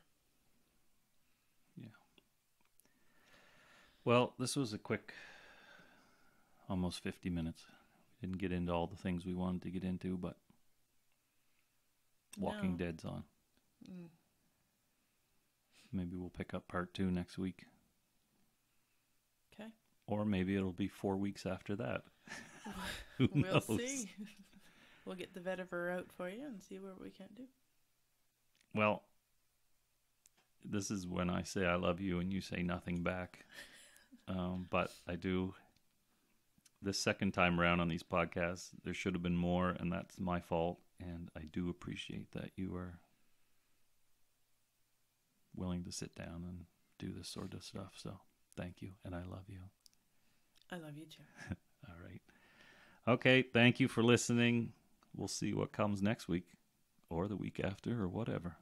Well, 4.03 4.33
this 4.39 4.55
was 4.55 4.73
a 4.73 4.77
quick, 4.77 5.13
almost 6.69 7.03
50 7.03 7.29
minutes. 7.29 7.63
We 8.21 8.27
didn't 8.27 8.39
get 8.41 8.51
into 8.51 8.71
all 8.71 8.87
the 8.87 8.95
things 8.95 9.25
we 9.25 9.33
wanted 9.33 9.61
to 9.63 9.69
get 9.69 9.83
into, 9.83 10.17
but 10.17 10.37
Walking 12.37 12.71
No. 12.71 12.85
Dead's 12.85 13.05
on. 13.05 13.23
Mm. 13.89 14.07
Maybe 15.91 16.15
we'll 16.15 16.29
pick 16.29 16.53
up 16.53 16.67
part 16.67 16.93
two 16.93 17.11
next 17.11 17.37
week. 17.37 17.65
Okay. 19.53 19.69
Or 20.07 20.23
maybe 20.23 20.55
it'll 20.55 20.71
be 20.71 20.87
four 20.87 21.17
weeks 21.17 21.45
after 21.45 21.75
that. 21.75 22.03
Who 23.17 23.29
we'll 23.33 23.43
knows? 23.43 23.65
see. 23.67 24.09
we'll 25.05 25.15
get 25.15 25.33
the 25.33 25.41
vetiver 25.41 25.93
out 25.93 26.07
for 26.15 26.29
you 26.29 26.45
and 26.45 26.61
see 26.61 26.79
what 26.79 27.01
we 27.01 27.09
can 27.09 27.27
do. 27.35 27.43
Well, 28.73 29.03
this 30.63 30.89
is 30.89 31.05
when 31.05 31.29
I 31.29 31.43
say 31.43 31.65
I 31.65 31.75
love 31.75 31.99
you 31.99 32.19
and 32.19 32.31
you 32.31 32.39
say 32.39 32.63
nothing 32.63 33.03
back. 33.03 33.45
Um, 34.27 34.67
but 34.69 34.91
I 35.07 35.15
do. 35.15 35.53
This 36.83 36.97
second 36.97 37.33
time 37.33 37.59
around 37.59 37.79
on 37.79 37.89
these 37.89 38.01
podcasts, 38.01 38.69
there 38.83 38.93
should 38.93 39.13
have 39.13 39.21
been 39.21 39.37
more, 39.37 39.69
and 39.69 39.91
that's 39.91 40.19
my 40.19 40.39
fault. 40.39 40.79
And 40.99 41.29
I 41.37 41.41
do 41.41 41.69
appreciate 41.69 42.31
that 42.31 42.51
you 42.55 42.75
are 42.75 42.99
willing 45.55 45.83
to 45.83 45.91
sit 45.91 46.15
down 46.15 46.45
and 46.47 46.65
do 46.97 47.15
this 47.15 47.27
sort 47.27 47.53
of 47.53 47.63
stuff. 47.63 47.93
So 47.95 48.19
thank 48.57 48.81
you, 48.81 48.91
and 49.05 49.13
I 49.13 49.19
love 49.19 49.45
you. 49.47 49.59
I 50.71 50.77
love 50.77 50.95
you 50.95 51.05
too. 51.05 51.23
All 51.87 51.95
right. 52.03 52.21
Okay. 53.07 53.41
Thank 53.41 53.79
you 53.79 53.87
for 53.87 54.03
listening. 54.03 54.73
We'll 55.15 55.27
see 55.27 55.53
what 55.53 55.71
comes 55.71 56.01
next 56.01 56.27
week 56.27 56.45
or 57.09 57.27
the 57.27 57.35
week 57.35 57.59
after 57.63 58.01
or 58.01 58.07
whatever. 58.07 58.55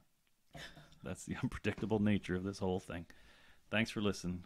That's 1.04 1.24
the 1.24 1.36
unpredictable 1.42 2.00
nature 2.00 2.36
of 2.36 2.44
this 2.44 2.58
whole 2.58 2.80
thing. 2.80 3.06
Thanks 3.70 3.90
for 3.90 4.00
listening. 4.00 4.44